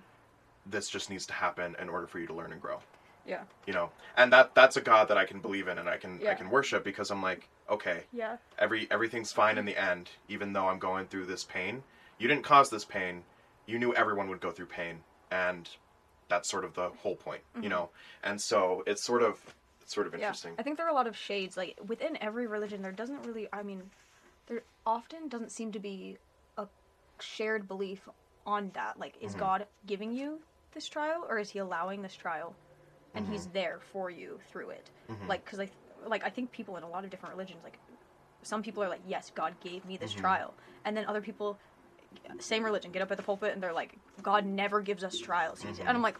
this 0.65 0.89
just 0.89 1.09
needs 1.09 1.25
to 1.25 1.33
happen 1.33 1.75
in 1.79 1.89
order 1.89 2.07
for 2.07 2.19
you 2.19 2.27
to 2.27 2.33
learn 2.33 2.51
and 2.53 2.61
grow 2.61 2.79
Yeah. 3.27 3.43
you 3.65 3.73
know 3.73 3.89
and 4.15 4.31
that 4.31 4.55
that's 4.55 4.77
a 4.77 4.81
god 4.81 5.09
that 5.09 5.17
i 5.17 5.25
can 5.25 5.39
believe 5.39 5.67
in 5.67 5.77
and 5.77 5.89
i 5.89 5.97
can 5.97 6.19
i 6.27 6.33
can 6.33 6.49
worship 6.49 6.83
because 6.83 7.11
i'm 7.11 7.21
like 7.21 7.47
okay 7.69 8.03
Yeah. 8.13 8.37
every 8.57 8.87
everything's 8.89 9.31
fine 9.33 9.57
in 9.57 9.65
the 9.65 9.75
end 9.75 10.09
even 10.29 10.53
though 10.53 10.67
i'm 10.69 10.79
going 10.79 11.07
through 11.07 11.25
this 11.25 11.43
pain 11.43 11.83
you 12.17 12.27
didn't 12.27 12.43
cause 12.43 12.69
this 12.69 12.85
pain 12.85 13.23
you 13.65 13.77
knew 13.79 13.93
everyone 13.93 14.29
would 14.29 14.39
go 14.39 14.51
through 14.51 14.67
pain 14.67 15.03
and 15.29 15.69
that's 16.29 16.49
sort 16.49 16.63
of 16.65 16.73
the 16.75 16.89
whole 17.01 17.15
point 17.15 17.41
you 17.55 17.63
Mhm. 17.63 17.69
know 17.69 17.89
and 18.23 18.41
so 18.41 18.83
it's 18.87 19.03
sort 19.03 19.21
of 19.23 19.39
it's 19.81 19.93
sort 19.93 20.05
of 20.07 20.13
interesting. 20.13 20.51
Yeah. 20.53 20.59
I 20.59 20.63
think 20.63 20.75
there 20.75 20.85
are 20.85 20.89
a 20.89 20.93
lot 20.93 21.07
of 21.07 21.15
shades. 21.15 21.55
Like 21.55 21.79
within 21.87 22.17
every 22.21 22.45
religion, 22.45 22.81
there 22.81 22.91
doesn't 22.91 23.25
really. 23.25 23.47
I 23.53 23.63
mean, 23.63 23.89
there 24.47 24.63
often 24.85 25.29
doesn't 25.29 25.53
seem 25.53 25.71
to 25.71 25.79
be 25.79 26.17
a 26.57 26.67
shared 27.21 27.69
belief 27.69 28.01
on 28.45 28.71
that. 28.73 28.99
Like, 28.99 29.15
is 29.21 29.33
Mhm. 29.33 29.39
God 29.39 29.67
giving 29.85 30.11
you 30.11 30.41
this 30.73 30.89
trial, 30.89 31.25
or 31.29 31.39
is 31.39 31.51
He 31.51 31.59
allowing 31.59 32.01
this 32.01 32.17
trial, 32.17 32.53
and 33.15 33.27
He's 33.27 33.47
there 33.47 33.79
for 33.91 34.09
you 34.09 34.39
through 34.51 34.69
it? 34.71 34.91
Mhm. 35.09 35.27
Like, 35.27 35.45
because 35.45 35.59
I, 35.59 35.69
like 36.05 36.23
I 36.23 36.29
think 36.29 36.51
people 36.51 36.77
in 36.77 36.83
a 36.83 36.89
lot 36.89 37.03
of 37.03 37.09
different 37.09 37.35
religions, 37.35 37.63
like 37.63 37.79
some 38.43 38.61
people 38.61 38.83
are 38.83 38.89
like, 38.89 39.01
yes, 39.05 39.31
God 39.33 39.59
gave 39.59 39.83
me 39.85 39.97
this 39.97 40.13
Mhm. 40.13 40.17
trial, 40.17 40.57
and 40.85 40.95
then 40.95 41.05
other 41.05 41.21
people, 41.21 41.59
same 42.39 42.63
religion, 42.63 42.91
get 42.91 43.01
up 43.01 43.11
at 43.11 43.17
the 43.17 43.23
pulpit 43.23 43.53
and 43.53 43.61
they're 43.61 43.73
like, 43.73 43.97
God 44.21 44.45
never 44.45 44.81
gives 44.81 45.03
us 45.03 45.17
trials. 45.17 45.63
And 45.65 45.89
I'm 45.89 46.01
like, 46.01 46.17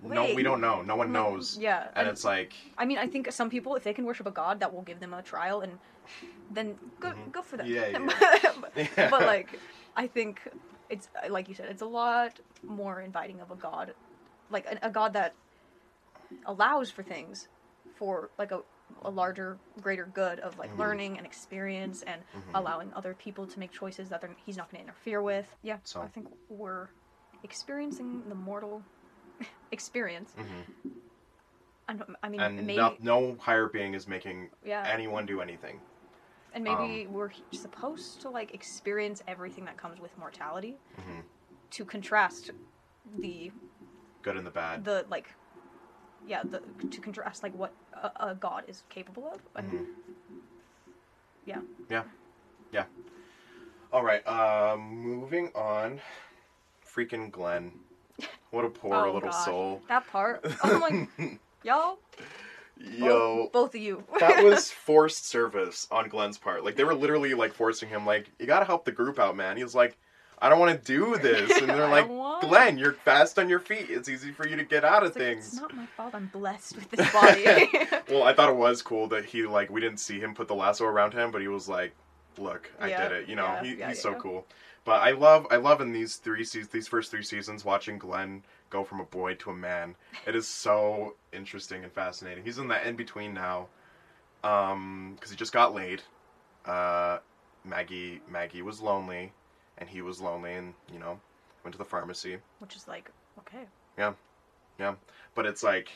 no 0.00 0.34
we 0.34 0.42
don't 0.42 0.60
know 0.60 0.82
no 0.82 0.96
one 0.96 1.12
knows 1.12 1.56
Yeah, 1.58 1.88
and 1.94 2.08
it's 2.08 2.24
like 2.24 2.54
I 2.76 2.84
mean, 2.84 2.98
I 2.98 3.06
think 3.06 3.30
some 3.32 3.50
people, 3.50 3.76
if 3.76 3.84
they 3.84 3.94
can 3.94 4.04
worship 4.04 4.26
a 4.26 4.30
god, 4.30 4.60
that 4.60 4.72
will 4.72 4.82
give 4.82 5.00
them 5.00 5.14
a 5.14 5.22
trial, 5.22 5.60
and 5.60 5.78
then 6.50 6.78
go 7.00 7.12
Mhm. 7.12 7.32
go 7.32 7.42
for 7.42 7.56
that. 7.56 7.66
Yeah, 7.74 8.52
but, 8.60 8.72
Yeah. 8.76 9.10
but, 9.10 9.22
like, 9.22 9.60
I 9.96 10.06
think 10.08 10.42
it's 10.88 11.08
like 11.28 11.48
you 11.48 11.54
said, 11.54 11.68
it's 11.70 11.82
a 11.82 11.86
lot 11.86 12.40
more 12.66 13.00
inviting 13.00 13.40
of 13.40 13.50
a 13.50 13.56
god, 13.56 13.94
like 14.50 14.66
a, 14.66 14.78
a 14.88 14.90
god 14.90 15.12
that 15.14 15.36
allows 16.46 16.90
for 16.90 17.02
things 17.02 17.48
for 17.96 18.30
like 18.38 18.52
a 18.52 18.60
a 19.02 19.10
larger, 19.10 19.58
greater 19.80 20.04
good 20.04 20.38
of 20.40 20.58
like 20.58 20.70
Mhm. 20.72 20.78
learning 20.78 21.16
and 21.16 21.26
experience 21.26 22.02
and 22.02 22.22
Mhm. 22.36 22.50
allowing 22.54 22.92
other 22.92 23.14
people 23.14 23.46
to 23.46 23.58
make 23.58 23.72
choices 23.72 24.10
that 24.10 24.20
they're, 24.20 24.34
he's 24.44 24.58
not 24.58 24.70
going 24.70 24.84
to 24.84 24.88
interfere 24.90 25.22
with. 25.22 25.56
Yeah, 25.62 25.78
So- 25.84 26.02
I 26.02 26.06
think 26.08 26.28
we're 26.50 26.88
experiencing 27.42 28.28
the 28.28 28.34
mortal 28.34 28.82
experience. 29.72 30.34
Mhm. 30.36 30.64
I, 31.88 31.92
don't- 31.94 32.16
I 32.22 32.28
mean, 32.28 32.40
and 32.40 32.56
maybe 32.66 32.76
no, 32.76 32.96
no 33.00 33.36
higher 33.36 33.68
being 33.68 33.94
is 33.94 34.06
making 34.06 34.50
yeah. 34.62 34.84
anyone 34.86 35.26
do 35.26 35.40
anything 35.40 35.80
And 36.52 36.66
Um, 36.68 36.76
maybe 36.78 37.06
we're 37.08 37.32
supposed 37.52 38.20
to 38.20 38.28
like 38.30 38.54
experience 38.54 39.22
everything 39.26 39.64
that 39.64 39.76
comes 39.76 39.98
with 40.00 40.16
mortality 40.18 40.78
hmm 40.96 41.20
to 41.70 41.84
contrast 41.84 42.52
the 43.18 43.50
good 44.22 44.36
and 44.36 44.46
the 44.46 44.50
bad 44.52 44.84
the 44.84 45.04
like 45.08 45.34
yeah 46.26 46.42
the 46.44 46.60
to 46.90 47.00
contrast 47.00 47.42
like 47.42 47.54
what 47.54 47.72
a, 47.92 48.10
a 48.30 48.34
god 48.34 48.64
is 48.68 48.82
capable 48.88 49.30
of. 49.32 49.40
And 49.56 49.70
Mhm. 49.72 49.86
Yeah. 51.46 51.60
Yeah. 51.90 52.04
Yeah. 52.72 52.84
All 53.92 54.02
right. 54.02 54.26
Um, 54.26 54.80
moving 54.80 55.50
on. 55.54 56.00
Freaking 56.84 57.30
Glenn. 57.30 57.72
What 58.50 58.64
a 58.64 58.68
poor 58.70 58.94
Oh, 59.08 59.12
little 59.12 59.28
gosh. 59.30 59.44
soul. 59.44 59.82
That 59.88 60.06
part, 60.06 60.44
I'm 60.62 60.80
like 60.80 61.08
y'all, 61.64 61.98
Yo. 62.76 63.36
both, 63.36 63.52
both 63.52 63.74
of 63.74 63.80
you. 63.80 64.04
that 64.20 64.38
was 64.44 64.70
forced 64.70 65.26
service 65.26 65.86
on 65.90 66.08
Glenn's 66.08 66.38
part. 66.38 66.64
Like 66.64 66.76
they 66.76 66.84
were 66.84 66.94
literally 66.94 67.34
like 67.34 67.52
forcing 67.52 67.88
him, 67.88 68.06
like, 68.06 68.30
you 68.38 68.46
gotta 68.46 68.64
help 68.64 68.84
the 68.84 68.92
group 68.92 69.18
out, 69.18 69.36
man. 69.36 69.56
He 69.56 69.64
was 69.64 69.74
like, 69.74 69.98
I 70.40 70.48
don't 70.48 70.58
want 70.58 70.78
to 70.78 70.84
do 70.84 71.16
this, 71.22 71.60
and 71.60 71.68
they're 71.70 71.88
like, 71.88 72.08
Glenn, 72.40 72.76
you're 72.78 72.92
fast 72.92 73.38
on 73.38 73.48
your 73.48 73.60
feet. 73.60 73.86
It's 73.88 74.08
easy 74.08 74.32
for 74.32 74.46
you 74.46 74.56
to 74.56 74.64
get 74.64 74.84
out 74.84 75.02
of 75.02 75.08
It's, 75.08 75.16
like, 75.16 75.24
things. 75.24 75.46
it's 75.48 75.56
not 75.56 75.74
my 75.74 75.86
fault. 75.96 76.14
I'm 76.14 76.26
blessed 76.26 76.76
with 76.76 76.90
this 76.90 77.10
body. 77.12 77.46
Well, 78.10 78.22
I 78.22 78.34
thought 78.34 78.50
it 78.50 78.56
was 78.56 78.82
cool 78.82 79.08
that 79.08 79.24
he 79.24 79.44
like 79.46 79.70
we 79.70 79.80
didn't 79.80 79.98
see 80.00 80.20
him 80.20 80.34
put 80.34 80.46
the 80.48 80.54
lasso 80.54 80.84
around 80.84 81.14
him, 81.14 81.30
but 81.30 81.40
he 81.40 81.48
was 81.48 81.68
like, 81.68 81.94
"Look, 82.38 82.70
I 82.78 82.88
Yeah, 82.90 83.08
did 83.08 83.12
it." 83.22 83.28
You 83.28 83.36
know, 83.36 83.44
yeah, 83.46 83.62
he, 83.64 83.74
yeah, 83.76 83.88
he's 83.88 84.02
so 84.02 84.14
cool. 84.14 84.46
But 84.84 85.00
I 85.00 85.12
love 85.12 85.46
I 85.50 85.56
love 85.56 85.80
in 85.80 85.92
these 85.92 86.16
three 86.16 86.44
seasons, 86.44 86.70
these 86.70 86.86
first 86.86 87.10
three 87.10 87.22
seasons, 87.22 87.64
watching 87.64 87.96
Glenn 87.98 88.42
go 88.68 88.84
from 88.84 89.00
a 89.00 89.04
boy 89.04 89.34
to 89.36 89.50
a 89.50 89.54
man. 89.54 89.96
It 90.26 90.36
is 90.36 90.46
so 90.46 91.14
interesting 91.32 91.82
and 91.82 91.90
fascinating. 91.92 92.44
He's 92.44 92.58
in 92.58 92.68
that 92.68 92.86
in 92.86 92.94
between 92.94 93.32
now, 93.32 93.68
um, 94.42 95.12
because 95.14 95.30
he 95.30 95.36
just 95.36 95.52
got 95.52 95.74
laid. 95.74 96.02
Uh, 96.66 97.18
Maggie 97.64 98.20
Maggie 98.30 98.62
was 98.62 98.82
lonely, 98.82 99.32
and 99.78 99.88
he 99.88 100.02
was 100.02 100.20
lonely, 100.20 100.54
and 100.54 100.74
you 100.92 100.98
know, 100.98 101.20
went 101.62 101.72
to 101.72 101.78
the 101.78 101.84
pharmacy. 101.84 102.38
Which 102.58 102.76
is 102.76 102.88
like 102.88 103.10
okay. 103.38 103.64
Yeah 103.98 104.14
yeah 104.78 104.94
but 105.34 105.46
it's 105.46 105.62
like 105.62 105.90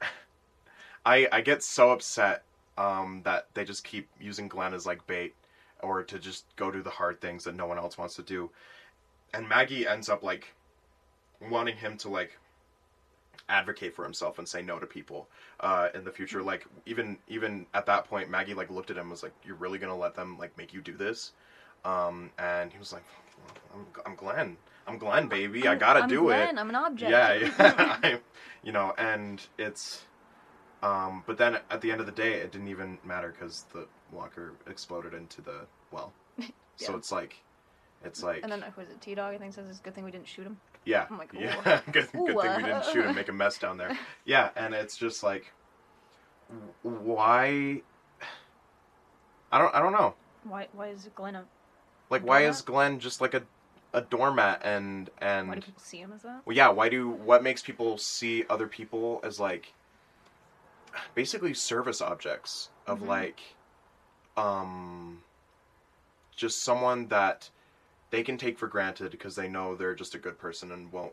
I 1.06 1.28
I 1.32 1.40
get 1.40 1.62
so 1.62 1.90
upset 1.90 2.44
um, 2.78 3.20
that 3.24 3.46
they 3.54 3.64
just 3.64 3.84
keep 3.84 4.08
using 4.18 4.48
Glenn 4.48 4.72
as 4.72 4.86
like 4.86 5.06
bait 5.06 5.34
or 5.82 6.02
to 6.02 6.18
just 6.18 6.44
go 6.56 6.70
do 6.70 6.82
the 6.82 6.90
hard 6.90 7.20
things 7.20 7.44
that 7.44 7.54
no 7.54 7.66
one 7.66 7.78
else 7.78 7.98
wants 7.98 8.14
to 8.16 8.22
do. 8.22 8.50
And 9.34 9.48
Maggie 9.48 9.86
ends 9.86 10.08
up 10.08 10.22
like 10.22 10.54
wanting 11.50 11.76
him 11.76 11.96
to 11.98 12.08
like 12.08 12.38
advocate 13.48 13.94
for 13.94 14.04
himself 14.04 14.38
and 14.38 14.48
say 14.48 14.62
no 14.62 14.78
to 14.78 14.86
people 14.86 15.28
uh, 15.60 15.88
in 15.94 16.04
the 16.04 16.10
future. 16.10 16.42
Like 16.42 16.66
even 16.86 17.18
even 17.28 17.66
at 17.74 17.86
that 17.86 18.06
point, 18.06 18.30
Maggie 18.30 18.54
like 18.54 18.70
looked 18.70 18.90
at 18.90 18.96
him 18.96 19.02
and 19.02 19.10
was 19.10 19.22
like, 19.22 19.34
"You're 19.44 19.56
really 19.56 19.78
gonna 19.78 19.96
let 19.96 20.14
them 20.14 20.38
like 20.38 20.56
make 20.56 20.72
you 20.72 20.80
do 20.80 20.96
this?" 20.96 21.32
Um, 21.84 22.30
and 22.38 22.72
he 22.72 22.78
was 22.78 22.92
like, 22.92 23.04
"I'm, 23.74 23.86
I'm 24.06 24.14
Glenn. 24.16 24.56
I'm 24.86 24.98
Glenn, 24.98 25.28
baby. 25.28 25.66
I 25.66 25.70
I'm- 25.70 25.78
gotta 25.78 26.00
I'm 26.02 26.08
do 26.08 26.28
it." 26.30 26.34
Glenn, 26.36 26.58
I'm 26.58 26.68
an 26.68 26.76
object. 26.76 27.10
Yeah, 27.10 27.32
yeah. 27.58 27.98
I, 28.02 28.20
you 28.62 28.72
know, 28.72 28.92
and 28.98 29.40
it's, 29.58 30.04
um, 30.82 31.22
but 31.26 31.38
then 31.38 31.58
at 31.70 31.80
the 31.80 31.90
end 31.90 32.00
of 32.00 32.06
the 32.06 32.12
day, 32.12 32.34
it 32.34 32.52
didn't 32.52 32.68
even 32.68 32.98
matter 33.04 33.28
because 33.38 33.64
the 33.72 33.86
walker 34.12 34.52
exploded 34.68 35.14
into 35.14 35.40
the 35.40 35.66
well. 35.90 36.12
yeah. 36.38 36.46
So 36.76 36.96
it's 36.96 37.10
like, 37.12 37.36
it's 38.04 38.22
like, 38.22 38.42
and 38.42 38.52
then 38.52 38.60
who 38.62 38.80
was 38.80 38.90
it? 38.90 39.00
T 39.00 39.14
Dog 39.14 39.34
I 39.34 39.38
think 39.38 39.54
says 39.54 39.68
it's 39.68 39.78
a 39.78 39.82
good 39.82 39.94
thing 39.94 40.04
we 40.04 40.10
didn't 40.10 40.28
shoot 40.28 40.46
him. 40.46 40.58
yeah, 40.84 41.06
I'm 41.10 41.16
like, 41.18 41.32
yeah. 41.32 41.80
good, 41.92 42.10
good 42.12 42.20
Ooh, 42.20 42.26
thing 42.40 42.56
we 42.56 42.62
didn't 42.64 42.84
shoot 42.86 43.04
him. 43.06 43.14
make 43.14 43.28
a 43.28 43.32
mess 43.32 43.58
down 43.58 43.78
there. 43.78 43.96
Yeah, 44.26 44.50
and 44.56 44.74
it's 44.74 44.96
just 44.98 45.22
like, 45.22 45.52
why? 46.82 47.80
I 49.52 49.58
don't, 49.58 49.74
I 49.74 49.80
don't 49.80 49.92
know. 49.92 50.14
Why 50.44 50.68
why 50.72 50.88
is 50.88 51.08
Glenn 51.14 51.34
a 51.36 51.44
Like, 52.10 52.26
why 52.26 52.40
is 52.44 52.60
Glenn 52.60 52.98
just 52.98 53.20
like 53.20 53.34
a, 53.34 53.42
a 53.94 54.00
doormat 54.02 54.60
and 54.64 55.08
and 55.18 55.48
why 55.48 55.54
do 55.54 55.60
people 55.60 55.80
see 55.82 55.98
him 55.98 56.12
as 56.12 56.22
that? 56.22 56.42
Well, 56.44 56.56
yeah. 56.56 56.68
Why 56.68 56.88
do 56.88 57.08
what 57.08 57.42
makes 57.42 57.62
people 57.62 57.96
see 57.98 58.44
other 58.50 58.66
people 58.66 59.20
as 59.22 59.38
like 59.38 59.72
basically 61.14 61.54
service 61.54 62.00
objects 62.00 62.68
of 62.86 63.00
Mhm. 63.00 63.06
like 63.06 63.40
um 64.36 65.22
just 66.34 66.62
someone 66.64 67.06
that 67.08 67.50
they 68.10 68.24
can 68.24 68.36
take 68.36 68.58
for 68.58 68.66
granted 68.66 69.12
because 69.12 69.36
they 69.36 69.48
know 69.48 69.76
they're 69.76 69.94
just 69.94 70.14
a 70.16 70.18
good 70.18 70.38
person 70.38 70.72
and 70.72 70.90
won't 70.90 71.12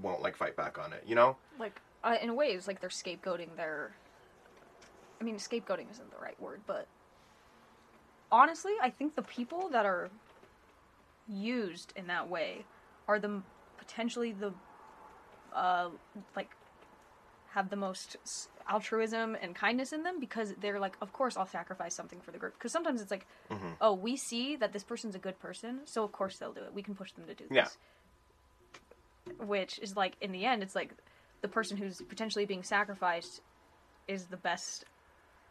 won't 0.00 0.22
like 0.22 0.36
fight 0.36 0.54
back 0.54 0.78
on 0.78 0.92
it. 0.92 1.02
You 1.04 1.16
know? 1.16 1.36
Like 1.58 1.80
uh, 2.04 2.16
in 2.22 2.28
a 2.28 2.34
way 2.34 2.48
it's 2.48 2.68
like 2.68 2.80
they're 2.80 2.90
scapegoating 2.90 3.56
their 3.56 3.90
I 5.20 5.24
mean 5.24 5.36
scapegoating 5.36 5.90
isn't 5.90 6.10
the 6.12 6.22
right 6.22 6.40
word, 6.40 6.60
but 6.64 6.86
honestly, 8.30 8.72
I 8.80 8.90
think 8.90 9.16
the 9.16 9.22
people 9.22 9.68
that 9.70 9.84
are 9.84 10.10
used 11.28 11.92
in 11.96 12.06
that 12.08 12.28
way 12.28 12.64
are 13.06 13.18
the 13.18 13.42
potentially 13.78 14.32
the 14.32 14.52
uh 15.54 15.88
like 16.36 16.50
have 17.50 17.70
the 17.70 17.76
most 17.76 18.16
altruism 18.68 19.34
and 19.40 19.54
kindness 19.54 19.92
in 19.92 20.02
them 20.02 20.20
because 20.20 20.54
they're 20.60 20.78
like 20.78 20.96
of 21.00 21.12
course 21.12 21.36
I'll 21.36 21.46
sacrifice 21.46 21.94
something 21.94 22.20
for 22.20 22.30
the 22.30 22.38
group 22.38 22.54
because 22.54 22.72
sometimes 22.72 23.00
it's 23.00 23.10
like 23.10 23.26
Mhm. 23.50 23.76
oh 23.80 23.94
we 23.94 24.16
see 24.16 24.56
that 24.56 24.72
this 24.72 24.84
person's 24.84 25.14
a 25.14 25.18
good 25.18 25.38
person 25.38 25.80
so 25.86 26.04
of 26.04 26.12
course 26.12 26.38
they'll 26.38 26.52
do 26.52 26.62
it 26.62 26.74
we 26.74 26.82
can 26.82 26.94
push 26.94 27.12
them 27.12 27.26
to 27.26 27.34
do 27.34 27.44
this 27.48 27.56
Yeah. 27.56 27.68
which 29.46 29.78
is 29.80 29.96
like 29.96 30.14
in 30.20 30.32
the 30.32 30.44
end 30.44 30.62
it's 30.62 30.74
like 30.74 30.92
the 31.40 31.48
person 31.48 31.76
who's 31.76 32.00
potentially 32.08 32.44
being 32.44 32.62
sacrificed 32.62 33.40
is 34.06 34.26
the 34.26 34.36
best 34.36 34.84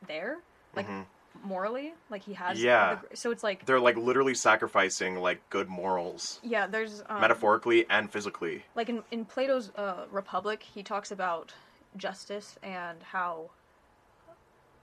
there 0.07 0.37
like 0.75 0.87
Mhm. 0.87 1.05
Morally 1.43 1.93
like 2.09 2.23
he 2.23 2.33
has 2.33 2.61
Yeah. 2.61 2.99
the, 3.09 3.15
so 3.15 3.31
it's 3.31 3.43
like 3.43 3.65
They're 3.65 3.79
like 3.79 3.97
literally 3.97 4.33
sacrificing 4.35 5.15
like 5.15 5.41
good 5.49 5.69
morals, 5.69 6.39
yeah 6.43 6.67
there's 6.67 7.01
um, 7.09 7.21
metaphorically 7.21 7.85
and 7.89 8.11
physically. 8.11 8.63
like 8.75 8.89
in, 8.89 9.03
in 9.11 9.25
plato's 9.25 9.71
uh, 9.75 10.05
republic 10.11 10.63
he 10.63 10.83
talks 10.83 11.11
about 11.11 11.53
justice 11.95 12.57
and 12.63 13.01
how 13.03 13.51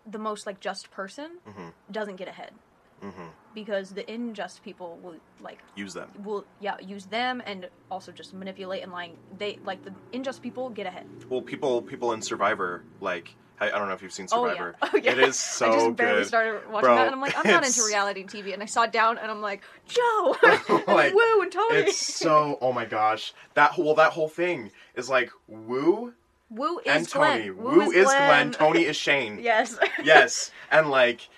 the 0.07 0.19
most 0.19 0.47
like 0.47 0.61
just 0.61 0.91
person 0.91 1.39
Mhm. 1.47 1.73
doesn't 1.91 2.17
get 2.17 2.29
ahead 2.29 2.53
hmm 3.01 3.29
because 3.55 3.91
the 3.95 4.05
unjust 4.11 4.63
people 4.63 4.99
will 5.01 5.17
like 5.41 5.63
Use 5.77 5.95
them. 5.95 6.11
will 6.25 6.45
yeah 6.61 6.77
use 6.81 7.05
them 7.07 7.41
and 7.47 7.69
also 7.91 8.11
just 8.13 8.35
manipulate 8.35 8.83
and 8.83 8.91
lying 8.93 9.17
they 9.39 9.59
like 9.65 9.83
the 9.85 9.95
unjust 10.13 10.43
people 10.43 10.71
get 10.71 10.87
ahead 10.87 11.07
Well, 11.31 11.43
people 11.43 11.83
people 11.83 12.13
in 12.13 12.21
Survivor 12.23 12.83
like 13.01 13.37
I, 13.61 13.67
I 13.71 13.79
don't 13.79 13.89
know 13.89 13.95
if 13.95 14.03
you've 14.03 14.13
seen 14.13 14.27
oh 14.33 14.49
Survivor. 14.49 14.75
yeah 14.83 14.89
oh 14.95 14.97
yeah 14.97 15.13
It 15.13 15.19
is 15.21 15.39
so 15.39 15.67
good. 15.67 15.75
i 15.75 15.79
just 15.85 15.97
barely 15.97 16.21
good. 16.23 16.27
started 16.29 16.69
watching 16.71 16.87
Bro, 16.87 16.97
that 16.97 17.07
and 17.07 17.15
i'm 17.15 17.21
like 17.21 17.37
i'm 17.39 17.51
not 17.51 17.65
into 17.67 17.83
reality 17.87 18.25
tv 18.25 18.53
and 18.53 18.63
i 18.63 18.67
saw 18.67 18.83
it 18.83 18.93
down 18.93 19.19
and 19.19 19.31
i'm 19.31 19.41
like 19.41 19.63
joe 19.87 20.37
and 20.69 20.87
Like, 20.89 21.15
woo 21.15 21.41
and 21.43 21.53
tony 21.53 21.77
It's 21.79 21.97
so 21.99 22.59
oh 22.61 22.73
my 22.73 22.85
gosh 22.85 23.33
that 23.55 23.71
whole 23.73 23.95
that 23.95 24.13
whole 24.13 24.29
thing 24.29 24.71
is 24.95 25.09
like 25.09 25.31
Woo 25.49 26.13
woo 26.51 26.79
is 26.81 26.85
and 26.87 27.09
Tony. 27.09 27.49
Glenn. 27.51 27.57
Woo, 27.57 27.91
is 27.91 28.05
Glenn. 28.07 28.51
Tony 28.53 28.83
is 28.85 28.97
Shane. 28.97 29.39
yes 29.41 29.77
yes, 30.05 30.51
and 30.71 30.91
like, 30.91 31.29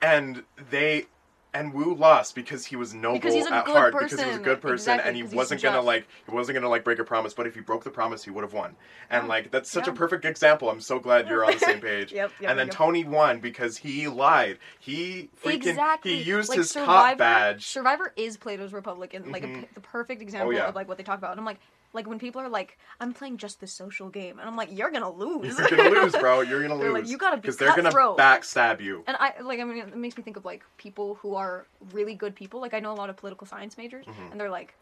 and 0.00 0.42
they. 0.70 1.06
And 1.54 1.72
Woo 1.72 1.94
lost 1.94 2.34
because 2.34 2.66
he 2.66 2.74
was 2.74 2.94
noble 2.94 3.14
Because 3.20 3.32
he's 3.34 3.46
a 3.46 3.54
at 3.54 3.64
good 3.64 3.76
heart 3.76 3.92
because 3.92 4.10
he 4.10 4.16
was 4.16 4.24
a 4.24 4.26
person. 4.26 4.42
good 4.42 4.60
person 4.60 4.74
Exactly, 4.74 5.08
and 5.08 5.16
he 5.16 5.22
'cause 5.22 5.30
he's 5.30 5.36
wasn't 5.36 5.62
gonna 5.62 5.76
just. 5.76 5.86
like 5.86 6.06
he 6.26 6.32
wasn't 6.34 6.56
gonna 6.56 6.68
like 6.68 6.82
break 6.82 6.98
a 6.98 7.04
promise. 7.04 7.32
But 7.32 7.46
if 7.46 7.54
he 7.54 7.60
broke 7.60 7.84
the 7.84 7.90
promise, 7.90 8.24
he 8.24 8.30
would 8.32 8.42
have 8.42 8.52
won. 8.52 8.74
And 9.08 9.28
like 9.28 9.52
that's 9.52 9.70
such 9.70 9.86
a 9.86 9.92
Yeah. 9.92 9.96
perfect 9.96 10.24
example. 10.24 10.68
I'm 10.68 10.80
so 10.80 10.98
glad 10.98 11.28
you're 11.28 11.44
on 11.44 11.52
the 11.52 11.60
same 11.60 11.80
page. 11.80 12.12
Yep, 12.12 12.32
yep, 12.40 12.50
and 12.50 12.58
then 12.58 12.66
yep. 12.66 12.74
Tony 12.76 13.04
won 13.04 13.38
because 13.38 13.76
he 13.76 14.08
lied. 14.08 14.58
He 14.80 15.30
freaking 15.44 15.54
exactly. 15.66 16.16
he 16.16 16.22
used 16.22 16.48
like, 16.48 16.58
his 16.58 16.72
cop 16.72 17.18
badge. 17.18 17.64
Survivor 17.66 18.12
is 18.16 18.36
Plato's 18.36 18.72
Republic 18.72 19.14
and 19.14 19.30
like 19.30 19.44
a 19.44 19.46
Mhm. 19.46 19.60
p 19.60 19.68
the 19.74 19.80
perfect 19.80 20.22
example 20.22 20.52
yeah. 20.52 20.66
of 20.68 20.74
like 20.74 20.88
what 20.88 20.96
they 20.98 21.04
talk 21.04 21.18
about. 21.18 21.30
And 21.30 21.38
I'm 21.40 21.46
like, 21.46 21.60
like 21.94 22.06
when 22.06 22.18
people 22.18 22.40
are 22.42 22.48
like, 22.48 22.76
"I'm 23.00 23.12
playing 23.14 23.38
just 23.38 23.60
the 23.60 23.66
social 23.66 24.10
game," 24.10 24.38
and 24.38 24.48
I'm 24.48 24.56
like, 24.56 24.68
"You're 24.72 24.90
gonna 24.90 25.10
lose." 25.10 25.56
You're 25.58 25.68
gonna 25.68 25.88
lose, 25.88 26.12
bro. 26.14 26.40
You're 26.48 26.60
gonna 26.62 26.76
They're 26.78 26.92
like, 26.92 27.02
lose. 27.04 27.10
"You 27.10 27.16
gotta 27.18 27.36
be 27.36 27.42
because 27.42 27.56
they're 27.56 27.68
gonna 27.74 27.84
cutthroat." 27.84 28.18
backstab 28.18 28.80
you. 28.80 29.04
And 29.06 29.16
I 29.18 29.40
like, 29.40 29.60
I 29.60 29.64
mean, 29.64 29.78
it 29.78 29.96
makes 29.96 30.16
me 30.16 30.22
think 30.22 30.36
of 30.36 30.44
like 30.44 30.64
people 30.76 31.14
who 31.16 31.36
are 31.36 31.66
really 31.92 32.14
good 32.14 32.34
people. 32.34 32.60
Like 32.60 32.74
I 32.74 32.80
know 32.80 32.92
a 32.92 32.98
lot 32.98 33.10
of 33.10 33.16
political 33.16 33.46
science 33.46 33.78
majors, 33.78 34.06
Mhm. 34.06 34.32
and 34.32 34.40
they're 34.40 34.50
like, 34.50 34.76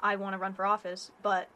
"I 0.00 0.16
want 0.16 0.32
to 0.34 0.38
run 0.38 0.54
for 0.54 0.64
office, 0.66 1.10
but 1.22 1.48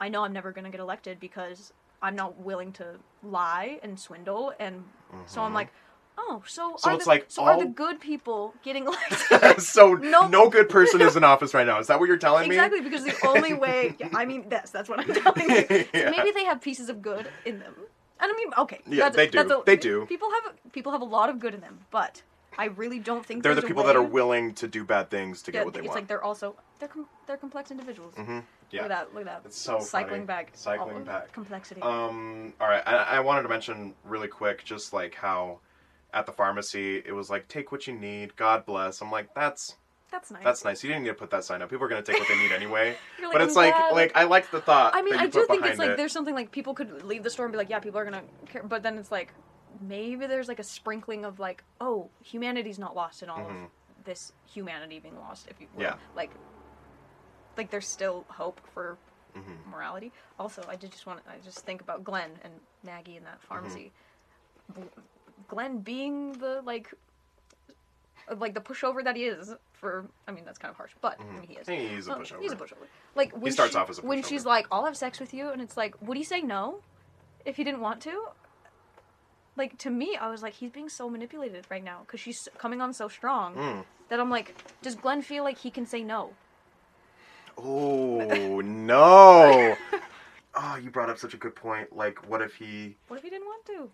I 0.00 0.08
know 0.08 0.24
I'm 0.24 0.32
never 0.32 0.50
gonna 0.50 0.70
get 0.70 0.80
elected 0.80 1.20
because 1.20 1.72
I'm 2.02 2.16
not 2.16 2.36
willing 2.36 2.72
to 2.74 3.00
lie 3.22 3.78
and 3.82 4.00
swindle." 4.00 4.52
And 4.58 4.84
so 5.26 5.42
I'm 5.42 5.52
Mhm. 5.52 5.54
like, 5.54 5.72
"Oh, 6.16 6.42
so, 6.46 6.74
So 6.78 6.90
are 6.90 6.94
it's 6.94 7.04
the, 7.04 7.10
like 7.10 7.24
so 7.28 7.44
are 7.44 7.58
the 7.58 7.66
good 7.66 8.00
people 8.00 8.54
getting 8.62 8.86
elected?" 9.30 9.60
so 9.62 9.94
No. 9.94 10.28
no 10.28 10.48
good 10.48 10.68
person 10.68 11.00
is 11.00 11.16
in 11.16 11.24
office 11.34 11.54
right 11.54 11.66
now. 11.66 11.78
Is 11.80 11.86
that 11.88 11.98
what 12.00 12.06
you're 12.08 12.16
telling 12.16 12.46
Exactly, 12.50 12.80
me? 12.80 12.86
Exactly, 12.86 13.08
because 13.12 13.20
the 13.22 13.28
only 13.28 13.52
way 13.64 13.94
yeah, 13.98 14.08
I 14.14 14.24
mean 14.24 14.48
this, 14.48 14.70
that's 14.70 14.88
what 14.88 15.00
I'm 15.00 15.14
telling 15.14 15.50
you. 15.50 15.66
So 15.68 15.84
Yeah. 15.94 16.10
maybe 16.10 16.30
they 16.30 16.44
have 16.44 16.60
pieces 16.60 16.88
of 16.88 17.02
good 17.02 17.28
in 17.44 17.58
them. 17.58 17.74
And 18.20 18.30
I 18.32 18.36
mean, 18.36 18.52
okay. 18.58 18.80
Yeah, 18.86 19.08
they 19.08 19.26
do. 19.26 19.40
a- 19.40 19.64
They 19.64 19.76
do. 19.76 20.06
People 20.06 20.28
have 20.44 20.72
people 20.72 20.92
have 20.92 21.02
a 21.02 21.06
lot 21.06 21.28
of 21.30 21.38
good 21.40 21.52
in 21.54 21.60
them, 21.60 21.80
but 21.90 22.22
I 22.56 22.66
really 22.66 23.00
don't 23.00 23.26
think 23.26 23.42
They're 23.42 23.54
the 23.56 23.62
people 23.62 23.82
that 23.84 23.96
are 23.96 24.02
willing 24.02 24.54
to 24.54 24.68
do 24.68 24.84
bad 24.84 25.10
things 25.10 25.42
to 25.42 25.50
Yeah, 25.52 25.60
get 25.60 25.64
what 25.64 25.74
they 25.74 25.80
it's 25.80 25.88
want. 25.88 25.96
It's 25.98 26.02
like 26.02 26.08
they're 26.08 26.22
also 26.22 26.56
they're 26.78 26.88
com- 26.88 27.08
they're 27.26 27.36
complex 27.36 27.70
individuals. 27.70 28.14
hmm 28.14 28.40
Look 28.72 28.82
at 28.82 28.88
that! 28.88 29.14
Look 29.14 29.20
at 29.26 29.26
that! 29.26 29.42
It's 29.44 29.56
so 29.56 29.78
cycling 29.78 30.10
funny. 30.10 30.26
back, 30.26 30.50
Cycling 30.54 30.96
all 30.96 31.02
back. 31.02 31.32
complexity. 31.32 31.80
Um. 31.82 32.54
All 32.60 32.66
right. 32.68 32.82
I, 32.86 33.16
I 33.18 33.20
wanted 33.20 33.42
to 33.42 33.48
mention 33.48 33.94
really 34.04 34.26
quick, 34.26 34.64
just 34.64 34.92
like 34.92 35.14
how 35.14 35.60
at 36.14 36.24
the 36.26 36.32
pharmacy 36.32 37.02
it 37.04 37.12
was 37.12 37.28
like 37.28 37.48
take 37.48 37.72
what 37.72 37.86
you 37.86 37.92
need. 37.94 38.36
God 38.36 38.64
bless. 38.64 39.02
I'm 39.02 39.10
like 39.10 39.34
that's 39.34 39.76
that's 40.10 40.30
nice. 40.30 40.44
that's 40.44 40.64
nice. 40.64 40.82
You 40.84 40.88
didn't 40.90 41.02
need 41.02 41.08
to 41.10 41.14
put 41.14 41.30
that 41.30 41.44
sign 41.44 41.60
up. 41.60 41.68
People 41.70 41.84
are 41.84 41.88
gonna 41.88 42.02
take 42.02 42.18
what 42.18 42.28
they 42.28 42.36
need 42.38 42.52
anyway. 42.60 42.96
You're 43.20 43.32
but 43.32 43.42
"I'm 43.42 43.48
it's 43.48 43.56
like 43.56 43.74
like 43.92 44.12
I 44.16 44.24
like 44.24 44.50
the 44.50 44.60
thought. 44.60 44.94
I 44.94 45.02
mean, 45.02 45.14
I 45.14 45.26
do 45.26 45.44
think 45.46 45.64
it's 45.66 45.78
like 45.78 45.90
it. 45.90 45.96
there's 45.96 46.12
something 46.12 46.34
like 46.34 46.52
people 46.52 46.72
could 46.72 47.02
leave 47.02 47.22
the 47.24 47.30
store 47.30 47.46
and 47.46 47.52
be 47.52 47.58
like, 47.58 47.68
yeah, 47.68 47.80
people 47.80 47.98
are 47.98 48.04
gonna 48.04 48.22
care, 48.46 48.62
but 48.62 48.82
then 48.84 48.96
it's 48.96 49.10
like 49.10 49.34
maybe 49.80 50.26
there's 50.28 50.46
like 50.46 50.60
a 50.60 50.64
sprinkling 50.64 51.24
of 51.24 51.40
like, 51.40 51.64
oh, 51.80 52.08
humanity's 52.22 52.78
not 52.78 52.94
lost 52.94 53.22
in 53.24 53.28
all 53.28 53.38
Mhm. 53.38 53.64
of 53.64 53.70
this 54.04 54.32
humanity 54.46 55.00
being 55.00 55.18
lost, 55.18 55.48
if 55.50 55.60
you 55.60 55.66
will. 55.74 55.82
Yeah. 55.82 55.94
Like, 56.14 56.30
like 57.56 57.70
there's 57.70 57.88
still 57.88 58.24
hope 58.28 58.60
for 58.72 58.96
Mhm. 59.36 59.66
morality. 59.68 60.12
Also, 60.38 60.64
I 60.68 60.76
did 60.76 60.92
just 60.92 61.06
want 61.06 61.20
I 61.28 61.38
just 61.44 61.58
think 61.66 61.80
about 61.80 62.04
Glenn 62.04 62.30
and 62.44 62.52
Maggie 62.84 63.16
in 63.16 63.24
that 63.24 63.40
pharmacy. 63.42 63.90
Mm-hmm. 64.72 64.82
Gl- 65.42 65.48
Glenn 65.48 65.78
being 65.78 66.32
the 66.34 66.62
like. 66.64 66.92
Uh, 68.26 68.36
like 68.36 68.54
the 68.54 68.60
pushover 68.60 69.04
that 69.04 69.16
he 69.16 69.24
is 69.24 69.52
for, 69.74 70.06
I 70.26 70.32
mean 70.32 70.46
that's 70.46 70.56
kind 70.56 70.70
of 70.70 70.76
harsh, 70.78 70.92
but 71.02 71.20
I 71.20 71.24
mm-hmm. 71.24 71.40
mean 71.40 71.48
he 71.50 71.54
is. 71.56 71.68
Hey, 71.68 71.88
he's 71.88 72.08
a 72.08 72.14
Oh, 72.14 72.18
pushover. 72.20 72.40
He's 72.40 72.52
a 72.52 72.56
pushover. 72.56 72.86
Like 73.14 73.32
when 73.36 73.52
starts 73.52 73.72
she- 73.74 73.78
off 73.78 73.90
as 73.90 73.98
a 73.98 74.02
when 74.02 74.22
she's 74.22 74.46
like, 74.46 74.66
"I'll 74.72 74.86
have 74.86 74.96
sex 74.96 75.20
with 75.20 75.34
you," 75.34 75.50
and 75.50 75.60
it's 75.60 75.76
like, 75.76 75.94
would 76.00 76.16
he 76.16 76.24
say 76.24 76.40
no 76.40 76.80
if 77.44 77.56
he 77.56 77.64
didn't 77.64 77.80
want 77.80 78.00
to? 78.02 78.28
Like 79.56 79.76
to 79.78 79.90
me, 79.90 80.16
I 80.18 80.30
was 80.30 80.42
like, 80.42 80.54
he's 80.54 80.70
being 80.70 80.88
so 80.88 81.10
manipulated 81.10 81.66
right 81.70 81.84
now 81.84 82.00
because 82.06 82.18
she's 82.18 82.48
coming 82.56 82.80
on 82.80 82.94
so 82.94 83.08
strong 83.08 83.54
Mm. 83.56 83.84
that 84.08 84.18
I'm 84.20 84.30
like, 84.30 84.54
does 84.80 84.94
Glenn 84.94 85.20
feel 85.20 85.44
like 85.44 85.58
he 85.58 85.70
can 85.70 85.84
say 85.86 86.02
no? 86.02 86.30
Oh 87.58 88.60
no! 88.64 89.76
oh, 90.54 90.76
you 90.82 90.90
brought 90.90 91.10
up 91.10 91.18
such 91.18 91.34
a 91.34 91.36
good 91.36 91.54
point. 91.54 91.94
Like, 91.94 92.26
what 92.28 92.40
if 92.40 92.54
he? 92.54 92.96
What 93.08 93.18
if 93.18 93.22
he 93.22 93.28
didn't 93.30 93.46
want 93.46 93.66
to? 93.66 93.90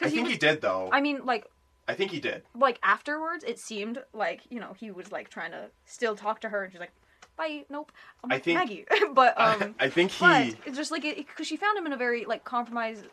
I 0.00 0.04
think 0.10 0.26
he 0.26 0.32
was- 0.34 0.38
did 0.38 0.60
though. 0.60 0.88
I 0.92 1.00
mean, 1.00 1.24
like, 1.24 1.46
I 1.88 1.94
think 1.94 2.10
he 2.10 2.20
did. 2.20 2.42
like 2.54 2.78
afterwards, 2.82 3.44
it 3.44 3.58
seemed 3.58 4.02
like 4.12 4.42
you 4.50 4.60
know 4.60 4.72
he 4.78 4.90
was 4.90 5.10
like 5.12 5.28
trying 5.30 5.50
to 5.52 5.70
still 5.86 6.14
talk 6.16 6.40
to 6.42 6.48
her, 6.48 6.64
and 6.64 6.72
she's 6.72 6.80
like, 6.80 6.92
"Bye, 7.36 7.64
nope." 7.68 7.90
I'm 8.24 8.32
I 8.32 8.38
think- 8.38 8.58
Maggie, 8.58 8.84
but 9.14 9.38
um, 9.40 9.74
I 9.78 9.88
think 9.88 10.10
he. 10.12 10.54
just 10.72 10.90
like 10.90 11.02
because 11.02 11.46
she 11.46 11.56
found 11.56 11.76
him 11.78 11.86
in 11.86 11.92
a 11.92 11.96
very 11.96 12.24
like 12.24 12.44
compromised 12.44 13.04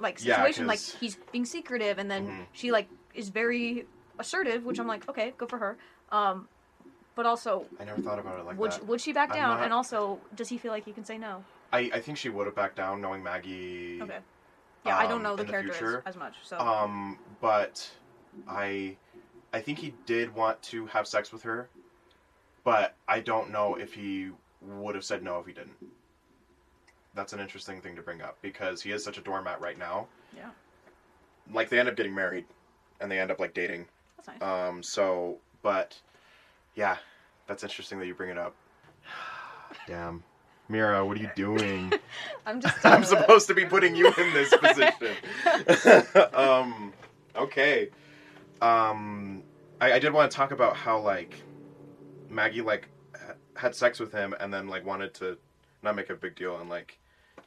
like 0.00 0.22
Yeah, 0.24 0.36
situation 0.36 0.66
like 0.66 0.78
'cause- 0.78 0.96
he's 0.98 1.16
being 1.32 1.44
secretive 1.44 1.98
and 1.98 2.10
then 2.10 2.26
Mhm. 2.26 2.46
she 2.52 2.72
like 2.72 2.88
is 3.14 3.28
very 3.28 3.84
assertive 4.18 4.64
which 4.64 4.78
i'm 4.80 4.86
like 4.86 5.06
okay 5.10 5.34
good 5.36 5.50
for 5.50 5.58
her 5.58 5.76
um 6.10 6.48
but 7.14 7.26
also 7.26 7.66
I 7.78 7.84
never 7.84 8.00
thought 8.00 8.18
about 8.18 8.38
it 8.40 8.46
like 8.46 8.58
would 8.58 8.72
that. 8.72 8.80
she, 8.80 8.86
would 8.86 9.00
she 9.02 9.12
back 9.12 9.28
I'm 9.30 9.36
down 9.36 9.56
not- 9.58 9.64
and 9.64 9.72
also 9.74 10.20
does 10.34 10.48
he 10.48 10.56
feel 10.56 10.72
like 10.72 10.86
he 10.86 10.92
can 10.92 11.04
say 11.04 11.18
no 11.18 11.44
I, 11.70 11.90
I 11.92 12.00
think 12.00 12.16
she 12.16 12.30
would 12.30 12.46
have 12.46 12.54
backed 12.56 12.76
down, 12.76 13.02
knowing 13.02 13.22
Maggie. 13.22 14.00
okay 14.00 14.20
yeah 14.88 14.98
i 14.98 15.06
don't 15.06 15.18
um, 15.18 15.22
know 15.22 15.36
the 15.36 15.44
the 15.44 15.50
character 15.50 15.72
future. 15.72 16.02
as 16.06 16.16
much 16.16 16.34
so 16.42 16.58
Um, 16.58 17.18
but 17.40 17.88
I, 18.48 18.96
I 19.52 19.60
think 19.60 19.78
he 19.78 19.94
did 20.06 20.34
want 20.34 20.60
to 20.64 20.86
have 20.86 21.06
sex 21.06 21.32
with 21.32 21.42
her, 21.42 21.68
but 22.64 22.94
I 23.06 23.20
don't 23.20 23.50
know 23.50 23.74
if 23.76 23.94
he 23.94 24.30
would 24.60 24.94
have 24.94 25.04
said 25.04 25.22
no 25.22 25.38
if 25.38 25.46
he 25.46 25.52
didn't. 25.52 25.76
That's 27.14 27.32
an 27.32 27.40
interesting 27.40 27.80
thing 27.80 27.96
to 27.96 28.02
bring 28.02 28.22
up 28.22 28.36
because 28.42 28.82
he 28.82 28.92
is 28.92 29.02
such 29.02 29.18
a 29.18 29.20
doormat 29.20 29.60
right 29.60 29.78
now. 29.78 30.06
yeah 30.36 30.50
Like 31.52 31.68
they 31.68 31.78
end 31.78 31.88
up 31.88 31.96
getting 31.96 32.14
married, 32.14 32.44
and 33.00 33.10
they 33.10 33.18
end 33.18 33.30
up 33.30 33.40
like 33.40 33.54
dating. 33.54 33.86
that's 34.16 34.28
nice 34.28 34.42
Um, 34.42 34.82
so, 34.82 35.38
but 35.62 35.98
yeah, 36.74 36.96
that's 37.46 37.62
interesting 37.62 37.98
that 37.98 38.06
you 38.06 38.14
bring 38.14 38.30
it 38.30 38.38
up. 38.38 38.54
Damn. 39.86 40.22
Mira, 40.68 41.04
what 41.04 41.16
are 41.16 41.20
you 41.20 41.30
doing? 41.34 41.92
i'm 42.46 42.60
just 42.60 42.84
I'm 42.84 43.04
supposed 43.04 43.48
to 43.48 43.54
be 43.54 43.64
putting 43.64 43.94
you 43.96 44.06
in 44.08 44.32
this 44.34 44.54
position. 44.56 45.16
um, 46.34 46.92
okay. 47.36 47.88
Um, 48.60 49.42
I, 49.80 49.92
I 49.94 49.98
did 49.98 50.12
want 50.12 50.30
to 50.30 50.36
talk 50.36 50.50
about 50.50 50.76
how 50.76 50.98
like 51.00 51.34
Maggie 52.28 52.60
like 52.62 52.88
ha- 53.16 53.34
had 53.56 53.74
sex 53.74 53.98
with 53.98 54.12
him 54.12 54.34
and 54.40 54.52
then 54.52 54.68
like 54.68 54.84
wanted 54.84 55.14
to 55.14 55.38
not 55.82 55.96
make 55.96 56.10
a 56.10 56.14
big 56.14 56.34
deal 56.36 56.58
and 56.58 56.68
like 56.68 56.98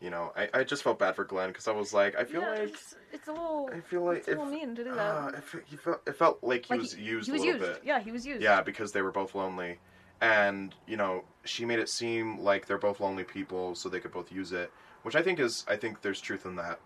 you 0.02 0.10
know 0.10 0.32
I, 0.36 0.50
I 0.54 0.64
just 0.64 0.84
felt 0.84 0.98
bad 1.00 1.16
for 1.16 1.26
Glenn 1.26 1.50
because 1.50 1.68
I 1.68 1.72
was 1.72 1.94
like 1.94 2.16
I 2.16 2.24
feel 2.24 2.42
yeah, 2.42 2.50
like 2.50 2.60
it's, 2.70 2.96
it's 3.14 3.28
a 3.28 3.32
little 3.32 3.70
I 3.76 3.80
feel 3.82 4.04
like 4.04 4.18
it's 4.20 4.28
a 4.28 4.32
little 4.32 4.46
mean 4.46 4.76
to 4.76 4.84
do 4.84 4.92
that 4.96 5.00
uh, 5.00 5.32
it, 5.36 5.44
he 5.66 5.76
felt, 5.76 6.02
it 6.08 6.16
felt 6.16 6.40
like 6.44 6.66
he 6.66 6.74
Like, 6.74 6.82
was 6.82 6.98
used 6.98 7.26
he 7.28 7.32
was 7.34 7.42
a 7.42 7.46
little 7.46 7.62
used 7.62 7.74
bit. 7.74 7.84
yeah 7.86 8.00
he 8.00 8.12
was 8.12 8.26
used 8.26 8.42
Yeah, 8.42 8.62
because 8.62 8.92
they 8.94 9.02
were 9.02 9.12
both 9.12 9.36
lonely. 9.36 9.78
And, 10.22 10.76
you 10.88 10.98
know, 10.98 11.24
she 11.46 11.66
made 11.66 11.80
it 11.80 11.90
seem 11.90 12.40
like 12.40 12.68
they're 12.68 12.78
both 12.78 13.00
lonely 13.00 13.24
people 13.24 13.74
so 13.76 13.90
they 13.90 14.00
could 14.00 14.12
both 14.12 14.32
use 14.32 14.52
it, 14.52 14.72
which 15.02 15.16
I 15.16 15.22
think 15.24 15.40
is 15.40 15.66
I 15.68 15.76
think 15.76 16.02
there's 16.02 16.22
truth 16.22 16.46
in 16.46 16.56
that. 16.58 16.80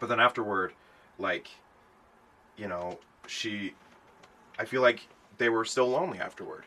But 0.00 0.08
then 0.08 0.20
afterward, 0.20 0.72
like 1.18 1.48
you 2.56 2.68
know, 2.68 2.98
she 3.26 3.74
I 4.58 4.64
feel 4.64 4.82
like 4.82 5.08
they 5.38 5.48
were 5.48 5.64
still 5.64 5.88
lonely 5.88 6.18
afterward. 6.20 6.64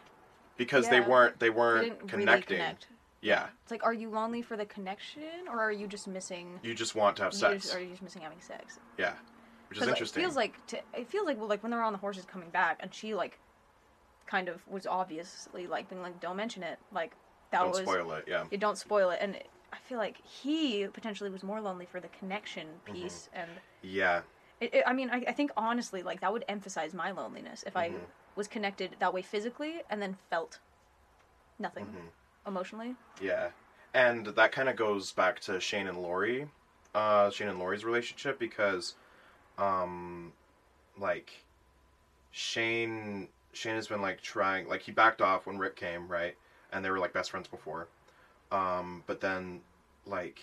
because 0.58 0.88
they 0.90 1.00
weren't 1.02 1.40
they 1.40 1.48
They 1.48 1.50
weren't 1.50 1.82
really 2.02 2.08
connecting. 2.08 2.58
connect. 2.58 2.88
Yeah, 3.24 3.48
It's 3.62 3.70
like, 3.72 3.84
are 3.84 3.94
you 3.94 4.10
lonely 4.10 4.42
for 4.42 4.58
the 4.58 4.66
connection, 4.66 5.48
or 5.48 5.60
are 5.60 5.72
you 5.72 5.86
just 5.88 6.08
missing? 6.08 6.60
you 6.64 6.74
just 6.74 6.96
want 6.96 7.16
to 7.18 7.24
have 7.24 7.34
sex. 7.36 7.66
just- 7.66 7.76
are 7.76 7.80
you 7.80 7.90
just 7.92 8.02
missing 8.02 8.24
having 8.24 8.42
sex? 8.42 8.80
yeah, 8.98 9.14
which 9.70 9.80
is 9.80 9.88
interesting. 9.88 10.22
It 10.22 10.26
feels 10.26 10.36
like 10.36 10.66
to, 10.68 10.78
it 10.96 11.08
feels 11.08 11.28
like 11.28 11.38
well, 11.38 11.48
like 11.48 11.62
when 11.62 11.70
they're 11.72 11.84
on 11.84 11.94
the 11.94 12.00
horses 12.00 12.26
coming 12.26 12.50
back, 12.50 12.78
and 12.80 12.92
she 12.94 13.14
like, 13.14 13.38
kind 14.32 14.48
of 14.48 14.66
was 14.68 14.88
obviously 14.88 15.68
like 15.68 15.90
being 15.90 16.02
like, 16.02 16.20
"Don't 16.22 16.38
mention 16.38 16.64
it." 16.64 16.80
Like 16.94 17.12
that 17.52 17.60
Don't 17.62 17.72
was 17.72 17.82
spoil 17.82 18.12
it. 18.14 18.26
Yeah, 18.28 18.46
you 18.50 18.58
don't 18.58 18.78
spoil 18.78 19.10
it, 19.12 19.20
and 19.22 19.36
it, 19.36 19.50
I 19.74 19.78
feel 19.88 19.98
like 19.98 20.18
he 20.26 20.88
potentially 20.88 21.30
was 21.30 21.44
more 21.44 21.60
lonely 21.60 21.86
for 21.86 22.00
the 22.00 22.08
connection 22.08 22.68
Mm-hmm. 22.88 22.94
piece, 22.94 23.30
and 23.34 23.50
yeah, 23.82 24.22
it, 24.62 24.74
it, 24.74 24.84
I 24.88 24.94
mean, 24.94 25.10
I, 25.10 25.24
I 25.28 25.34
think 25.34 25.52
honestly, 25.58 26.02
like 26.02 26.22
that 26.22 26.32
would 26.32 26.46
emphasize 26.48 26.94
my 26.94 27.12
loneliness 27.12 27.64
if 27.68 27.76
I 27.76 27.90
Mhm. 27.90 28.00
was 28.36 28.48
connected 28.48 28.96
that 29.00 29.14
way 29.14 29.22
physically 29.22 29.82
and 29.90 30.02
then 30.02 30.18
felt 30.30 30.60
nothing 31.60 31.86
Mhm. 31.86 32.10
emotionally. 32.48 32.96
yeah, 33.20 33.50
and 33.94 34.28
that 34.28 34.52
kind 34.54 34.70
of 34.70 34.76
goes 34.78 35.12
back 35.12 35.42
to 35.42 35.60
Shane 35.60 35.88
and 35.88 36.02
Lori, 36.02 36.48
uh, 36.96 37.30
Shane 37.30 37.50
and 37.50 37.60
Lori's 37.60 37.84
relationship 37.84 38.40
because, 38.40 38.96
um, 39.58 40.32
like, 40.98 41.44
Shane 42.32 43.28
Shane 43.54 43.76
has 43.76 43.88
been 43.88 44.02
like 44.02 44.22
trying 44.22 44.68
like 44.68 44.82
he 44.82 44.92
backed 44.92 45.22
off 45.22 45.46
when 45.46 45.58
Rick 45.58 45.76
came 45.76 46.08
right, 46.08 46.36
and 46.72 46.84
they 46.84 46.90
were 46.90 47.00
like 47.00 47.14
best 47.14 47.32
friends 47.32 47.48
before, 47.48 47.88
um, 48.52 49.04
but 49.08 49.22
then 49.22 49.62
like. 50.06 50.40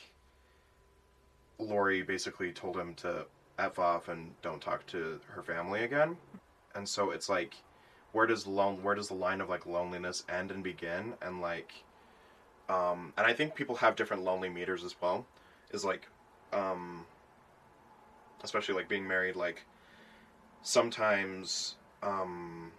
Lori 1.60 2.02
basically 2.02 2.52
told 2.52 2.76
him 2.76 2.94
to 2.94 3.26
f 3.58 3.80
off 3.80 4.06
and 4.06 4.40
don't 4.42 4.62
talk 4.62 4.86
to 4.86 5.18
her 5.26 5.42
family 5.42 5.82
again, 5.82 6.16
and 6.76 6.88
so 6.88 7.10
it's 7.10 7.28
like, 7.28 7.56
where 8.12 8.28
does 8.28 8.46
lone 8.46 8.80
where 8.84 8.94
does 8.94 9.08
the 9.08 9.14
line 9.14 9.40
of 9.40 9.48
like 9.48 9.66
loneliness 9.66 10.22
end 10.28 10.52
and 10.52 10.62
begin? 10.62 11.14
And 11.20 11.40
like, 11.40 11.72
um, 12.68 13.12
and 13.16 13.26
I 13.26 13.32
think 13.32 13.56
people 13.56 13.74
have 13.74 13.96
different 13.96 14.22
lonely 14.22 14.48
meters 14.48 14.84
as 14.84 14.94
well. 15.00 15.26
Is 15.72 15.84
like, 15.84 16.06
um, 16.52 17.04
especially 18.44 18.76
like 18.76 18.88
being 18.88 19.08
married. 19.08 19.34
Like, 19.34 19.64
sometimes, 20.62 21.74
um, 22.04 22.70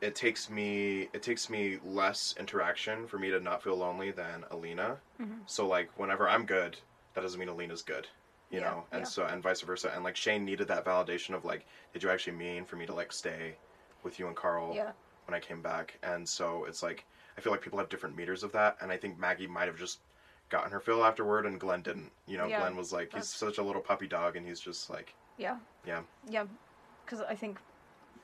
it 0.00 0.14
takes 0.14 0.48
me 0.48 1.08
it 1.12 1.22
takes 1.22 1.50
me 1.50 1.78
less 1.84 2.34
interaction 2.38 3.06
for 3.06 3.18
me 3.18 3.30
to 3.30 3.40
not 3.40 3.62
feel 3.62 3.76
lonely 3.76 4.10
than 4.10 4.44
Alina. 4.50 4.98
Mhm. 5.20 5.40
So 5.46 5.66
like, 5.66 5.90
whenever 5.98 6.28
I'm 6.28 6.46
good, 6.46 6.78
that 7.14 7.20
doesn't 7.20 7.38
mean 7.38 7.48
Alina's 7.48 7.82
good. 7.82 8.08
You 8.50 8.60
Yeah, 8.60 8.70
know, 8.70 8.86
and 8.92 9.00
yeah. 9.02 9.04
so 9.04 9.26
and 9.26 9.42
vice 9.42 9.60
versa. 9.60 9.92
And 9.94 10.02
like 10.02 10.16
Shane 10.16 10.44
needed 10.44 10.68
that 10.68 10.84
validation 10.84 11.34
of 11.34 11.44
like, 11.44 11.66
did 11.92 12.02
you 12.02 12.10
actually 12.10 12.36
mean 12.36 12.64
for 12.64 12.76
me 12.76 12.86
to 12.86 12.94
like 12.94 13.12
stay 13.12 13.56
with 14.02 14.18
you 14.18 14.26
and 14.26 14.36
Carl? 14.36 14.74
Yeah, 14.74 14.92
when 15.26 15.34
I 15.34 15.40
came 15.40 15.62
back, 15.62 15.98
and 16.02 16.28
so 16.28 16.64
it's 16.64 16.82
like 16.82 17.04
I 17.36 17.40
feel 17.40 17.52
like 17.52 17.62
people 17.62 17.78
have 17.78 17.88
different 17.88 18.16
meters 18.16 18.42
of 18.42 18.52
that, 18.52 18.76
and 18.80 18.90
I 18.90 18.96
think 18.96 19.18
Maggie 19.18 19.46
might 19.46 19.68
have 19.68 19.78
just 19.78 20.00
gotten 20.48 20.72
her 20.72 20.80
fill 20.80 21.04
afterward, 21.04 21.46
and 21.46 21.60
Glenn 21.60 21.82
didn't. 21.82 22.10
You 22.26 22.38
know, 22.38 22.48
Glenn 22.48 22.74
was 22.76 22.92
like 22.92 23.12
he's 23.12 23.28
such 23.28 23.58
a 23.58 23.62
little 23.62 23.82
puppy 23.82 24.08
dog, 24.08 24.36
and 24.36 24.46
he's 24.46 24.60
just 24.60 24.90
like 24.90 25.14
yeah, 25.36 25.58
yeah, 25.86 26.02
yeah. 26.28 26.44
Because 27.04 27.20
I 27.20 27.34
think 27.36 27.58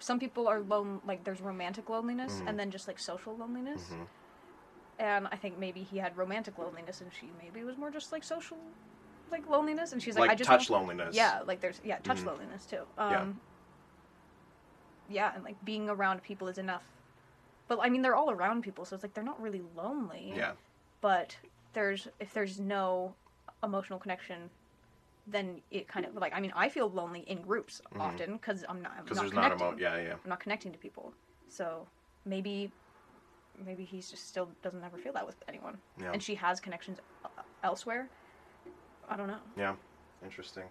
some 0.01 0.19
people 0.19 0.49
are 0.49 0.61
lone, 0.61 1.01
like 1.05 1.25
there's 1.25 1.41
romantic 1.41 1.89
loneliness 1.89 2.41
Mhm. 2.41 2.49
and 2.49 2.59
then 2.61 2.71
just 2.71 2.87
like 2.89 2.99
social 2.99 3.37
loneliness. 3.37 3.89
mhm, 3.91 4.09
And 4.99 5.29
I 5.29 5.37
think 5.37 5.59
maybe 5.59 5.83
he 5.83 5.99
had 5.99 6.17
romantic 6.17 6.59
loneliness, 6.59 7.01
and 7.01 7.13
she 7.13 7.31
maybe 7.33 7.63
was 7.65 7.77
more 7.77 7.91
just 7.91 8.13
like 8.13 8.25
social, 8.25 8.59
like 9.31 9.47
loneliness. 9.47 9.93
And 9.93 10.03
she's 10.03 10.15
like, 10.15 10.23
like, 10.23 10.31
I 10.31 10.35
just 10.35 10.49
touch 10.51 10.71
loneliness. 10.71 11.15
Yeah, 11.17 11.43
like 11.45 11.61
there's 11.61 11.81
yeah 11.85 11.99
touch 11.99 12.19
Mhm. 12.19 12.27
loneliness 12.27 12.67
too. 12.67 12.87
Yeah. 12.99 13.21
Um, 13.21 13.43
yeah. 15.09 15.33
and 15.35 15.45
like 15.45 15.59
being 15.63 15.89
around 15.89 16.23
people 16.23 16.49
is 16.49 16.59
enough. 16.59 16.85
But 17.69 17.81
I 17.83 17.89
mean, 17.91 18.03
they're 18.03 18.17
all 18.17 18.31
around 18.31 18.63
people, 18.63 18.85
so 18.85 18.95
it's 18.95 19.03
like 19.03 19.15
they're 19.15 19.25
not 19.25 19.41
really 19.41 19.63
lonely. 19.63 20.35
yeah, 20.37 20.55
But 21.03 21.39
there's 21.75 22.09
if 22.21 22.33
there's 22.33 22.61
no 22.61 23.17
emotional 23.63 23.99
connection, 23.99 24.51
then 25.27 25.61
it 25.71 25.89
kind 25.89 26.07
of 26.07 26.15
like 26.15 26.33
I 26.35 26.41
mean 26.41 26.53
I 26.55 26.69
feel 26.69 26.89
lonely 26.89 27.21
in 27.21 27.43
groups 27.43 27.81
Mhm. 27.95 28.01
often 28.01 28.33
because 28.35 28.65
I'm 28.69 28.81
not 28.83 29.05
because 29.05 29.19
there's 29.19 29.33
not 29.33 29.53
a 29.53 29.57
mo- 29.57 29.77
yeah, 29.79 29.97
yeah, 29.99 30.13
I'm 30.15 30.29
not 30.29 30.41
connecting 30.41 30.73
to 30.73 30.79
people. 30.79 31.13
So 31.49 31.89
maybe 32.25 32.71
maybe 33.65 33.85
he's 33.85 34.11
just 34.11 34.29
still 34.29 34.51
doesn't 34.63 34.85
ever 34.85 34.99
feel 34.99 35.13
that 35.15 35.27
with 35.27 35.37
anyone. 35.49 35.79
yeah, 36.01 36.13
And 36.13 36.23
she 36.23 36.35
has 36.37 36.61
connections 36.61 36.99
elsewhere. 37.63 38.09
I 39.09 39.17
don't 39.17 39.29
know. 39.29 39.41
yeah. 39.57 39.75
Interesting. 40.25 40.65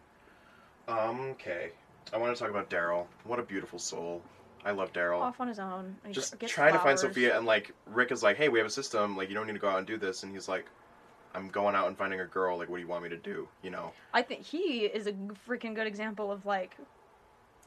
Um, 0.87 1.19
okay, 1.31 1.71
I 2.13 2.17
want 2.17 2.35
to 2.35 2.39
talk 2.39 2.49
about 2.49 2.69
Daryl. 2.69 3.07
What 3.23 3.39
a 3.39 3.43
beautiful 3.43 3.79
soul. 3.79 4.21
I 4.63 4.71
love 4.71 4.93
Daryl. 4.93 5.19
Off 5.21 5.39
on 5.39 5.47
his 5.47 5.59
own. 5.59 5.95
just 6.11 6.39
trying 6.47 6.73
to 6.73 6.79
find. 6.79 6.99
Sophia, 6.99 7.37
and 7.37 7.45
like 7.45 7.71
Rick 7.87 8.11
is 8.11 8.21
like, 8.23 8.37
"Hey, 8.37 8.49
we 8.49 8.59
have 8.59 8.67
a 8.67 8.71
system. 8.71 9.15
Like, 9.17 9.29
you 9.29 9.35
don't 9.35 9.47
need 9.47 9.53
to 9.53 9.59
go 9.59 9.69
out 9.69 9.77
and 9.79 9.87
do 9.87 9.97
this." 9.97 10.23
And 10.23 10.31
he's 10.33 10.47
like, 10.47 10.65
"I'm 11.35 11.49
going 11.49 11.75
out 11.75 11.87
and 11.87 11.97
finding 11.97 12.19
a 12.21 12.25
girl. 12.25 12.57
Like, 12.57 12.69
what 12.69 12.77
do 12.77 12.81
you 12.81 12.87
want 12.87 13.03
me 13.03 13.09
to 13.09 13.17
do? 13.17 13.47
You 13.61 13.69
know, 13.71 13.91
I 14.13 14.21
think 14.21 14.43
he 14.43 14.85
is 14.85 15.05
a 15.07 15.13
freaking 15.47 15.75
good 15.75 15.87
example 15.87 16.31
of 16.31 16.45
like 16.45 16.75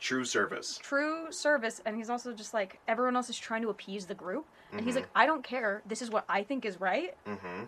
true 0.01 0.25
service." 0.25 0.79
true 0.83 1.27
service, 1.31 1.81
and 1.85 1.97
he's 1.97 2.11
also 2.11 2.33
just 2.33 2.55
like 2.55 2.79
everyone 2.89 3.17
else 3.17 3.29
is 3.31 3.39
trying 3.39 3.63
to 3.63 3.69
appease 3.69 4.07
the 4.07 4.15
group, 4.15 4.47
and 4.73 4.81
he's 4.81 4.95
Mhm. 4.95 5.01
like, 5.01 5.09
I 5.15 5.27
don't 5.27 5.43
care. 5.45 5.83
This 5.87 6.03
is 6.03 6.11
what 6.11 6.25
I 6.29 6.43
think 6.43 6.65
is 6.65 6.81
right, 6.81 7.17
Mm-hmm. 7.27 7.65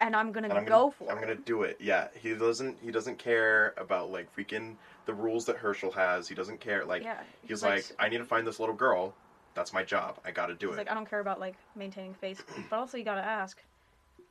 and 0.00 0.16
I'm 0.16 0.32
gonna 0.32 0.48
and 0.48 0.58
I'm 0.58 0.64
go 0.64 0.70
gonna, 0.70 0.92
for 0.92 1.10
I'm 1.12 1.18
it. 1.18 1.20
gonna 1.20 1.34
do 1.36 1.62
it. 1.62 1.76
Yeah, 1.80 2.08
he 2.14 2.34
doesn't. 2.34 2.78
He 2.82 2.90
doesn't 2.90 3.18
care 3.18 3.74
about 3.76 4.10
like 4.10 4.34
freaking 4.34 4.76
the 5.06 5.14
rules 5.14 5.44
that 5.46 5.56
Hershel 5.58 5.92
has. 5.94 6.28
He 6.28 6.34
doesn't 6.34 6.60
care. 6.60 6.84
Like 6.84 7.02
yeah, 7.04 7.20
he's 7.46 7.62
like, 7.62 7.84
I 7.98 8.08
need 8.08 8.18
to 8.18 8.24
find 8.24 8.46
this 8.46 8.58
little 8.60 8.74
girl. 8.74 9.14
That's 9.54 9.72
my 9.72 9.82
job. 9.82 10.16
I 10.24 10.30
got 10.30 10.46
to 10.46 10.54
do 10.54 10.68
he's 10.68 10.76
it. 10.76 10.78
like, 10.78 10.90
I 10.90 10.94
don't 10.94 11.08
care 11.10 11.18
about 11.20 11.40
like 11.40 11.56
maintaining 11.74 12.14
face, 12.14 12.40
but 12.70 12.78
also 12.78 12.96
you 12.96 13.04
gotta 13.04 13.24
ask 13.24 13.60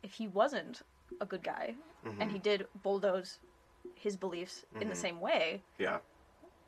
if 0.01 0.13
he 0.13 0.27
wasn't 0.27 0.81
a 1.19 1.25
good 1.25 1.43
guy 1.43 1.75
Mhm. 2.05 2.17
and 2.21 2.31
he 2.31 2.39
did 2.39 2.67
bulldoze 2.83 3.39
his 3.95 4.15
beliefs 4.15 4.65
in 4.79 4.87
the 4.89 4.95
Mhm. 4.95 4.97
same 4.97 5.19
way, 5.19 5.63
yeah. 5.77 5.99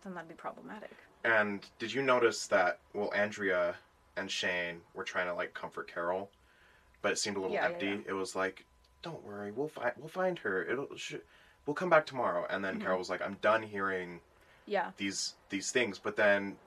then 0.04 0.16
that'd 0.16 0.28
be 0.28 0.34
problematic. 0.36 0.92
And 1.24 1.70
did 1.78 1.94
you 1.94 2.02
notice 2.02 2.48
that? 2.48 2.80
Well, 2.94 3.14
Andrea 3.14 3.78
and 4.16 4.32
Shane 4.32 4.82
were 4.96 5.04
trying 5.04 5.28
to 5.28 5.34
like 5.36 5.54
comfort 5.54 5.88
Carol, 5.88 6.32
but 7.04 7.12
it 7.12 7.18
seemed 7.20 7.38
a 7.38 7.40
little 7.40 7.54
Yeah, 7.54 7.68
yeah, 7.68 7.74
empty. 7.74 7.86
yeah. 7.88 8.02
It 8.08 8.14
was 8.14 8.36
like, 8.36 8.66
don't 9.04 9.24
worry, 9.24 9.52
we'll 9.52 9.68
find 9.68 9.94
we'll 9.98 10.08
find 10.10 10.40
her. 10.40 10.64
It'll 10.64 10.96
sh- 10.98 11.16
we'll 11.68 11.76
come 11.76 11.90
back 11.92 12.08
tomorrow. 12.08 12.48
And 12.50 12.66
then 12.66 12.80
Mhm. 12.80 12.82
Carol 12.82 12.98
was 12.98 13.10
like, 13.12 13.22
I'm 13.22 13.36
done 13.36 13.62
hearing 13.64 14.22
Yeah, 14.66 14.92
these 14.98 15.36
these 15.50 15.72
things. 15.72 16.00
But 16.00 16.16
then 16.16 16.58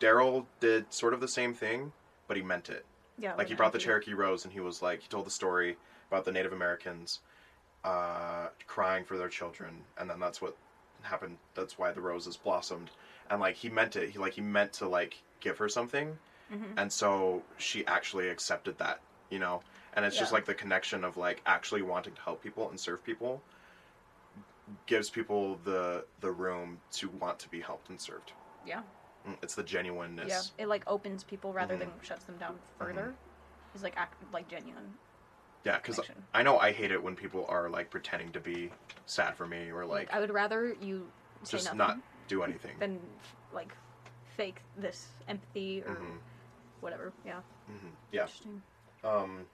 Daryl 0.00 0.46
did 0.60 0.92
sort 0.92 1.12
of 1.14 1.20
the 1.20 1.28
same 1.28 1.54
thing, 1.54 1.92
but 2.26 2.36
he 2.36 2.42
meant 2.42 2.68
it. 2.70 2.84
yeah. 3.18 3.34
like 3.34 3.48
he 3.48 3.54
brought 3.54 3.72
the 3.72 3.78
Cherokee 3.78 4.12
Rose 4.12 4.44
and 4.44 4.52
he 4.52 4.60
was 4.60 4.82
like 4.82 5.00
he 5.00 5.08
told 5.08 5.24
the 5.26 5.30
story 5.30 5.78
about 6.10 6.24
the 6.24 6.32
Native 6.32 6.52
Americans 6.52 7.20
uh, 7.84 8.48
crying 8.66 9.04
for 9.04 9.16
their 9.16 9.28
children 9.28 9.84
and 9.98 10.10
then 10.10 10.18
that's 10.18 10.40
what 10.42 10.56
happened 11.02 11.36
that's 11.54 11.78
why 11.78 11.92
the 11.92 12.00
roses 12.00 12.36
blossomed 12.36 12.90
and 13.30 13.40
like 13.40 13.54
he 13.54 13.68
meant 13.68 13.94
it 13.94 14.10
he 14.10 14.18
like 14.18 14.32
he 14.32 14.40
meant 14.40 14.72
to 14.72 14.88
like 14.88 15.22
give 15.40 15.56
her 15.58 15.68
something 15.68 16.18
Mhm. 16.52 16.74
and 16.76 16.92
so 16.92 17.42
she 17.58 17.86
actually 17.86 18.28
accepted 18.28 18.76
that 18.78 19.00
you 19.30 19.38
know 19.38 19.62
and 19.94 20.04
it's 20.04 20.18
just 20.18 20.32
like 20.32 20.44
the 20.46 20.54
connection 20.54 21.04
of 21.04 21.16
like 21.16 21.42
actually 21.46 21.82
wanting 21.82 22.14
to 22.14 22.20
help 22.22 22.42
people 22.42 22.68
and 22.70 22.78
serve 22.80 23.04
people 23.04 23.40
gives 24.86 25.08
people 25.10 25.56
the 25.64 26.04
the 26.20 26.30
room 26.30 26.80
to 26.92 27.08
want 27.08 27.38
to 27.38 27.48
be 27.48 27.60
helped 27.60 27.88
and 27.88 28.00
served 28.00 28.32
Yeah. 28.64 28.82
Mm, 29.28 29.36
it's 29.42 29.54
the 29.54 29.62
genuineness 29.62 30.52
Yeah, 30.58 30.64
it 30.64 30.66
like 30.66 30.82
opens 30.88 31.22
people 31.22 31.52
rather 31.52 31.76
than 31.76 31.90
Mhm. 31.90 32.02
shuts 32.02 32.24
them 32.24 32.38
down 32.38 32.58
further. 32.78 33.14
It's 33.74 33.82
like 33.84 33.96
act 33.96 34.14
like 34.32 34.48
genuine. 34.48 34.96
Yeah, 35.66 35.76
because 35.78 35.96
connection. 35.96 36.22
I 36.32 36.42
know 36.42 36.58
I 36.58 36.70
hate 36.72 36.92
it 36.92 37.02
when 37.02 37.16
people 37.16 37.44
are 37.48 37.68
like 37.68 37.90
pretending 37.90 38.30
to 38.32 38.40
be 38.40 38.70
sad 39.06 39.34
for 39.34 39.46
me 39.46 39.70
or 39.72 39.84
like 39.84 40.12
I 40.14 40.20
would 40.20 40.30
rather 40.32 40.76
you 40.80 41.08
say 41.42 41.56
just 41.58 41.74
nothing 41.74 41.78
not 41.78 41.98
do 42.28 42.42
anything. 42.44 42.76
than 42.78 43.00
like 43.52 43.74
fake 44.36 44.60
this 44.76 45.08
empathy 45.28 45.82
or 45.82 45.96
Mhm, 45.96 46.18
whatever. 46.80 47.12
Yeah. 47.24 47.40
mhm. 47.68 47.90
Yeah. 48.12 48.22
Interesting. 48.22 48.62
Um. 49.02 49.46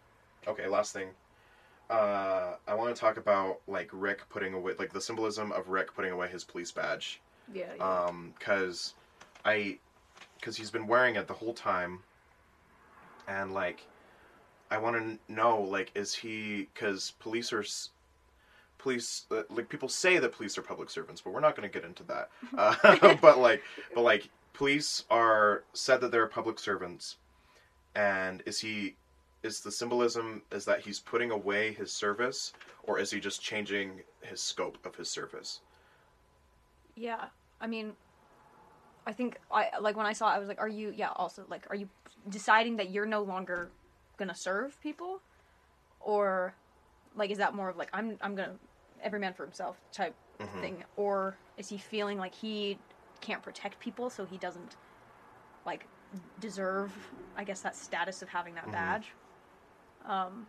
Okay. 0.46 0.66
Last 0.66 0.92
thing. 0.92 1.08
Uh, 1.88 2.56
I 2.66 2.74
want 2.74 2.94
to 2.94 3.00
talk 3.00 3.16
about 3.16 3.60
like 3.66 3.88
Rick 3.92 4.28
putting 4.28 4.54
away 4.54 4.74
like 4.78 4.92
the 4.92 5.00
symbolism 5.00 5.50
of 5.52 5.68
Rick 5.68 5.94
putting 5.94 6.12
away 6.12 6.28
his 6.28 6.44
police 6.44 6.72
badge. 6.72 7.20
Yeah. 7.52 7.64
yeah. 7.76 8.04
Um, 8.04 8.34
because 8.38 8.94
I, 9.44 9.78
because 10.38 10.56
he's 10.56 10.70
been 10.70 10.86
wearing 10.86 11.16
it 11.16 11.26
the 11.26 11.34
whole 11.34 11.52
time, 11.52 12.00
and 13.28 13.52
like, 13.52 13.84
I 14.72 14.78
want 14.78 14.96
to 14.96 15.32
know 15.32 15.60
like, 15.60 15.90
is 15.94 16.14
he? 16.14 16.68
Because 16.72 17.12
police 17.20 17.52
are. 17.52 17.64
Police, 18.78 19.26
uh, 19.30 19.42
like 19.48 19.68
people 19.68 19.88
say 19.88 20.18
that 20.18 20.32
police 20.32 20.58
are 20.58 20.62
public 20.62 20.90
servants, 20.90 21.20
but 21.20 21.32
we're 21.32 21.38
not 21.38 21.54
going 21.54 21.68
to 21.68 21.72
get 21.72 21.86
into 21.86 22.02
that. 22.04 22.30
Uh, 22.58 23.14
but 23.20 23.38
like, 23.38 23.62
but 23.94 24.02
like, 24.02 24.28
police 24.54 25.04
are 25.10 25.62
said 25.72 26.00
that 26.00 26.10
they're 26.10 26.26
public 26.26 26.58
servants, 26.58 27.16
and 27.94 28.42
is 28.46 28.58
he? 28.60 28.96
Is 29.44 29.60
the 29.60 29.72
symbolism 29.72 30.42
is 30.52 30.64
that 30.64 30.80
he's 30.80 31.00
putting 31.00 31.30
away 31.30 31.72
his 31.72 31.92
service, 31.92 32.52
or 32.84 32.98
is 32.98 33.10
he 33.10 33.20
just 33.20 33.42
changing 33.42 34.02
his 34.22 34.40
scope 34.40 34.78
of 34.84 34.96
his 34.96 35.10
service? 35.10 35.60
yeah. 36.96 37.26
I 37.60 37.66
mean, 37.66 37.92
I 39.06 39.12
think 39.12 39.38
I 39.50 39.70
like 39.80 39.96
when 39.96 40.06
I 40.06 40.12
saw 40.12 40.32
it, 40.32 40.36
I 40.36 40.38
was 40.38 40.48
like, 40.48 40.60
are 40.60 40.68
you 40.68 40.92
yeah, 40.96 41.10
also 41.16 41.44
like 41.48 41.66
are 41.70 41.76
you 41.76 41.88
deciding 42.28 42.76
that 42.76 42.90
you're 42.90 43.06
no 43.06 43.22
longer 43.22 43.70
gonna 44.22 44.34
serve 44.34 44.80
people? 44.80 45.20
Or 46.00 46.54
like 47.16 47.30
is 47.30 47.38
that 47.38 47.54
more 47.54 47.68
of 47.68 47.76
like 47.76 47.90
I'm 47.92 48.16
I'm 48.20 48.34
gonna 48.34 48.54
every 49.02 49.18
man 49.18 49.34
for 49.34 49.44
himself 49.44 49.76
type 49.92 50.14
Mhm. 50.38 50.60
thing? 50.60 50.84
Or 50.96 51.36
is 51.56 51.68
he 51.68 51.78
feeling 51.78 52.18
like 52.18 52.34
he 52.34 52.78
can't 53.20 53.42
protect 53.42 53.78
people 53.80 54.10
so 54.10 54.24
he 54.24 54.38
doesn't 54.38 54.76
like 55.66 55.86
deserve 56.40 56.92
I 57.36 57.44
guess 57.44 57.60
that 57.62 57.74
status 57.76 58.22
of 58.22 58.28
having 58.28 58.54
that 58.54 58.66
Mhm. 58.66 58.72
badge? 58.72 59.12
Um 60.06 60.46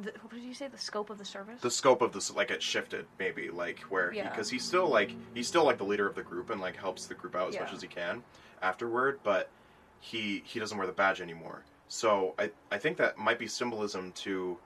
the, 0.00 0.10
what 0.22 0.30
did 0.32 0.42
you 0.42 0.54
say? 0.54 0.68
The 0.68 0.78
scope 0.78 1.10
of 1.10 1.18
the 1.18 1.24
service? 1.24 1.60
the 1.60 1.70
scope 1.70 2.00
of 2.00 2.12
this 2.12 2.30
like 2.34 2.50
it 2.50 2.62
shifted 2.62 3.06
maybe 3.18 3.50
like 3.50 3.80
where 3.90 4.12
Yeah. 4.12 4.28
because 4.30 4.48
he's 4.50 4.64
still 4.64 4.88
like 4.88 5.12
he's 5.34 5.46
still 5.48 5.64
like 5.64 5.76
the 5.78 5.84
leader 5.84 6.06
of 6.06 6.14
the 6.14 6.22
group 6.22 6.48
and 6.50 6.60
like 6.60 6.76
helps 6.76 7.06
the 7.06 7.14
group 7.14 7.34
out 7.36 7.48
as 7.50 7.58
much 7.58 7.72
as 7.72 7.82
he 7.82 7.88
can 7.88 8.22
afterward 8.62 9.20
but 9.22 9.50
he 10.00 10.42
he 10.44 10.58
doesn't 10.60 10.76
wear 10.78 10.86
the 10.86 10.92
badge 10.92 11.20
anymore 11.20 11.62
so 11.88 12.34
i 12.38 12.50
i 12.70 12.78
think 12.78 12.96
that 12.96 13.16
might 13.18 13.38
be 13.38 13.46
symbolism 13.46 14.12
to 14.12 14.56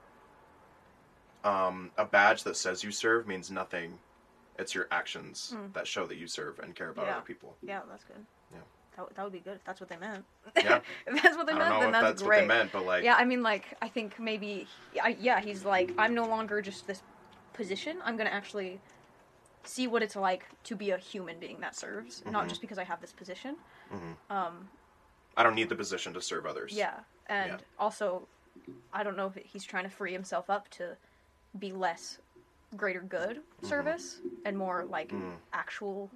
um 1.43 1.91
a 1.97 2.05
badge 2.05 2.43
that 2.43 2.55
says 2.55 2.83
you 2.83 2.91
serve 2.91 3.27
means 3.27 3.49
nothing 3.49 3.97
it's 4.59 4.75
your 4.75 4.87
actions 4.91 5.53
Mm. 5.55 5.73
that 5.73 5.87
show 5.87 6.05
that 6.05 6.17
you 6.17 6.27
serve 6.27 6.59
and 6.59 6.75
care 6.75 6.89
about 6.89 7.05
Yeah. 7.05 7.13
other 7.17 7.25
people 7.25 7.55
Yeah, 7.61 7.81
that's 7.89 8.03
good. 8.03 8.23
Yeah. 8.53 8.59
That, 8.97 9.15
that 9.15 9.23
would 9.23 9.31
be 9.33 9.39
good 9.39 9.55
if 9.55 9.63
that's 9.63 9.79
what 9.79 9.89
they 9.89 9.95
meant. 9.97 10.23
Yeah. 10.57 10.81
if 11.07 11.23
that's 11.23 11.37
what 11.37 11.47
they 11.47 11.53
meant, 11.53 11.79
then 11.79 11.91
that's, 11.93 12.03
that's 12.05 12.21
great. 12.21 12.45
meant 12.47 12.71
but 12.71 12.85
like 12.85 13.03
yeah, 13.03 13.15
I 13.15 13.23
mean, 13.25 13.41
like, 13.41 13.75
I 13.81 13.87
think 13.87 14.19
maybe, 14.19 14.67
I, 15.01 15.15
yeah, 15.19 15.39
he's 15.39 15.63
like, 15.65 15.93
I'm 15.97 16.13
no 16.13 16.25
longer 16.25 16.61
just 16.61 16.85
this 16.85 17.01
position. 17.53 17.97
I'm 18.03 18.17
going 18.17 18.27
to 18.27 18.33
actually 18.33 18.79
see 19.63 19.87
what 19.87 20.03
it's 20.03 20.17
like 20.17 20.45
to 20.65 20.75
be 20.75 20.91
a 20.91 20.97
human 20.97 21.39
being 21.39 21.61
that 21.61 21.75
serves, 21.75 22.21
not 22.29 22.45
Mhm. 22.45 22.49
just 22.49 22.61
because 22.61 22.77
I 22.77 22.83
have 22.83 22.99
this 22.99 23.13
position. 23.13 23.55
Mhm. 23.93 24.15
Um, 24.35 24.69
i 25.37 25.43
don't 25.43 25.55
need 25.55 25.69
the 25.69 25.75
position 25.75 26.13
to 26.13 26.21
serve 26.21 26.45
others. 26.45 26.73
Yeah, 26.73 26.99
and 27.27 27.51
Yeah. 27.53 27.57
also, 27.79 28.27
I 28.93 29.03
don't 29.03 29.15
know 29.17 29.27
if 29.35 29.43
he's 29.45 29.63
trying 29.63 29.83
to 29.85 29.89
free 29.89 30.11
himself 30.13 30.49
up 30.49 30.69
to 30.71 30.97
be 31.57 31.71
less 31.71 32.19
greater 32.75 33.01
good 33.01 33.41
service 33.63 34.19
and 34.45 34.57
more 34.57 34.85
like 34.85 35.09
Mm. 35.09 35.37
actual. 35.53 36.09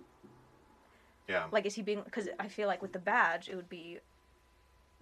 Yeah. 1.28 1.48
Like 1.52 1.66
is 1.66 1.76
he 1.76 1.82
being 1.82 2.02
because 2.04 2.30
i 2.40 2.48
feel 2.48 2.68
like 2.68 2.82
with 2.82 2.94
the 2.94 3.00
badge 3.00 3.50
it 3.50 3.56
would 3.56 3.68
be 3.70 4.00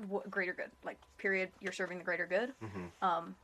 w- 0.01 0.23
greater 0.29 0.53
good 0.53 0.71
like 0.83 0.97
period 1.17 1.51
you're 1.59 1.73
serving 1.73 1.97
the 1.99 2.03
greater 2.03 2.25
good 2.25 2.53
Mhm. 2.61 2.91
um 3.01 3.35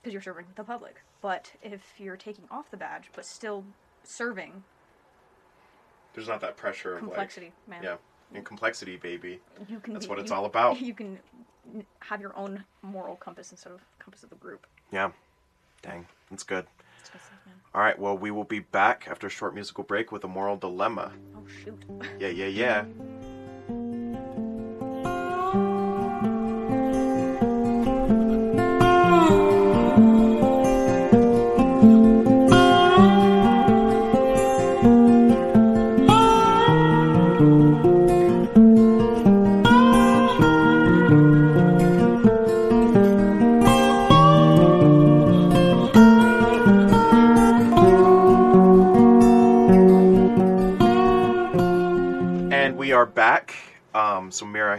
because 0.00 0.12
you're 0.14 0.22
serving 0.22 0.46
the 0.54 0.64
public. 0.64 1.02
But 1.20 1.52
if 1.62 1.82
you're 2.00 2.16
taking 2.16 2.46
off 2.50 2.70
the 2.70 2.76
badge 2.78 3.10
but 3.14 3.26
still 3.26 3.64
serving 4.04 4.64
there's 6.14 6.28
not 6.28 6.40
that 6.40 6.56
pressure 6.56 6.94
of 6.94 7.00
complexity 7.00 7.52
man. 7.66 7.80
like 7.82 7.88
yeah 7.90 7.96
and 8.34 8.44
complexity 8.44 8.96
baby 8.96 9.40
you 9.68 9.80
can 9.80 9.92
that's 9.94 10.06
be- 10.06 10.10
what 10.10 10.18
it's 10.18 10.30
you- 10.30 10.36
all 10.36 10.44
about 10.44 10.80
you 10.88 10.94
can 10.94 11.18
have 12.00 12.20
your 12.20 12.36
own 12.36 12.64
moral 12.82 13.16
compass 13.16 13.50
instead 13.52 13.72
of 13.72 13.80
compass 13.98 14.22
of 14.22 14.30
the 14.30 14.36
group 14.36 14.66
Yeah. 14.92 15.10
Dang. 15.82 16.06
That's 16.30 16.42
good. 16.42 16.66
It's 17.00 17.08
good 17.10 17.20
stuff, 17.22 17.38
man. 17.46 17.54
All 17.74 17.80
right. 17.80 17.98
Well, 17.98 18.18
we 18.18 18.30
will 18.30 18.44
be 18.44 18.58
back 18.58 19.06
after 19.10 19.26
a 19.28 19.30
short 19.30 19.54
musical 19.54 19.82
break 19.82 20.12
with 20.12 20.22
a 20.24 20.28
moral 20.28 20.56
dilemma. 20.56 21.12
oh 21.36 21.42
shoot 21.64 21.82
Yeah, 22.18 22.28
yeah, 22.28 22.46
yeah. 22.46 22.84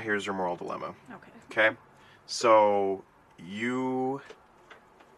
here's 0.02 0.26
your 0.26 0.36
moral 0.36 0.56
dilemma. 0.56 0.94
okay 1.14 1.32
Okay. 1.52 1.78
So, 2.28 3.04
you 3.38 4.22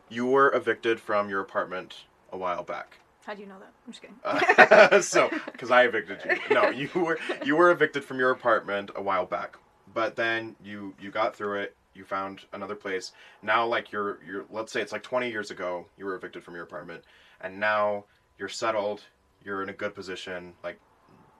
you 0.09 0.25
were 0.25 0.53
evicted 0.53 0.99
from 0.99 1.29
your 1.29 1.41
apartment 1.41 2.03
a 2.31 2.37
while 2.37 2.63
back. 2.63 2.97
how 3.25 3.33
do 3.33 3.41
you 3.41 3.47
know 3.47 3.59
that 3.59 3.71
i'm 3.85 3.91
just 3.93 4.01
kidding 4.01 4.17
Uh, 4.23 5.01
so, 5.13 5.29
because 5.51 5.71
I 5.71 5.83
evicted 5.83 6.19
you. 6.25 6.53
No, 6.55 6.69
you 6.69 6.89
were 6.95 7.19
you 7.45 7.55
were 7.55 7.71
evicted 7.71 8.03
from 8.03 8.19
your 8.19 8.31
apartment 8.31 8.91
a 8.95 9.01
while 9.01 9.25
back, 9.25 9.57
but 9.93 10.15
then 10.15 10.55
you 10.63 10.93
you 10.99 11.11
got 11.11 11.35
through 11.35 11.59
it. 11.61 11.75
You 11.95 12.03
found 12.05 12.41
another 12.53 12.75
place. 12.75 13.11
Now, 13.43 13.65
like 13.67 13.91
you're 13.91 14.19
you're 14.27 14.45
let's 14.49 14.71
say 14.71 14.81
it's 14.81 14.91
like 14.91 15.03
20 15.03 15.29
years 15.29 15.51
ago, 15.51 15.85
you 15.97 16.05
were 16.05 16.15
evicted 16.15 16.43
from 16.43 16.55
your 16.55 16.63
apartment, 16.63 17.03
and 17.41 17.59
now 17.59 18.05
you're 18.39 18.49
settled. 18.49 19.01
You're 19.43 19.61
in 19.61 19.69
a 19.69 19.73
good 19.73 19.93
position. 19.93 20.53
Like 20.63 20.79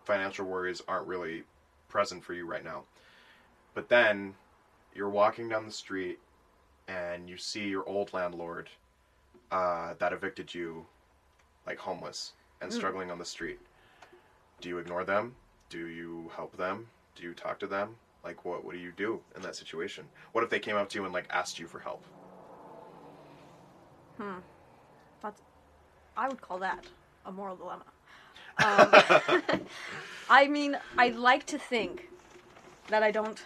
financial 0.06 0.46
worries 0.46 0.82
aren't 0.88 1.08
really 1.08 1.44
present 1.90 2.24
for 2.24 2.34
you 2.34 2.46
right 2.46 2.64
now. 2.64 2.84
But 3.74 3.90
then 3.90 4.36
you're 4.94 5.10
walking 5.10 5.50
down 5.50 5.66
the 5.66 5.72
street, 5.72 6.20
and 6.88 7.30
you 7.30 7.38
see 7.38 7.68
your 7.68 7.88
old 7.88 8.14
landlord 8.14 8.70
uh, 9.52 9.94
that 10.00 10.14
evicted 10.14 10.54
you, 10.54 10.86
like 11.66 11.80
homeless 11.80 12.34
and 12.62 12.72
Mm. 12.72 12.76
struggling 12.76 13.12
on 13.12 13.20
the 13.20 13.26
street. 13.26 13.60
Do 14.62 14.70
you 14.70 14.78
ignore 14.78 15.04
them? 15.04 15.36
Do 15.70 15.88
you 15.88 16.32
help 16.36 16.56
them? 16.58 16.88
Do 17.16 17.24
you 17.24 17.34
talk 17.34 17.60
to 17.60 17.68
them? 17.68 17.96
Like 18.24 18.46
what 18.46 18.64
what 18.64 18.74
do 18.74 18.80
you 18.80 18.92
do 18.96 19.22
in 19.36 19.42
that 19.42 19.56
situation? 19.56 20.06
What 20.32 20.44
if 20.44 20.50
they 20.50 20.60
came 20.60 20.76
up 20.78 20.90
to 20.90 21.00
you 21.00 21.06
and 21.06 21.14
like 21.14 21.28
asked 21.30 21.60
you 21.60 21.68
for 21.68 21.80
help? 21.80 22.04
Hmm. 24.18 24.40
That's. 25.22 25.42
I 26.16 26.30
would 26.30 26.42
call 26.42 26.60
that 26.60 26.86
a 27.26 27.32
moral 27.32 27.56
dilemma. 27.56 27.86
Um, 28.64 28.92
I 30.30 30.48
mean, 30.48 30.78
I 30.98 31.10
like 31.10 31.46
to 31.48 31.58
think 31.58 32.08
that 32.90 33.02
I 33.02 33.10
don't 33.10 33.44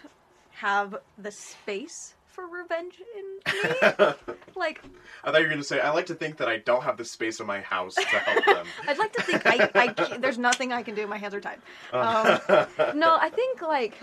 have 0.59 0.95
the 1.17 1.31
space 1.31 2.13
for 2.25 2.45
revenge 2.47 2.95
in 3.15 3.53
me. 4.07 4.13
Like, 4.55 4.81
I 5.23 5.31
thought 5.31 5.37
you 5.37 5.43
were 5.43 5.49
going 5.49 5.57
to 5.57 5.63
say 5.63 5.79
I 5.79 5.91
like 5.91 6.05
to 6.07 6.15
think 6.15 6.37
that 6.37 6.47
I 6.47 6.57
don't 6.57 6.83
have 6.83 6.97
the 6.97 7.05
space 7.05 7.39
in 7.39 7.47
my 7.47 7.61
house 7.61 7.95
to 7.95 8.01
help 8.05 8.45
them. 8.45 8.67
I'd 8.87 8.97
like 8.97 9.13
to 9.13 9.23
think 9.23 9.41
I, 9.45 9.69
I 9.73 10.17
there's 10.17 10.37
nothing 10.37 10.71
I 10.71 10.83
can 10.83 10.93
do. 10.95 11.07
My 11.07 11.17
hands 11.17 11.33
are 11.33 11.41
tied. 11.41 11.59
Um, 11.91 12.97
no, 12.99 13.17
I 13.19 13.29
think 13.33 13.61
like, 13.61 13.97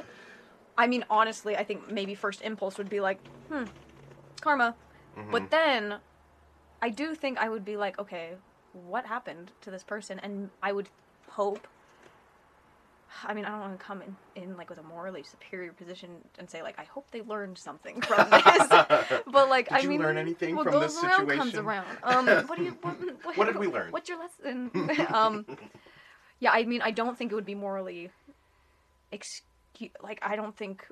I 0.76 0.86
mean, 0.88 1.04
honestly, 1.08 1.56
I 1.56 1.64
think 1.64 1.90
maybe 1.90 2.14
first 2.14 2.42
impulse 2.42 2.78
would 2.78 2.90
be 2.90 3.00
like, 3.00 3.18
hmm, 3.48 3.64
karma. 4.40 4.74
Mhm. 5.16 5.30
But 5.30 5.50
then, 5.50 5.96
I 6.82 6.90
do 6.90 7.14
think 7.14 7.38
I 7.38 7.48
would 7.48 7.64
be 7.64 7.76
like, 7.76 7.98
okay, 8.00 8.32
what 8.72 9.06
happened 9.06 9.52
to 9.62 9.70
this 9.70 9.84
person? 9.84 10.18
And 10.18 10.50
I 10.62 10.72
would 10.72 10.88
hope. 11.28 11.66
I 13.22 13.34
mean, 13.34 13.44
I 13.44 13.50
don't 13.50 13.60
want 13.60 13.78
to 13.78 13.84
come 13.84 14.02
in, 14.02 14.16
in 14.42 14.56
like 14.56 14.68
with 14.70 14.78
a 14.78 14.82
morally 14.82 15.22
superior 15.22 15.72
position 15.72 16.10
and 16.38 16.48
say 16.50 16.62
like, 16.62 16.78
I 16.78 16.84
hope 16.84 17.06
they 17.12 17.22
learned 17.22 17.56
something 17.58 18.00
from 18.00 18.28
this. 18.30 18.68
but 18.68 19.48
like, 19.48 19.68
Did 19.68 19.74
I 19.74 19.78
you 19.80 19.88
mean, 19.90 20.00
learn 20.00 20.18
anything 20.18 20.56
what 20.56 20.64
from 20.64 20.72
goes 20.74 20.94
this 20.94 21.04
around 21.04 21.28
comes 21.30 21.54
around. 21.54 21.86
Um, 22.02 22.26
what 22.48 22.58
do 22.58 22.64
you? 22.64 22.76
What, 22.82 22.96
what, 23.24 23.36
What 23.36 23.44
did 23.46 23.56
we 23.58 23.66
learn? 23.68 23.92
What's 23.92 24.08
your 24.08 24.18
lesson? 24.18 24.70
um, 25.14 25.46
yeah, 26.40 26.50
I 26.52 26.64
mean, 26.64 26.82
I 26.82 26.90
don't 26.90 27.16
think 27.16 27.30
it 27.32 27.34
would 27.34 27.46
be 27.46 27.54
morally. 27.54 28.10
Excuse, 29.12 29.42
like, 30.02 30.18
I 30.22 30.34
don't 30.36 30.56
think 30.56 30.86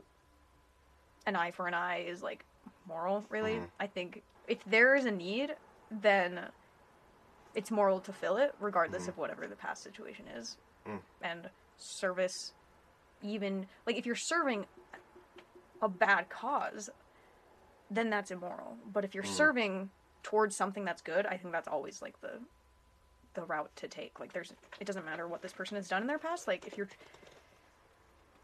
an 1.26 1.34
eye 1.36 1.50
for 1.50 1.66
an 1.66 1.74
eye 1.74 2.04
is 2.08 2.22
like 2.22 2.44
moral. 2.86 3.24
Really, 3.30 3.54
Mhm. 3.54 3.68
I 3.80 3.86
think 3.88 4.22
if 4.46 4.62
there 4.64 4.94
is 4.94 5.04
a 5.06 5.10
need, 5.10 5.54
then 5.90 6.40
it's 7.54 7.70
moral 7.70 8.00
to 8.00 8.12
fill 8.12 8.36
it, 8.38 8.54
regardless 8.60 9.04
Mhm. 9.04 9.08
of 9.08 9.18
whatever 9.18 9.46
the 9.46 9.56
past 9.56 9.82
situation 9.82 10.26
is. 10.28 10.56
Mm. 10.86 11.00
And 11.20 11.50
service, 11.78 12.52
even 13.22 13.66
like 13.86 13.96
if 13.96 14.06
you're 14.06 14.14
serving 14.14 14.66
a 15.80 15.88
bad 15.88 16.28
cause, 16.28 16.90
then 17.90 18.10
that's 18.10 18.30
immoral. 18.30 18.76
But 18.92 19.04
if 19.04 19.14
you're 19.14 19.24
Mm. 19.24 19.36
serving 19.36 19.90
towards 20.22 20.56
something 20.56 20.84
that's 20.84 21.02
good, 21.02 21.26
I 21.26 21.36
think 21.36 21.52
that's 21.52 21.68
always 21.68 22.00
like 22.02 22.20
the 22.20 22.40
the 23.34 23.42
route 23.44 23.74
to 23.76 23.88
take. 23.88 24.20
Like 24.20 24.32
there's 24.32 24.52
it 24.80 24.84
doesn't 24.84 25.04
matter 25.04 25.26
what 25.26 25.42
this 25.42 25.52
person 25.52 25.76
has 25.76 25.88
done 25.88 26.02
in 26.02 26.08
their 26.08 26.18
past. 26.18 26.46
Like 26.46 26.66
if 26.66 26.76
you're 26.76 26.88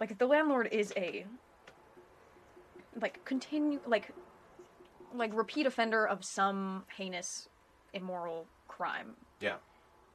like 0.00 0.10
if 0.10 0.18
the 0.18 0.26
landlord 0.26 0.68
is 0.72 0.92
a 0.96 1.26
like 3.00 3.24
continue 3.24 3.80
like 3.86 4.10
like 5.14 5.34
repeat 5.34 5.66
offender 5.66 6.06
of 6.06 6.24
some 6.24 6.84
heinous 6.96 7.48
immoral 7.92 8.46
crime. 8.66 9.14
Yeah. 9.40 9.56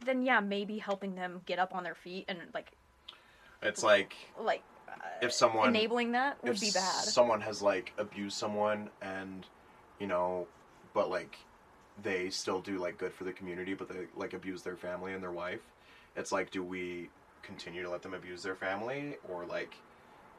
Then 0.06 0.24
yeah, 0.24 0.40
maybe 0.40 0.78
helping 0.80 1.16
them 1.16 1.42
get 1.46 1.60
up 1.60 1.74
on 1.74 1.84
their 1.84 1.96
feet 1.96 2.26
and 2.28 2.40
like 2.54 2.72
It's 3.64 3.84
like 3.84 4.16
like 4.40 4.64
uh, 4.90 4.94
if 5.22 5.32
someone 5.34 5.70
enabling 5.70 6.12
that 6.14 6.44
would 6.44 6.60
be 6.60 6.72
bad. 6.72 7.04
someone 7.06 7.42
has 7.42 7.62
like 7.62 7.94
abused 7.98 8.38
someone 8.38 8.90
and 9.02 9.46
you 10.00 10.08
know 10.08 10.48
but 10.94 11.10
like 11.10 11.38
they 12.04 12.30
still 12.30 12.60
do 12.60 12.78
like 12.80 12.98
good 12.98 13.14
for 13.14 13.24
the 13.24 13.32
community 13.32 13.74
but 13.74 13.88
they 13.88 13.96
like 14.16 14.34
abuse 14.34 14.64
their 14.64 14.76
family 14.76 15.14
and 15.14 15.22
their 15.24 15.32
wife 15.32 15.62
it's 16.16 16.32
like 16.32 16.52
do 16.52 16.64
we 16.64 17.10
continue 17.44 17.84
to 17.84 17.90
let 17.90 18.02
them 18.02 18.14
abuse 18.14 18.42
their 18.44 18.56
family 18.56 19.16
or 19.30 19.46
like 19.46 19.76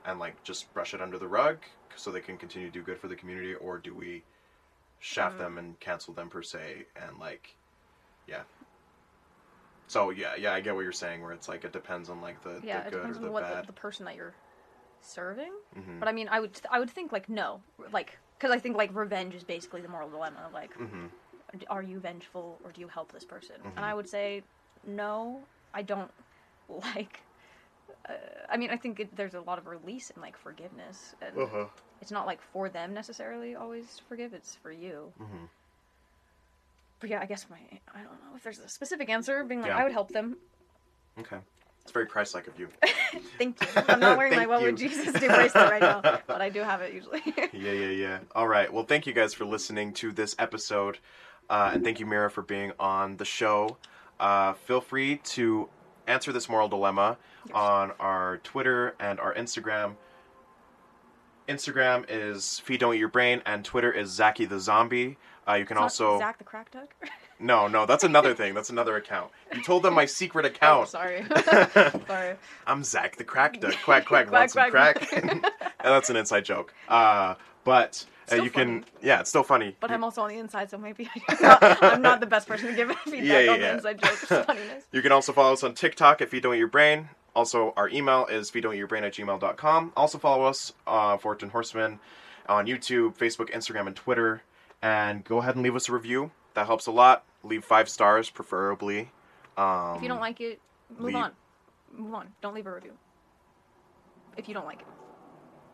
and 0.04 0.18
like 0.18 0.42
just 0.42 0.72
brush 0.74 0.94
it 0.94 1.00
under 1.00 1.18
the 1.18 1.28
rug 1.28 1.58
so 1.96 2.10
they 2.10 2.20
can 2.20 2.36
continue 2.36 2.68
to 2.68 2.72
do 2.72 2.82
good 2.82 2.98
for 2.98 3.08
the 3.08 3.16
community 3.16 3.54
or 3.54 3.78
do 3.78 3.94
we 3.94 4.22
shaft 5.00 5.36
Mm. 5.36 5.38
them 5.38 5.58
and 5.58 5.80
cancel 5.80 6.12
them 6.14 6.28
per 6.28 6.42
se 6.42 6.86
and 6.96 7.18
like 7.18 7.54
yeah 8.26 8.42
so 9.88 10.10
yeah 10.10 10.34
yeah 10.36 10.52
i 10.52 10.60
get 10.60 10.74
what 10.74 10.82
you're 10.82 10.92
saying 10.92 11.22
where 11.22 11.32
it's 11.32 11.48
like 11.48 11.64
it 11.64 11.72
depends 11.72 12.08
on 12.08 12.20
like 12.20 12.40
the, 12.42 12.60
yeah, 12.64 12.80
the 12.80 12.88
it 12.88 12.90
good 12.90 12.98
or 12.98 13.00
depends 13.00 13.18
the 13.18 13.26
on 13.26 13.32
what 13.32 13.42
bad 13.44 13.62
the, 13.64 13.66
the 13.68 13.72
person 13.72 14.04
that 14.06 14.16
you're 14.16 14.34
serving. 15.00 15.52
hmm 15.74 15.98
But 16.00 16.08
I 16.08 16.12
mean, 16.12 16.28
I 16.28 16.40
would 16.40 16.58
I 16.70 16.78
would 16.78 16.90
think 16.90 17.12
like 17.12 17.28
no, 17.28 17.60
like 17.92 18.18
because 18.38 18.50
I 18.50 18.58
think 18.58 18.76
like 18.76 18.94
revenge 18.94 19.34
is 19.34 19.44
basically 19.44 19.82
the 19.82 19.88
moral 19.88 20.08
dilemma. 20.10 20.44
of, 20.46 20.52
Like, 20.52 20.74
hmm 20.74 21.06
are 21.70 21.82
you 21.82 22.00
vengeful 22.00 22.58
or 22.64 22.72
do 22.72 22.80
you 22.80 22.88
help 22.88 23.12
this 23.12 23.24
person? 23.24 23.56
Mhm. 23.62 23.76
And 23.76 23.84
I 23.84 23.94
would 23.94 24.08
say 24.08 24.42
no. 24.86 25.46
I 25.72 25.82
don't 25.82 26.10
like. 26.68 27.20
Uh, 28.08 28.14
I 28.48 28.56
mean, 28.56 28.70
I 28.70 28.76
think 28.76 29.00
it, 29.00 29.16
there's 29.16 29.34
a 29.34 29.40
lot 29.40 29.58
of 29.58 29.66
release 29.66 30.10
and 30.10 30.22
like 30.22 30.36
forgiveness, 30.36 31.14
and 31.20 31.38
uh-huh 31.38 31.66
it's 32.00 32.10
not 32.10 32.26
like 32.26 32.42
for 32.42 32.68
them 32.68 32.92
necessarily 32.92 33.54
always 33.54 33.96
to 33.96 34.02
forgive. 34.04 34.34
It's 34.34 34.56
for 34.56 34.72
you. 34.72 35.12
But 37.04 37.10
yeah, 37.10 37.20
I 37.20 37.26
guess 37.26 37.44
my 37.50 37.58
I 37.94 37.98
don't 37.98 38.12
know 38.12 38.34
if 38.34 38.42
there's 38.42 38.60
a 38.60 38.66
specific 38.66 39.10
answer. 39.10 39.44
Being 39.44 39.60
like, 39.60 39.68
Yeah. 39.68 39.76
I 39.76 39.84
would 39.84 39.92
help 39.92 40.10
them. 40.10 40.38
okay 41.20 41.36
it's 41.82 41.92
very 41.92 42.06
christ-like 42.06 42.46
of 42.46 42.58
you 42.58 42.66
Thank 43.36 43.60
you. 43.60 43.82
I'm 43.88 44.00
not 44.00 44.16
wearing 44.16 44.32
my 44.32 44.38
Thank 44.38 44.48
What 44.48 44.62
Would 44.62 44.80
you. 44.80 44.88
Jesus 44.88 45.12
Do 45.12 45.28
bracelet 45.28 45.70
right 45.70 45.82
now, 45.82 46.00
but 46.26 46.40
I 46.40 46.48
do 46.48 46.60
have 46.60 46.80
it 46.80 46.94
usually. 46.94 47.20
Yeah, 47.52 47.72
yeah, 47.72 47.90
yeah. 47.90 48.18
All 48.34 48.48
right. 48.48 48.72
Well, 48.72 48.84
thank 48.84 49.06
you 49.06 49.12
guys 49.12 49.34
for 49.34 49.44
listening 49.44 49.92
to 49.94 50.10
this 50.10 50.34
episode. 50.38 50.98
Uh, 51.50 51.72
and 51.74 51.84
thank 51.84 52.00
you, 52.00 52.06
Mira, 52.06 52.30
for 52.30 52.40
being 52.40 52.72
on 52.80 53.18
the 53.18 53.26
show. 53.26 53.76
Uh, 54.18 54.54
feel 54.54 54.80
free 54.80 55.18
to 55.34 55.68
answer 56.06 56.32
this 56.32 56.48
moral 56.48 56.68
dilemma 56.68 57.18
on 57.52 57.92
our 58.00 58.38
Twitter 58.38 58.94
and 58.98 59.20
our 59.20 59.34
Instagram. 59.34 59.96
Instagram 61.48 62.06
is 62.08 62.60
Feed 62.60 62.80
Don't 62.80 62.94
Eat 62.94 62.98
Your 62.98 63.08
Brain, 63.08 63.42
and 63.44 63.62
Twitter 63.62 63.92
is 63.92 64.08
Zaki 64.08 64.46
the 64.46 64.58
Zombie. 64.58 65.18
Uh, 65.48 65.54
you 65.54 65.64
can 65.66 65.76
It's 65.76 65.82
also. 65.82 66.18
Zach 66.18 66.38
the 66.38 66.44
Crack 66.44 66.70
Duck. 66.70 66.94
No, 67.40 67.66
no, 67.66 67.84
that's 67.84 68.04
another 68.04 68.32
thing. 68.32 68.54
That's 68.54 68.70
another 68.70 68.94
account. 68.96 69.28
You 69.52 69.60
told 69.62 69.82
them 69.82 69.92
my 69.92 70.06
secret 70.06 70.44
Oh, 70.46 70.48
account. 70.50 70.88
sorry. 70.88 71.24
sorry. 72.06 72.36
I'm 72.64 72.84
Zach 72.84 73.16
the 73.16 73.24
Crack 73.24 73.60
Duck. 73.60 73.72
Quack, 73.84 74.06
quack, 74.06 74.28
Quack, 74.28 74.30
want 74.32 74.50
some 74.52 74.70
quack, 74.70 74.94
crack? 75.00 75.12
And 75.12 75.44
that's 75.82 76.08
an 76.08 76.16
inside 76.16 76.44
joke. 76.44 76.72
Uh, 76.88 77.34
but 77.64 78.06
uh, 78.30 78.36
you 78.36 78.50
can, 78.50 78.84
yeah, 79.02 79.18
it's 79.20 79.30
still 79.30 79.42
funny. 79.42 79.76
But 79.80 79.90
I'm 79.90 80.04
also 80.04 80.22
on 80.22 80.28
the 80.28 80.38
inside, 80.38 80.70
so 80.70 80.78
maybe 80.78 81.10
I'm 81.28 81.36
not, 81.42 81.82
I'm 81.82 82.02
not 82.02 82.20
the 82.20 82.26
best 82.26 82.46
person 82.46 82.68
to 82.68 82.74
give 82.74 82.90
feedback 83.00 83.24
Yeah, 83.24 83.40
yeah, 83.40 83.50
on 83.52 83.60
yeah. 83.60 83.68
the 83.70 83.74
inside 83.78 84.02
jokes 84.02 84.24
funniness. 84.26 84.84
You 84.92 85.02
can 85.02 85.10
also 85.12 85.32
follow 85.32 85.52
us 85.54 85.64
on 85.64 85.74
TikTok 85.74 86.22
at 86.22 86.30
Feed 86.30 86.44
Don't 86.44 86.54
Eat 86.54 86.58
Your 86.58 86.68
Brain. 86.68 87.08
Also, 87.34 87.74
our 87.76 87.88
email 87.88 88.26
is 88.26 88.48
feeddon'teatyourbrain 88.52 89.02
at 89.02 89.12
gmail.com. 89.14 89.92
Also, 89.96 90.18
follow 90.18 90.44
us, 90.44 90.72
uh, 90.86 91.16
Fortune 91.16 91.50
Horseman, 91.50 91.98
on 92.48 92.66
YouTube, 92.68 93.16
Facebook, 93.18 93.50
Instagram, 93.50 93.88
and 93.88 93.96
Twitter. 93.96 94.42
And 94.84 95.24
go 95.24 95.38
ahead 95.38 95.54
and 95.54 95.62
leave 95.64 95.74
us 95.74 95.88
a 95.88 95.92
review. 95.92 96.30
That 96.52 96.66
helps 96.66 96.86
a 96.86 96.90
lot. 96.92 97.24
Leave 97.42 97.64
five 97.64 97.88
stars, 97.88 98.28
preferably. 98.28 99.10
Um, 99.56 99.96
If 99.96 100.02
you 100.02 100.08
don't 100.08 100.20
like 100.20 100.40
it, 100.42 100.60
move 100.90 101.06
leave- 101.06 101.16
on. 101.16 101.32
Move 101.96 102.12
on. 102.14 102.28
Don't 102.42 102.54
leave 102.54 102.66
a 102.66 102.72
review. 102.74 102.92
If 104.36 104.46
you 104.48 104.52
don't 104.54 104.66
like 104.66 104.80
it. 104.80 104.86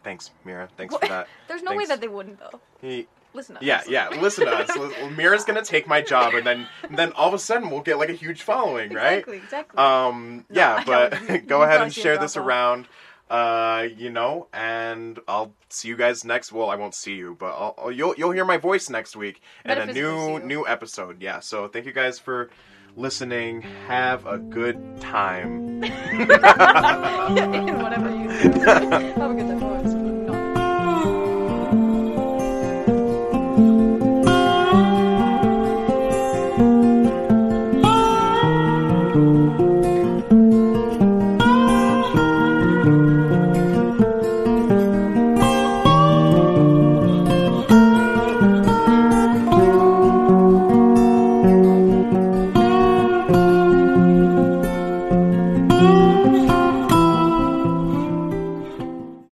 Thanks, 0.05 0.31
Mira. 0.45 0.69
Thanks 0.77 0.95
for 0.97 1.07
that. 1.09 1.27
There's 1.49 1.63
no 1.63 1.75
way 1.75 1.87
that 1.87 2.01
they 2.01 2.09
wouldn't, 2.09 2.39
though. 2.39 2.61
He- 2.81 3.09
Listen 3.33 3.55
to 3.57 3.65
Yeah, 3.65 3.79
us. 3.79 3.89
yeah. 3.89 4.09
yeah. 4.13 4.21
Listen 4.21 4.47
to 4.47 4.53
us. 4.53 4.71
Mira's 5.17 5.45
gonna 5.45 5.65
take 5.65 5.87
my 5.87 6.01
job, 6.03 6.35
and 6.35 6.45
then 6.45 6.67
then 6.91 7.13
all 7.13 7.29
of 7.29 7.35
a 7.35 7.39
sudden 7.39 7.71
we'll 7.71 7.81
get 7.81 7.97
like 7.97 8.09
a 8.09 8.13
huge 8.15 8.43
following, 8.43 8.93
right? 8.93 9.19
Exactly, 9.19 9.37
exactly. 9.37 9.79
Um, 9.79 10.45
No, 10.51 10.57
yeah, 10.61 10.83
but 10.85 11.47
go 11.47 11.63
ahead 11.63 11.81
and 11.81 11.95
share 11.95 12.19
this 12.19 12.37
off. 12.37 12.45
around. 12.45 12.89
Uh, 13.31 13.87
you 13.97 14.11
know, 14.11 14.49
and 14.53 15.21
I'll 15.29 15.55
see 15.69 15.87
you 15.89 15.97
guys 15.97 16.25
next. 16.25 16.53
Well, 16.53 16.69
I 16.69 16.75
won't 16.75 16.95
see 16.97 17.15
you, 17.15 17.37
but 17.39 17.53
I'll, 17.53 17.75
I'll- 17.79 17.93
you'll 17.93 18.15
you'll 18.19 18.33
hear 18.33 18.45
my 18.45 18.57
voice 18.57 18.91
next 18.91 19.15
week 19.15 19.41
in 19.65 19.71
a 19.79 19.87
new 19.87 20.41
new 20.41 20.67
episode. 20.67 21.23
Yeah. 21.23 21.39
So 21.39 21.69
thank 21.69 21.87
you 21.87 21.93
guys 21.93 22.19
for 22.19 22.51
listening. 22.97 23.63
Have 23.87 24.27
a 24.27 24.37
good 24.37 25.01
time. 25.01 25.83
In 25.85 27.79
whatever 27.81 28.11
you 28.11 28.29
do. 28.29 28.61
Have 28.61 29.31
a 29.31 29.35
good 29.35 29.49
time. 29.61 29.70